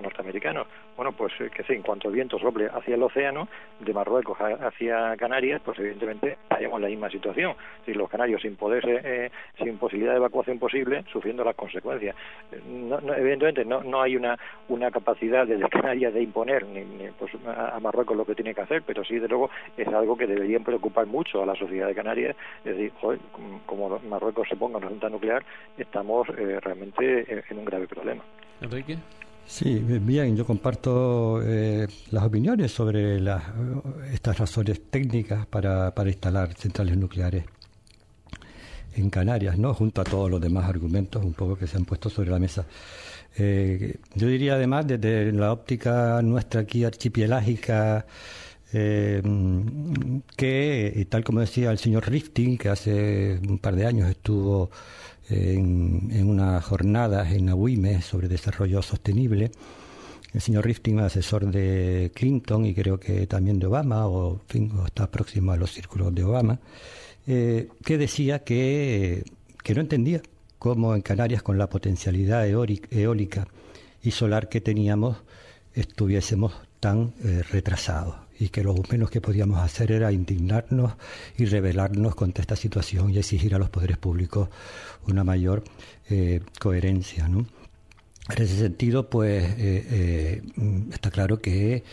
norteamericanos. 0.00 0.66
Bueno, 0.96 1.12
pues 1.12 1.32
eh, 1.40 1.50
que 1.54 1.62
sí, 1.64 1.74
en 1.74 1.82
cuanto 1.82 2.08
el 2.08 2.14
viento 2.14 2.38
sople 2.38 2.66
hacia 2.66 2.94
el 2.94 3.02
océano, 3.02 3.48
de 3.80 3.92
Marruecos 3.92 4.38
hacia 4.38 5.16
Canarias, 5.16 5.60
pues 5.64 5.78
evidentemente 5.78 6.38
hayamos 6.50 6.80
la 6.80 6.88
misma 6.88 7.10
situación. 7.10 7.54
Si 7.86 7.94
los 7.94 8.08
canarios 8.10 8.42
sin 8.42 8.56
poder, 8.56 8.84
eh, 8.86 9.30
sin 9.62 9.78
posibilidad 9.78 10.12
de 10.12 10.18
evacuación 10.18 10.58
posible, 10.58 11.04
sufriendo 11.10 11.44
las 11.44 11.56
consecuencias. 11.56 12.14
No, 12.66 12.98
evidentemente 13.14 13.64
no, 13.64 13.82
no 13.82 14.02
hay 14.02 14.16
una, 14.16 14.38
una 14.68 14.90
capacidad 14.90 15.46
de 15.46 15.58
Canarias 15.68 16.12
de 16.12 16.22
imponer 16.22 16.66
ni, 16.66 17.08
pues, 17.18 17.32
a, 17.46 17.78
Marruecos 17.80 18.16
lo 18.16 18.24
que 18.24 18.34
tiene 18.34 18.54
que 18.54 18.60
hacer, 18.60 18.82
pero 18.82 19.04
sí, 19.04 19.18
de 19.18 19.28
luego, 19.28 19.50
es 19.76 19.88
algo 19.88 20.16
que 20.16 20.26
debería 20.26 20.60
preocupar 20.60 21.06
mucho 21.06 21.42
a 21.42 21.46
la 21.46 21.54
sociedad 21.54 21.86
de 21.86 21.94
Canarias. 21.94 22.36
Es 22.64 22.76
decir, 22.76 22.92
como 23.66 23.98
Marruecos 24.00 24.48
se 24.48 24.56
ponga 24.56 24.78
en 24.78 24.84
una 24.84 24.90
junta 24.90 25.08
nuclear, 25.08 25.44
estamos 25.78 26.28
eh, 26.30 26.58
realmente 26.60 27.44
en 27.48 27.58
un 27.58 27.64
grave 27.64 27.86
problema. 27.86 28.22
Enrique. 28.60 28.98
Sí, 29.50 29.80
bien, 29.80 30.36
yo 30.36 30.46
comparto 30.46 31.42
eh, 31.42 31.88
las 32.12 32.22
opiniones 32.22 32.70
sobre 32.70 33.18
las, 33.20 33.42
estas 34.12 34.38
razones 34.38 34.80
técnicas 34.88 35.44
para, 35.44 35.92
instalar 36.06 36.54
centrales 36.54 36.96
nucleares 36.96 37.44
en 38.94 39.10
Canarias, 39.10 39.58
¿no? 39.58 39.74
junto 39.74 40.02
a 40.02 40.04
todos 40.04 40.30
los 40.30 40.40
demás 40.40 40.66
argumentos 40.66 41.24
un 41.24 41.34
poco 41.34 41.56
que 41.56 41.66
se 41.66 41.76
han 41.76 41.84
puesto 41.84 42.08
sobre 42.08 42.30
la 42.30 42.38
mesa. 42.38 42.64
Eh, 43.36 43.96
yo 44.14 44.28
diría 44.28 44.54
además, 44.54 44.86
desde 44.86 45.32
la 45.32 45.52
óptica 45.52 46.22
nuestra 46.22 46.60
aquí 46.60 46.84
archipelágica, 46.84 48.06
eh, 48.72 49.20
que, 50.36 51.06
tal 51.10 51.24
como 51.24 51.40
decía 51.40 51.72
el 51.72 51.78
señor 51.78 52.08
Rifting, 52.08 52.56
que 52.56 52.68
hace 52.68 53.40
un 53.46 53.58
par 53.58 53.74
de 53.74 53.84
años 53.84 54.08
estuvo 54.08 54.70
en, 55.30 56.08
en 56.12 56.28
unas 56.28 56.64
jornadas 56.64 57.32
en 57.32 57.48
Agüime 57.48 58.02
sobre 58.02 58.28
desarrollo 58.28 58.82
sostenible. 58.82 59.50
El 60.32 60.40
señor 60.40 60.64
Rifting, 60.64 61.00
asesor 61.00 61.50
de 61.50 62.12
Clinton 62.14 62.64
y 62.64 62.74
creo 62.74 63.00
que 63.00 63.26
también 63.26 63.58
de 63.58 63.66
Obama, 63.66 64.06
o, 64.06 64.40
está 64.86 65.10
próximo 65.10 65.52
a 65.52 65.56
los 65.56 65.72
círculos 65.72 66.14
de 66.14 66.24
Obama, 66.24 66.60
eh, 67.26 67.68
que 67.84 67.98
decía 67.98 68.44
que, 68.44 69.24
que 69.62 69.74
no 69.74 69.80
entendía 69.80 70.22
cómo 70.58 70.94
en 70.94 71.02
Canarias, 71.02 71.42
con 71.42 71.58
la 71.58 71.68
potencialidad 71.68 72.46
eólica 72.46 73.48
y 74.02 74.10
solar 74.12 74.48
que 74.48 74.60
teníamos, 74.60 75.16
estuviésemos 75.74 76.52
tan 76.78 77.12
eh, 77.24 77.42
retrasados 77.50 78.29
y 78.40 78.48
que 78.48 78.64
lo 78.64 78.74
menos 78.90 79.10
que 79.10 79.20
podíamos 79.20 79.60
hacer 79.60 79.92
era 79.92 80.10
indignarnos 80.10 80.94
y 81.36 81.44
rebelarnos 81.44 82.14
contra 82.14 82.40
esta 82.40 82.56
situación 82.56 83.10
y 83.10 83.18
exigir 83.18 83.54
a 83.54 83.58
los 83.58 83.68
poderes 83.68 83.98
públicos 83.98 84.48
una 85.06 85.24
mayor 85.24 85.62
eh, 86.08 86.40
coherencia. 86.58 87.28
¿no? 87.28 87.46
En 88.30 88.42
ese 88.42 88.56
sentido, 88.56 89.10
pues 89.10 89.44
eh, 89.58 89.86
eh, 89.90 90.42
está 90.90 91.10
claro 91.10 91.40
que 91.40 91.84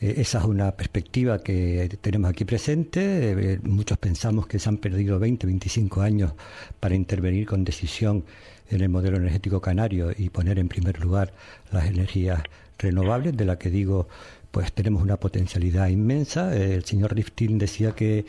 esa 0.00 0.40
es 0.40 0.44
una 0.44 0.72
perspectiva 0.72 1.38
que 1.38 1.96
tenemos 2.00 2.28
aquí 2.28 2.44
presente. 2.44 3.60
muchos 3.62 3.96
pensamos 3.98 4.48
que 4.48 4.58
se 4.58 4.68
han 4.68 4.78
perdido 4.78 5.20
20, 5.20 5.46
25 5.46 6.00
años 6.00 6.32
para 6.80 6.96
intervenir 6.96 7.46
con 7.46 7.62
decisión 7.62 8.24
en 8.68 8.80
el 8.80 8.88
modelo 8.88 9.18
energético 9.18 9.60
canario 9.60 10.10
y 10.16 10.30
poner 10.30 10.58
en 10.58 10.66
primer 10.66 10.98
lugar 10.98 11.32
las 11.70 11.86
energías 11.86 12.42
renovables, 12.78 13.36
de 13.36 13.44
la 13.44 13.60
que 13.60 13.70
digo 13.70 14.08
pues 14.52 14.72
tenemos 14.72 15.02
una 15.02 15.16
potencialidad 15.16 15.88
inmensa. 15.88 16.54
El 16.54 16.84
señor 16.84 17.14
Rifkin 17.14 17.58
decía 17.58 17.92
que 17.92 18.18
eh, 18.18 18.24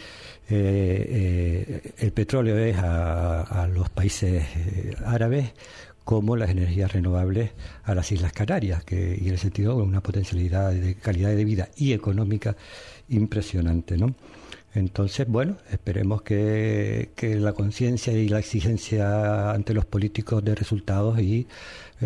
eh, 0.50 1.94
el 1.98 2.12
petróleo 2.14 2.58
es 2.58 2.78
a, 2.80 3.68
los 3.72 3.90
países 3.90 4.44
eh, 4.56 4.96
árabes 5.06 5.52
como 6.06 6.36
las 6.36 6.50
energías 6.50 6.92
renovables 6.94 7.52
a 7.84 7.94
las 7.94 8.12
Islas 8.12 8.34
Canarias, 8.34 8.84
que 8.84 9.18
y 9.22 9.28
en 9.28 9.34
el 9.34 9.40
sentido 9.40 9.78
de 9.78 9.84
una 9.84 10.02
potencialidad 10.02 10.72
de 10.72 10.96
calidad 10.96 11.30
de 11.30 11.46
vida 11.46 11.70
y 11.76 11.94
económica 11.94 12.56
impresionante, 13.10 13.98
¿no? 13.98 14.16
Entonces, 14.76 15.28
bueno, 15.28 15.58
esperemos 15.72 16.24
que, 16.24 17.12
que 17.16 17.36
la 17.36 17.54
conciencia 17.54 18.12
y 18.14 18.28
la 18.28 18.40
exigencia 18.40 19.52
ante 19.52 19.74
los 19.74 19.86
políticos 19.86 20.44
de 20.44 20.56
resultados 20.56 21.20
y 21.20 21.48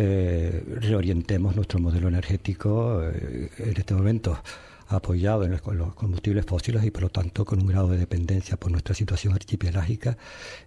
eh, 0.00 0.62
reorientemos 0.80 1.56
nuestro 1.56 1.80
modelo 1.80 2.06
energético 2.06 3.02
eh, 3.02 3.50
en 3.58 3.76
este 3.76 3.94
momento 3.94 4.40
apoyado 4.86 5.44
en 5.44 5.50
los, 5.50 5.60
combustibles 5.60 6.46
fósiles 6.46 6.84
y 6.84 6.92
por 6.92 7.02
lo 7.02 7.08
tanto 7.08 7.44
con 7.44 7.60
un 7.60 7.66
grado 7.66 7.88
de 7.88 7.98
dependencia 7.98 8.56
por 8.56 8.70
nuestra 8.70 8.94
situación 8.94 9.34
archipelágica 9.34 10.16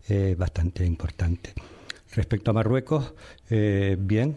eh, 0.10 0.36
bastante 0.38 0.86
importante. 0.86 1.54
Respecto 2.14 2.52
a 2.52 2.54
Marruecos, 2.54 3.14
eh, 3.50 3.96
bien, 3.98 4.36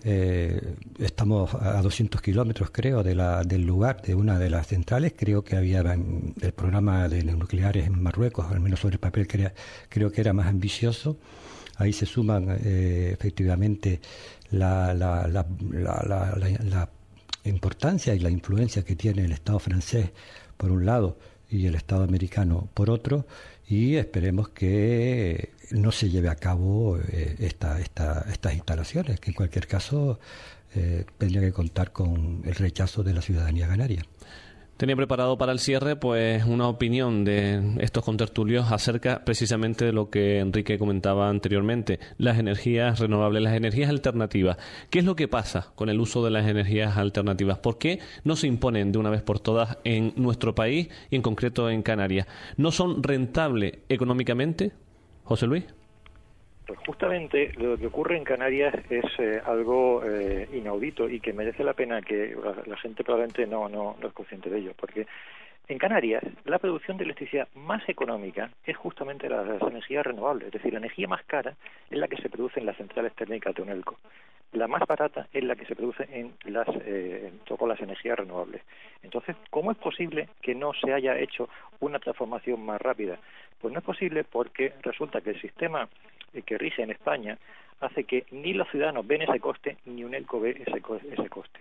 estamos 1.01 1.53
a 1.55 1.82
200 1.82 2.22
kilómetros, 2.22 2.70
creo, 2.70 3.03
de 3.03 3.16
la, 3.16 3.42
del 3.42 3.66
lugar 3.66 4.01
de 4.01 4.14
una 4.14 4.38
de 4.38 4.49
las 4.49 4.68
centrales. 4.68 5.14
Creo 5.16 5.42
que 5.42 5.57
había 5.57 5.80
el 5.80 6.53
programa 6.53 7.09
de 7.09 7.24
nucleares 7.24 7.88
en 7.88 8.01
Marruecos, 8.01 8.47
al 8.49 8.61
menos 8.61 8.78
sobre 8.78 8.95
el 8.95 9.01
papel, 9.01 9.26
creo 9.88 10.12
que 10.12 10.20
era 10.20 10.32
más 10.32 10.47
ambicioso. 10.47 11.16
Ahí 11.76 11.92
se 11.92 12.07
suman 12.07 12.49
efectivamente 12.62 14.01
la, 14.59 14.95
la, 14.95 15.27
la, 15.29 15.45
la, 15.73 16.89
importancia 17.45 18.15
y 18.15 18.21
la 18.21 18.31
influencia 18.31 18.85
que 18.85 18.97
tiene 18.97 19.25
el 19.25 19.33
Estado 19.33 19.59
francés, 19.59 20.11
por 20.57 20.71
un 20.71 20.87
lado, 20.87 21.19
y 21.51 21.67
el 21.67 21.75
Estado 21.75 22.05
americano, 22.05 22.69
por 22.73 22.89
otro, 22.91 23.27
y 23.69 23.97
esperemos 23.97 24.49
que 24.49 25.51
no 25.71 25.93
se 25.93 26.11
lleve 26.11 26.29
a 26.29 26.37
cabo 26.37 26.99
eh, 26.99 27.37
esta, 27.39 27.81
esta, 27.81 28.25
estas 28.31 28.55
instalaciones, 28.55 29.21
que 29.21 29.31
en 29.31 29.35
cualquier 29.35 29.67
caso 29.67 30.19
eh, 30.75 31.05
tendría 31.19 31.41
que 31.41 31.53
contar 31.53 31.93
con 31.93 32.43
el 32.45 32.55
rechazo 32.55 33.03
de 33.03 33.15
la 33.15 33.23
ciudadanía 33.23 33.69
canaria. 33.69 34.05
Tenía 34.85 34.97
preparado 34.97 35.39
para 35.39 35.53
el 35.53 35.61
cierre 35.61 35.97
pues 35.97 36.45
una 36.45 36.68
opinión 36.68 37.24
de 37.24 37.74
estos 37.78 38.05
contertulios 38.05 38.70
acerca 38.70 39.24
precisamente 39.24 39.87
de 39.87 39.93
lo 39.93 40.11
que 40.11 40.41
Enrique 40.41 40.78
comentaba 40.78 41.30
anteriormente, 41.30 42.01
las 42.18 42.39
energías 42.39 42.99
renovables, 42.99 43.43
las 43.43 43.55
energías 43.55 43.89
alternativas. 43.89 44.59
¿Qué 44.91 44.99
es 44.99 45.07
lo 45.07 45.16
que 45.16 45.26
pasa 45.26 45.72
con 45.74 45.89
el 45.89 45.99
uso 46.01 46.22
de 46.22 46.32
las 46.32 46.47
energías 46.47 46.99
alternativas? 46.99 47.61
¿Por 47.61 47.78
qué 47.78 48.01
no 48.24 48.37
se 48.37 48.47
imponen 48.47 48.93
de 48.93 48.99
una 48.99 49.09
vez 49.09 49.22
por 49.22 49.41
todas 49.41 49.78
en 49.85 50.12
nuestro 50.16 50.55
país 50.55 50.91
y 51.09 51.16
en 51.16 51.22
concreto 51.22 51.70
en 51.70 51.80
Canarias? 51.80 52.26
¿No 52.59 52.70
son 52.70 53.03
rentables 53.03 53.78
económicamente? 53.89 54.72
José 55.22 55.47
Luis. 55.47 55.64
Pues 56.67 56.79
justamente 56.87 57.53
lo 57.57 57.77
que 57.77 57.89
ocurre 57.89 58.17
en 58.17 58.25
Canarias 58.25 58.75
es 58.89 59.05
eh, 59.19 59.43
algo 59.45 60.03
eh, 60.05 60.49
inaudito 60.53 61.09
y 61.09 61.21
que 61.21 61.35
merece 61.35 61.62
la 61.62 61.75
pena 61.75 62.01
que 62.01 62.35
la, 62.67 62.77
gente 62.79 63.05
probablemente 63.05 63.47
no, 63.47 63.69
no, 63.69 63.97
no 64.01 64.09
es 64.09 64.15
consciente 64.15 64.49
de 64.49 64.59
ello, 64.61 64.73
porque 64.77 65.07
en 65.67 65.79
Canarias, 65.79 66.23
la 66.45 66.59
producción 66.59 66.99
de 66.99 67.05
electricidad 67.05 67.49
más 67.55 67.89
económica 67.89 68.51
es 68.67 68.77
justamente 68.77 69.31
la 69.31 69.43
de 69.43 69.59
las 69.59 69.62
energías 69.62 70.05
renovables, 70.05 70.49
es 70.49 70.53
decir, 70.53 70.75
la 70.75 70.79
energía 70.79 71.09
más 71.09 71.25
cara 71.25 71.55
es 71.91 71.99
la 71.99 72.07
que 72.07 72.21
se 72.21 72.29
produce 72.29 72.61
en 72.61 72.67
las 72.67 72.77
centrales 72.77 73.15
térmicas 73.15 73.55
de 73.55 73.62
UNELCO. 73.62 73.97
La 74.53 74.69
más 74.69 74.83
barata 74.87 75.27
es 75.33 75.43
la 75.43 75.57
que 75.57 75.65
se 75.65 75.75
produce 75.75 76.07
en 76.12 76.35
las, 76.45 76.69
eh, 76.69 77.33
en 77.33 77.69
las 77.69 77.81
energías 77.81 78.19
renovables. 78.19 78.62
Entonces, 79.03 79.37
¿cómo 79.49 79.73
es 79.73 79.79
posible 79.79 80.29
que 80.43 80.55
no 80.55 80.73
se 80.75 80.93
haya 80.93 81.19
hecho 81.19 81.49
una 81.81 81.99
transformación 81.99 82.65
más 82.65 82.81
rápida? 82.81 83.19
Pues 83.59 83.73
no 83.73 83.79
es 83.79 83.85
posible 83.85 84.23
porque 84.23 84.75
resulta 84.83 85.23
que 85.23 85.31
el 85.31 85.41
sistema 85.41 85.89
que 86.43 86.59
rige 86.59 86.82
en 86.82 86.91
España 86.91 87.39
hace 87.80 88.05
que 88.05 88.26
ni 88.30 88.53
los 88.53 88.68
ciudadanos 88.70 89.07
ven 89.07 89.22
ese 89.22 89.41
coste 89.41 89.76
ni 89.87 90.05
UNELCO 90.05 90.41
ve 90.41 90.62
ese, 90.66 90.82
ese 91.12 91.28
coste. 91.28 91.61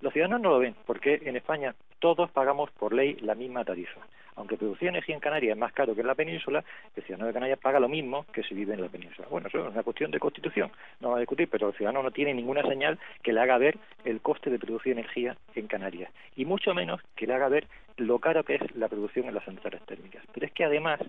Los 0.00 0.12
ciudadanos 0.12 0.40
no 0.40 0.50
lo 0.50 0.58
ven 0.58 0.74
porque 0.86 1.20
en 1.24 1.36
España 1.36 1.74
todos 1.98 2.30
pagamos 2.30 2.70
por 2.70 2.92
ley 2.92 3.16
la 3.20 3.34
misma 3.34 3.64
tarifa. 3.64 4.00
Aunque 4.36 4.56
producir 4.56 4.88
energía 4.88 5.16
en 5.16 5.20
Canarias 5.20 5.56
es 5.56 5.58
más 5.58 5.72
caro 5.72 5.96
que 5.96 6.00
en 6.00 6.06
la 6.06 6.14
península, 6.14 6.62
el 6.94 7.02
ciudadano 7.02 7.26
de 7.26 7.32
Canarias 7.32 7.58
paga 7.58 7.80
lo 7.80 7.88
mismo 7.88 8.24
que 8.32 8.44
si 8.44 8.54
vive 8.54 8.72
en 8.74 8.80
la 8.80 8.88
península. 8.88 9.26
Bueno, 9.28 9.48
eso 9.48 9.66
es 9.66 9.72
una 9.72 9.82
cuestión 9.82 10.12
de 10.12 10.20
constitución, 10.20 10.70
no 11.00 11.10
va 11.10 11.16
a 11.16 11.20
discutir, 11.20 11.48
pero 11.50 11.68
el 11.68 11.74
ciudadano 11.74 12.04
no 12.04 12.12
tiene 12.12 12.32
ninguna 12.34 12.62
señal 12.62 13.00
que 13.24 13.32
le 13.32 13.40
haga 13.40 13.58
ver 13.58 13.76
el 14.04 14.20
coste 14.20 14.48
de 14.48 14.60
producir 14.60 14.92
energía 14.92 15.36
en 15.56 15.66
Canarias, 15.66 16.12
y 16.36 16.44
mucho 16.44 16.72
menos 16.72 17.00
que 17.16 17.26
le 17.26 17.34
haga 17.34 17.48
ver 17.48 17.66
lo 17.96 18.20
caro 18.20 18.44
que 18.44 18.54
es 18.54 18.76
la 18.76 18.86
producción 18.88 19.26
en 19.26 19.34
las 19.34 19.44
centrales 19.44 19.82
térmicas. 19.86 20.22
Pero 20.32 20.46
es 20.46 20.52
que 20.52 20.64
además, 20.64 21.00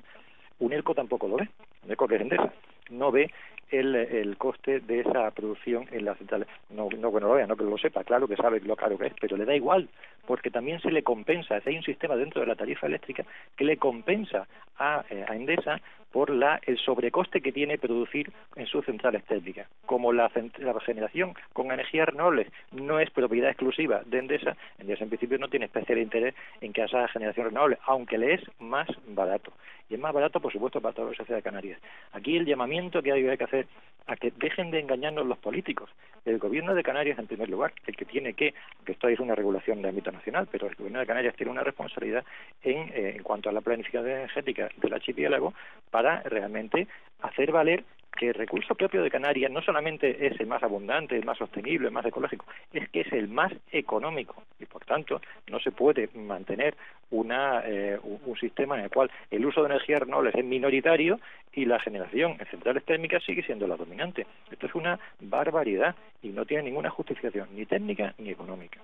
UNELCO 0.57 0.95
tampoco 0.95 1.27
lo 1.27 1.37
ve, 1.37 1.49
UNELCO 1.83 2.07
que 2.07 2.15
es 2.15 2.21
Endesa, 2.21 2.51
no 2.89 3.11
ve 3.11 3.31
el, 3.71 3.95
el 3.95 4.37
coste 4.37 4.79
de 4.79 5.01
esa 5.01 5.29
producción 5.31 5.87
en 5.91 6.05
las 6.05 6.17
centrales. 6.17 6.47
No, 6.69 6.89
no 6.97 7.11
que 7.11 7.19
no 7.19 7.27
lo 7.27 7.33
vea, 7.33 7.47
no 7.47 7.55
que 7.55 7.63
lo 7.63 7.77
sepa, 7.77 8.03
claro 8.03 8.27
que 8.27 8.35
sabe 8.35 8.59
lo 8.61 8.75
caro 8.75 8.97
que 8.97 9.07
es, 9.07 9.13
pero 9.19 9.37
le 9.37 9.45
da 9.45 9.55
igual, 9.55 9.87
porque 10.25 10.49
también 10.49 10.79
se 10.81 10.91
le 10.91 11.03
compensa, 11.03 11.59
hay 11.65 11.77
un 11.77 11.83
sistema 11.83 12.15
dentro 12.15 12.41
de 12.41 12.47
la 12.47 12.55
tarifa 12.55 12.87
eléctrica 12.87 13.25
que 13.55 13.65
le 13.65 13.77
compensa 13.77 14.47
a, 14.77 15.03
eh, 15.09 15.25
a 15.27 15.35
Endesa 15.35 15.81
por 16.11 16.31
la, 16.31 16.59
el 16.65 16.77
sobrecoste 16.79 17.41
que 17.41 17.51
tiene 17.51 17.77
producir 17.77 18.31
en 18.55 18.65
sus 18.65 18.83
centrales 18.85 19.23
térmicas. 19.25 19.67
Como 19.85 20.11
la, 20.11 20.31
la 20.57 20.79
generación 20.79 21.35
con 21.53 21.71
energías 21.71 22.09
renovables 22.09 22.47
no 22.71 22.99
es 22.99 23.11
propiedad 23.11 23.51
exclusiva 23.51 24.01
de 24.05 24.17
Endesa, 24.17 24.57
Endesa 24.79 25.03
en 25.03 25.09
principio 25.09 25.37
no 25.37 25.49
tiene 25.49 25.67
especial 25.67 25.99
interés 25.99 26.33
en 26.61 26.73
que 26.73 26.83
esa 26.83 27.07
generación 27.09 27.47
renovable, 27.47 27.77
aunque 27.85 28.17
le 28.17 28.33
es 28.33 28.41
más 28.59 28.87
barato. 29.07 29.53
Y 29.89 29.95
es 29.95 29.99
más 29.99 30.13
barato, 30.13 30.39
por 30.39 30.53
supuesto, 30.53 30.81
para 30.81 30.93
toda 30.93 31.09
la 31.09 31.15
sociedad 31.15 31.37
de 31.37 31.43
Canarias. 31.43 31.79
Aquí 32.11 32.37
el 32.37 32.45
llamamiento 32.45 32.78
que 33.03 33.11
hay 33.11 33.37
que 33.37 33.43
hacer 33.43 33.67
a 34.07 34.15
que 34.15 34.31
dejen 34.37 34.71
de 34.71 34.79
engañarnos 34.79 35.27
los 35.27 35.37
políticos. 35.37 35.89
El 36.25 36.39
gobierno 36.39 36.73
de 36.73 36.81
Canarias, 36.81 37.19
en 37.19 37.27
primer 37.27 37.47
lugar, 37.49 37.73
el 37.85 37.95
que 37.95 38.05
tiene 38.05 38.33
que, 38.33 38.53
que 38.85 38.93
esto 38.93 39.07
es 39.07 39.19
una 39.19 39.35
regulación 39.35 39.81
de 39.81 39.89
ámbito 39.89 40.11
nacional, 40.11 40.47
pero 40.51 40.67
el 40.67 40.75
gobierno 40.75 40.99
de 40.99 41.05
Canarias 41.05 41.35
tiene 41.35 41.51
una 41.51 41.63
responsabilidad 41.63 42.23
en, 42.63 42.89
eh, 42.89 43.13
en 43.17 43.23
cuanto 43.23 43.49
a 43.49 43.51
la 43.51 43.61
planificación 43.61 44.09
energética 44.09 44.69
del 44.77 44.93
archipiélago 44.93 45.53
para 45.91 46.21
realmente 46.23 46.87
hacer 47.21 47.51
valer 47.51 47.83
que 48.17 48.29
el 48.29 48.33
recurso 48.33 48.75
propio 48.75 49.03
de 49.03 49.09
Canarias 49.09 49.51
no 49.51 49.61
solamente 49.61 50.27
es 50.27 50.39
el 50.39 50.47
más 50.47 50.61
abundante, 50.63 51.15
el 51.15 51.25
más 51.25 51.37
sostenible, 51.37 51.87
el 51.87 51.93
más 51.93 52.05
ecológico, 52.05 52.45
es 52.73 52.89
que 52.89 53.01
es 53.01 53.13
el 53.13 53.27
más 53.27 53.53
económico 53.71 54.43
y 54.59 54.65
por 54.65 54.83
tanto 54.85 55.21
no 55.49 55.59
se 55.59 55.71
puede 55.71 56.09
mantener 56.13 56.75
una, 57.11 57.61
eh, 57.65 57.99
un, 58.03 58.37
sistema 58.37 58.77
en 58.77 58.85
el 58.85 58.89
cual 58.89 59.09
el 59.31 59.45
uso 59.45 59.61
de 59.61 59.67
energías 59.67 60.01
renovables 60.01 60.35
es 60.35 60.45
minoritario 60.45 61.19
y 61.53 61.65
la 61.65 61.79
generación 61.79 62.37
en 62.39 62.45
centrales 62.47 62.83
térmicas 62.85 63.23
sigue 63.23 63.43
siendo 63.43 63.67
la 63.67 63.75
dominante. 63.75 64.27
Esto 64.51 64.67
es 64.67 64.75
una 64.75 64.99
barbaridad 65.19 65.95
y 66.21 66.29
no 66.29 66.45
tiene 66.45 66.63
ninguna 66.63 66.89
justificación 66.89 67.49
ni 67.55 67.65
técnica 67.65 68.13
ni 68.17 68.29
económica. 68.29 68.81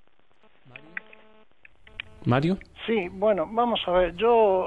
Mario. 2.25 2.57
Sí, 2.87 3.07
bueno, 3.11 3.47
vamos 3.51 3.79
a 3.85 3.91
ver, 3.91 4.15
yo 4.15 4.65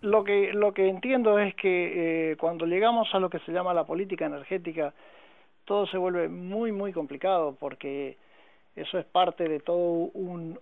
lo 0.00 0.24
que, 0.24 0.52
lo 0.52 0.72
que 0.72 0.88
entiendo 0.88 1.38
es 1.38 1.54
que 1.54 2.32
eh, 2.32 2.36
cuando 2.36 2.66
llegamos 2.66 3.14
a 3.14 3.18
lo 3.18 3.30
que 3.30 3.38
se 3.40 3.52
llama 3.52 3.74
la 3.74 3.84
política 3.84 4.26
energética, 4.26 4.92
todo 5.64 5.86
se 5.86 5.98
vuelve 5.98 6.28
muy, 6.28 6.72
muy 6.72 6.92
complicado 6.92 7.56
porque 7.58 8.16
eso 8.78 8.98
es 8.98 9.04
parte 9.06 9.48
de 9.48 9.60
todo 9.60 10.10
un, 10.14 10.58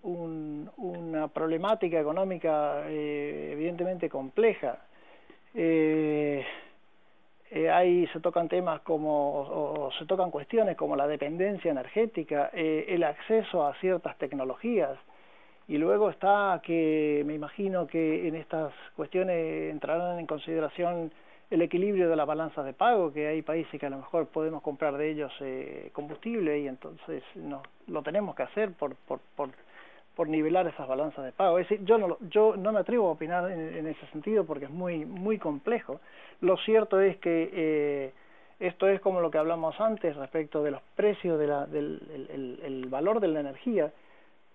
una 0.76 1.28
problemática 1.28 2.00
económica 2.00 2.84
eh, 2.88 3.50
evidentemente 3.52 4.08
compleja. 4.08 4.78
Eh, 5.54 6.44
eh, 7.50 7.70
ahí 7.70 8.06
se 8.08 8.20
tocan 8.20 8.48
temas 8.48 8.80
como, 8.80 9.40
o, 9.40 9.90
se 9.98 10.06
tocan 10.06 10.30
cuestiones 10.30 10.76
como 10.76 10.96
la 10.96 11.06
dependencia 11.06 11.70
energética, 11.70 12.50
el 12.54 13.02
acceso 13.04 13.66
a 13.66 13.74
ciertas 13.74 14.16
tecnologías, 14.18 14.98
y 15.68 15.78
luego 15.78 16.10
está 16.10 16.60
que 16.62 17.22
me 17.26 17.34
imagino 17.34 17.86
que 17.86 18.28
en 18.28 18.36
estas 18.36 18.72
cuestiones 18.94 19.70
entrarán 19.70 20.18
en 20.18 20.26
consideración 20.26 21.10
el 21.50 21.62
equilibrio 21.62 22.08
de 22.08 22.16
las 22.16 22.26
balanzas 22.26 22.64
de 22.64 22.72
pago, 22.72 23.12
que 23.12 23.26
hay 23.28 23.42
países 23.42 23.78
que 23.78 23.86
a 23.86 23.90
lo 23.90 23.98
mejor 23.98 24.26
podemos 24.26 24.62
comprar 24.62 24.96
de 24.96 25.10
ellos 25.10 25.32
eh, 25.40 25.90
combustible 25.92 26.58
y 26.58 26.68
entonces 26.68 27.22
no, 27.34 27.62
lo 27.86 28.02
tenemos 28.02 28.34
que 28.34 28.42
hacer 28.42 28.72
por, 28.72 28.94
por, 28.94 29.20
por, 29.36 29.50
por 30.14 30.28
nivelar 30.28 30.66
esas 30.66 30.88
balanzas 30.88 31.24
de 31.24 31.32
pago. 31.32 31.58
Es 31.58 31.68
decir, 31.68 31.84
yo 31.84 31.98
no, 31.98 32.16
yo 32.30 32.56
no 32.56 32.72
me 32.72 32.80
atrevo 32.80 33.08
a 33.08 33.12
opinar 33.12 33.50
en, 33.50 33.86
ese 33.86 34.06
sentido 34.06 34.44
porque 34.44 34.64
es 34.64 34.70
muy, 34.70 35.04
muy 35.04 35.38
complejo. 35.38 36.00
Lo 36.40 36.56
cierto 36.58 37.00
es 37.00 37.16
que 37.18 37.50
eh, 37.52 38.12
esto 38.58 38.88
es 38.88 39.00
como 39.00 39.20
lo 39.20 39.30
que 39.30 39.38
hablamos 39.38 39.80
antes 39.80 40.16
respecto 40.16 40.62
de 40.64 40.72
los 40.72 40.82
precios 40.96 41.38
de 41.38 41.46
la, 41.46 41.66
del 41.66 42.60
el 42.64 42.86
valor 42.88 43.20
de 43.20 43.28
la 43.28 43.40
energía 43.40 43.92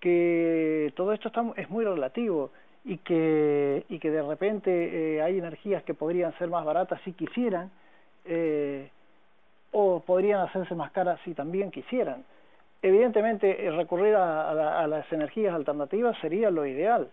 que 0.01 0.91
todo 0.95 1.13
esto 1.13 1.29
está, 1.29 1.45
es 1.55 1.69
muy 1.69 1.85
relativo 1.85 2.51
y 2.83 2.97
que, 2.97 3.85
y 3.87 3.99
que 3.99 4.09
de 4.09 4.23
repente 4.23 5.15
eh, 5.15 5.21
hay 5.21 5.37
energías 5.37 5.83
que 5.83 5.93
podrían 5.93 6.37
ser 6.37 6.49
más 6.49 6.65
baratas 6.65 6.99
si 7.05 7.13
quisieran 7.13 7.71
eh, 8.25 8.89
o 9.71 10.01
podrían 10.01 10.41
hacerse 10.41 10.75
más 10.75 10.91
caras 10.91 11.19
si 11.23 11.33
también 11.33 11.71
quisieran. 11.71 12.25
Evidentemente, 12.81 13.63
eh, 13.63 13.71
recurrir 13.71 14.15
a, 14.15 14.87
las 14.87 15.11
energías 15.13 15.53
alternativas 15.53 16.17
sería 16.19 16.49
lo 16.49 16.65
ideal. 16.65 17.07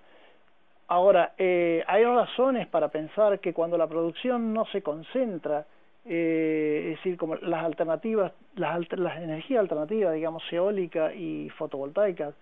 Ahora, 0.89 1.35
hay 1.37 2.05
razones 2.05 2.67
para 2.69 2.89
pensar 2.89 3.41
que 3.41 3.53
cuando 3.53 3.77
la 3.77 3.87
producción 3.87 4.55
no 4.55 4.65
se 4.73 4.81
concentra, 4.81 5.67
es 6.03 6.97
decir, 6.97 7.19
como 7.19 7.37
las 7.37 7.63
alternativas, 7.63 8.33
las, 8.57 8.91
las 8.93 9.19
energías 9.19 9.61
alternativas, 9.61 10.15
digamos, 10.15 10.43
eólica 10.51 11.13
y 11.13 11.51
fotovoltaica, 11.51 12.33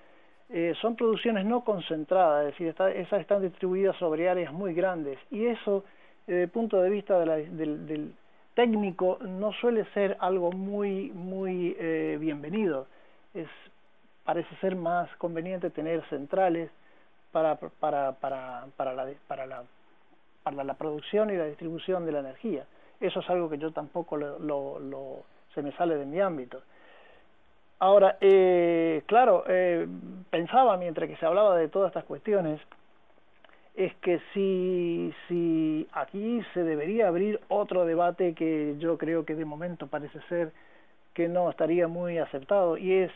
eh, 0.49 0.75
son 0.81 0.95
producciones 0.95 1.45
no 1.45 1.65
concentradas, 1.65 2.47
es 2.47 2.53
decir, 2.53 2.69
esas 2.69 3.21
están 3.21 3.43
distribuidas 3.43 3.97
sobre 3.97 4.29
áreas 4.29 4.53
muy 4.53 4.75
grandes 4.75 5.19
y 5.31 5.47
eso, 5.47 5.85
desde 6.27 6.45
el 6.45 6.49
punto 6.51 6.81
de 6.81 6.91
vista 6.91 7.19
del, 7.19 8.15
técnico, 8.55 9.19
no 9.21 9.53
suele 9.53 9.85
ser 9.93 10.17
algo 10.19 10.51
muy, 10.51 11.11
muy 11.11 11.77
eh, 11.79 12.17
bienvenido. 12.19 12.87
Es, 13.35 13.49
parece 14.25 14.55
ser 14.57 14.77
más 14.77 15.15
conveniente 15.17 15.69
tener 15.71 16.03
centrales 16.09 16.71
para, 17.33 17.57
para, 17.57 18.13
para, 18.13 18.67
para, 18.77 18.95
la, 18.95 19.13
para, 19.29 19.47
la, 19.47 19.63
para 20.43 20.65
la 20.65 20.75
producción 20.75 21.31
y 21.31 21.37
la 21.37 21.45
distribución 21.45 22.07
de 22.07 22.13
la 22.13 22.21
energía. 22.21 22.65
eso 23.01 23.21
es 23.21 23.29
algo 23.29 23.51
que 23.51 23.59
yo 23.59 23.73
tampoco 23.73 24.17
lo, 24.17 25.23
se 25.55 25.63
me 25.63 25.73
sale 25.73 25.97
de 25.97 26.07
mi 26.07 26.21
ámbito. 26.21 26.63
Ahora, 27.79 28.17
eh, 28.21 29.03
claro, 29.07 29.45
eh, 29.47 29.87
pensaba 30.31 30.79
mientras 30.79 31.09
que 31.09 31.17
se 31.17 31.27
hablaba 31.27 31.57
de 31.57 31.69
todas 31.69 31.89
estas 31.91 32.05
cuestiones, 32.05 32.61
es 33.75 33.95
que 33.97 34.19
si, 34.33 35.13
si 35.29 35.87
aquí 35.93 36.41
se 36.55 36.63
debería 36.63 37.09
abrir 37.09 37.39
otro 37.49 37.85
debate 37.85 38.35
que 38.35 38.77
yo 38.79 38.97
creo 38.97 39.27
que 39.27 39.35
de 39.35 39.45
momento 39.45 39.89
parece 39.89 40.19
ser 40.31 40.53
que 41.13 41.29
no 41.29 41.51
estaría 41.51 41.87
muy 41.87 42.17
aceptado, 42.17 42.79
y 42.79 42.93
es, 42.95 43.13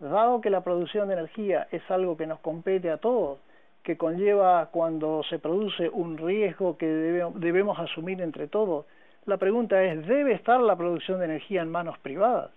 dado 0.00 0.40
que 0.40 0.50
la 0.50 0.62
producción 0.62 1.06
de 1.08 1.14
energía 1.14 1.68
es 1.70 1.88
algo 1.88 2.16
que 2.16 2.26
nos 2.26 2.40
compete 2.40 2.90
a 2.90 2.96
todos, 2.96 3.38
que 3.84 3.96
conlleva 3.96 4.66
cuando 4.72 5.22
se 5.30 5.38
produce 5.38 5.88
un 5.88 6.18
riesgo 6.18 6.76
que 6.76 6.86
debemos 6.86 7.78
asumir 7.78 8.20
entre 8.20 8.48
todos, 8.48 8.86
la 9.26 9.36
pregunta 9.36 9.80
es, 9.84 10.04
¿debe 10.06 10.32
estar 10.32 10.60
la 10.60 10.76
producción 10.76 11.20
de 11.20 11.26
energía 11.26 11.62
en 11.62 11.70
manos 11.70 11.98
privadas? 11.98 12.50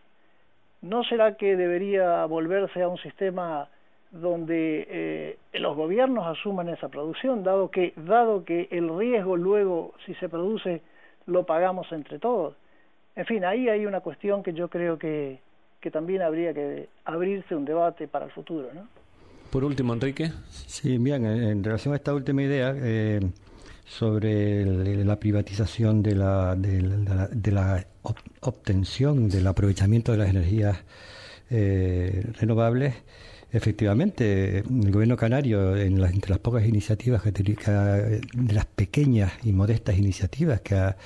¿No 0.84 1.04
será 1.06 1.36
que 1.38 1.56
debería 1.56 2.26
volverse 2.26 2.84
a 2.84 2.90
un 2.90 2.98
sistema 2.98 3.70
donde 4.12 4.86
eh, 4.90 5.38
los 5.54 5.76
gobiernos 5.76 6.28
asuman 6.28 6.70
esa 6.70 6.90
producción, 6.90 7.44
dado 7.44 7.72
que, 7.72 7.94
dado 7.96 8.44
que 8.44 8.68
el 8.70 8.96
riesgo 8.96 9.38
luego, 9.38 9.94
si 10.06 10.14
se 10.16 10.28
produce, 10.28 10.82
lo 11.26 11.46
pagamos 11.46 11.92
entre 11.92 12.20
todos? 12.20 12.56
En 13.16 13.26
fin, 13.26 13.46
ahí 13.46 13.70
hay 13.70 13.86
una 13.86 14.02
cuestión 14.02 14.44
que 14.44 14.54
yo 14.54 14.68
creo 14.68 15.00
que, 15.00 15.40
que 15.80 15.90
también 15.90 16.22
habría 16.22 16.54
que 16.54 16.90
abrirse 17.06 17.56
un 17.56 17.64
debate 17.64 18.10
para 18.10 18.26
el 18.26 18.32
futuro, 18.32 18.70
¿no? 18.74 18.86
Por 19.52 19.64
último, 19.64 19.94
Enrique. 19.94 20.32
Sí, 20.50 20.98
bien, 20.98 21.26
en 21.26 21.64
relación 21.64 21.94
a 21.94 21.98
esta 21.98 22.14
última 22.14 22.42
idea 22.42 22.74
eh, 22.76 23.22
sobre 23.86 24.66
la 25.06 25.18
privatización 25.18 26.02
de 26.02 26.16
la, 26.16 26.56
de 26.56 27.52
la, 27.52 27.86
obtención, 28.42 29.30
del 29.30 29.48
aprovechamiento 29.48 30.12
de 30.12 30.18
las 30.18 30.30
energías 30.30 30.78
eh, 31.50 32.26
renovables, 32.40 32.96
efectivamente, 33.52 34.60
el 34.60 34.92
gobierno 34.92 35.16
canario, 35.16 35.78
en 35.78 36.04
entre 36.04 36.32
las 36.32 36.40
pocas 36.40 36.66
iniciativas, 36.66 37.22
que, 37.22 37.32
de 37.32 38.54
las 38.54 38.66
pequeñas 38.66 39.34
y 39.44 39.54
modestas 39.54 39.98
iniciativas 39.98 40.62
que 40.62 40.76
ha, 40.76 40.98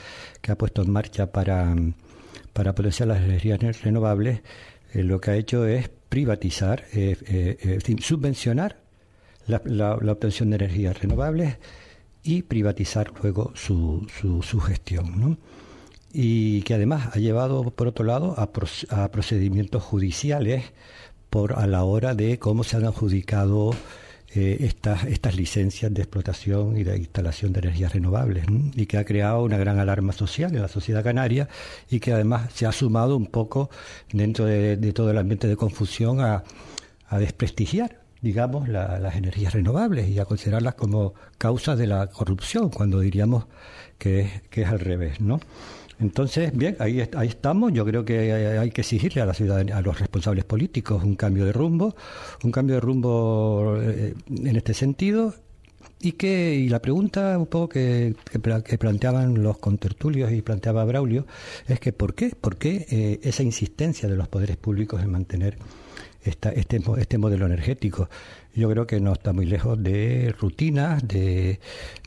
que 0.42 0.52
ha 0.52 0.58
puesto 0.58 0.82
en 0.82 0.92
marcha 0.92 1.32
para, 1.32 1.76
para 2.54 2.74
potenciar 2.74 3.10
las 3.10 3.22
energías 3.22 3.82
renovables, 3.82 4.42
eh, 4.94 5.04
lo 5.04 5.20
que 5.20 5.32
ha 5.32 5.36
hecho 5.36 5.66
es 5.66 5.90
privatizar, 5.90 6.86
eh, 6.94 7.18
eh, 7.28 7.80
subvencionar 8.00 8.80
la, 9.46 9.96
obtención 9.96 10.50
de 10.50 10.56
energías 10.58 11.00
renovables 11.00 11.58
y 12.24 12.42
privatizar 12.44 13.12
luego 13.22 13.52
su, 13.56 14.08
su, 14.42 14.60
gestión. 14.60 15.20
¿no? 15.20 15.38
Y 16.14 16.62
que 16.64 16.74
además 16.74 17.16
ha 17.16 17.20
llevado, 17.20 17.70
por 17.72 17.88
otro 17.88 18.06
lado, 18.06 18.36
a, 18.38 18.52
procedimientos 19.12 19.84
judiciales 19.84 20.64
por 21.30 21.60
a 21.60 21.68
la 21.68 21.84
hora 21.84 22.16
de 22.16 22.40
cómo 22.40 22.64
se 22.64 22.78
han 22.78 22.86
adjudicado 22.86 23.72
eh, 24.36 24.58
estas, 24.62 25.06
estas 25.06 25.36
licencias 25.36 25.94
de 25.94 26.02
explotación 26.02 26.78
y 26.78 26.84
de 26.84 26.98
instalación 26.98 27.54
de 27.54 27.60
energías 27.60 27.94
renovables 27.94 28.46
y 28.76 28.86
que 28.86 28.98
ha 28.98 29.06
creado 29.06 29.44
una 29.44 29.58
gran 29.58 29.80
alarma 29.80 30.12
social 30.12 30.54
en 30.54 30.62
la 30.62 30.68
sociedad 30.68 31.04
canaria 31.04 31.48
y 31.90 32.00
que 32.00 32.12
además 32.12 32.52
se 32.54 32.66
ha 32.66 32.72
sumado 32.72 33.16
un 33.16 33.28
poco 33.28 33.70
dentro 34.12 34.46
de, 34.46 34.76
todo 34.94 35.12
el 35.12 35.18
ambiente 35.18 35.48
de 35.48 35.56
confusión 35.56 36.20
a, 36.22 36.44
desprestigiar 37.12 38.02
digamos, 38.22 38.68
las 38.68 39.16
energías 39.16 39.54
renovables 39.54 40.10
y 40.10 40.20
a 40.20 40.26
considerarlas 40.26 40.74
como 40.74 41.14
causas 41.38 41.78
de 41.78 41.88
la 41.88 42.08
corrupción, 42.08 42.70
cuando 42.70 43.00
diríamos 43.00 43.46
que, 43.98 44.42
que 44.50 44.64
es 44.64 44.68
al 44.68 44.80
revés, 44.80 45.22
¿no? 45.22 45.40
Entonces, 46.00 46.56
bien, 46.56 46.76
ahí, 46.80 47.00
estamos. 47.00 47.74
Yo 47.74 47.86
creo 47.86 48.06
que 48.06 48.32
hay 48.32 48.72
que 48.72 48.82
exigirle 48.82 49.22
a 49.22 49.26
la 49.26 49.34
ciudadanía, 49.34 49.78
a 49.78 49.82
los 49.82 50.00
responsables 50.00 50.46
políticos, 50.46 51.04
un 51.04 51.16
cambio 51.16 51.46
de 51.46 51.52
rumbo, 51.52 51.96
un 52.44 52.52
cambio 52.52 52.76
de 52.76 52.82
rumbo 52.82 53.78
eh, 53.82 54.14
en 54.30 54.56
este 54.56 54.74
sentido. 54.74 55.34
Y 56.00 56.12
que 56.12 56.54
y 56.54 56.70
la 56.70 56.80
pregunta 56.80 57.36
un 57.40 57.48
poco 57.48 57.70
que, 57.70 58.14
planteaban 58.80 59.42
los 59.42 59.58
contertulios 59.58 60.32
y 60.32 60.44
planteaba 60.44 60.86
Braulio 60.86 61.26
es 61.68 61.80
que 61.80 61.92
¿por 61.92 62.14
qué? 62.14 62.30
¿Por 62.40 62.58
qué 62.58 62.86
eh, 62.92 63.20
esa 63.24 63.42
insistencia 63.42 64.08
de 64.08 64.16
los 64.16 64.28
poderes 64.28 64.58
públicos 64.58 65.02
en 65.02 65.10
mantener 65.10 65.58
esta, 66.30 66.52
este, 66.52 66.82
este 66.98 67.18
modelo 67.18 67.46
energético? 67.46 68.10
yo 68.58 68.70
creo 68.72 68.88
que 68.88 69.00
no 69.00 69.14
está 69.14 69.34
muy 69.34 69.46
lejos 69.46 69.82
de 69.82 70.34
rutinas, 70.40 71.08
de, 71.08 71.60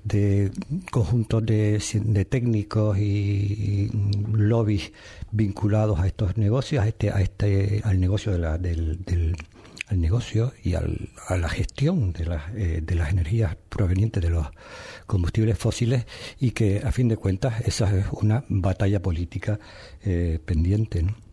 de 0.02 0.50
conjuntos 0.90 1.46
de, 1.46 1.80
de 1.94 2.24
técnicos 2.24 2.98
y, 2.98 3.88
lobbies 4.32 4.92
vinculados 5.30 6.00
a 6.00 6.08
estos 6.08 6.36
negocios, 6.36 6.82
a 6.84 6.88
este, 6.88 7.10
a 7.10 7.20
este, 7.20 7.82
al 7.84 8.00
negocio 8.00 8.32
de 8.32 8.38
la, 8.38 8.58
del, 8.58 9.04
del 9.04 9.36
al 9.86 10.00
negocio 10.00 10.52
y 10.62 10.74
al, 10.74 11.10
a 11.26 11.36
la 11.36 11.48
gestión 11.48 12.12
de 12.12 12.24
las, 12.24 12.42
eh, 12.54 12.80
de 12.80 12.94
las 12.94 13.10
energías 13.10 13.56
provenientes 13.68 14.22
de 14.22 14.30
los 14.30 14.46
combustibles 15.06 15.58
fósiles 15.58 16.06
y 16.38 16.52
que 16.52 16.82
a 16.84 16.92
fin 16.92 17.08
de 17.08 17.16
cuentas 17.16 17.60
esa 17.62 17.96
es 17.96 18.06
una 18.12 18.44
batalla 18.48 19.02
política 19.02 19.58
eh, 20.04 20.38
pendiente. 20.44 21.02
¿no? 21.02 21.29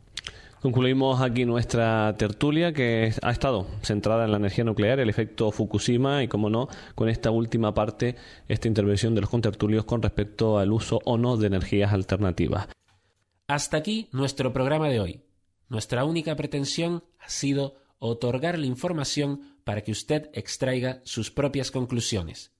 Concluimos 0.61 1.21
aquí 1.21 1.45
nuestra 1.45 2.15
tertulia 2.17 2.73
que 2.73 3.13
ha 3.21 3.31
estado 3.31 3.67
centrada 3.83 4.25
en 4.25 4.31
la 4.31 4.37
energía 4.37 4.63
nuclear, 4.63 4.99
el 4.99 5.09
efecto 5.09 5.51
Fukushima 5.51 6.23
y, 6.23 6.27
como 6.27 6.49
no, 6.49 6.67
con 6.95 7.09
esta 7.09 7.29
última 7.29 7.75
parte, 7.75 8.15
esta 8.47 8.67
intervención 8.67 9.13
de 9.13 9.21
los 9.21 9.29
contertulios 9.29 9.85
con 9.85 10.01
respecto 10.01 10.57
al 10.57 10.71
uso 10.71 10.99
o 11.05 11.17
no 11.17 11.37
de 11.37 11.47
energías 11.47 11.93
alternativas. 11.93 12.67
Hasta 13.47 13.77
aquí 13.77 14.09
nuestro 14.11 14.51
programa 14.51 14.89
de 14.89 14.99
hoy. 14.99 15.21
Nuestra 15.69 16.05
única 16.05 16.35
pretensión 16.35 17.03
ha 17.19 17.29
sido 17.29 17.75
otorgar 17.99 18.57
la 18.57 18.65
información 18.65 19.57
para 19.63 19.81
que 19.81 19.91
usted 19.91 20.29
extraiga 20.33 21.01
sus 21.03 21.29
propias 21.29 21.69
conclusiones. 21.69 22.51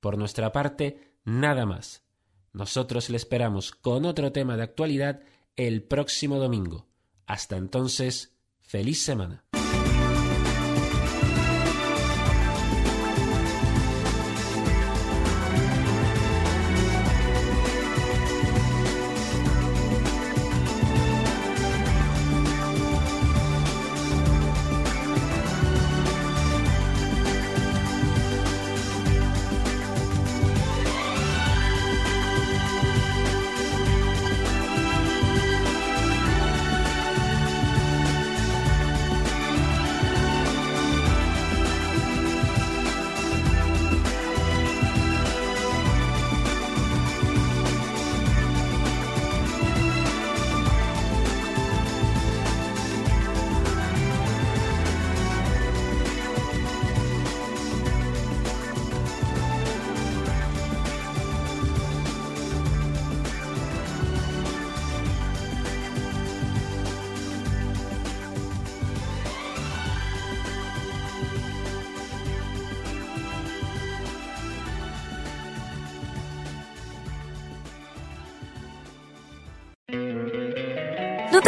Por 0.00 0.18
nuestra 0.18 0.52
parte, 0.52 1.14
nada 1.24 1.64
más. 1.64 2.04
Nosotros 2.52 3.08
le 3.08 3.16
esperamos 3.16 3.72
con 3.72 4.04
otro 4.04 4.30
tema 4.32 4.56
de 4.56 4.64
actualidad 4.64 5.20
el 5.56 5.82
próximo 5.82 6.38
domingo. 6.38 6.85
Hasta 7.26 7.56
entonces, 7.56 8.34
feliz 8.60 9.02
semana. 9.02 9.44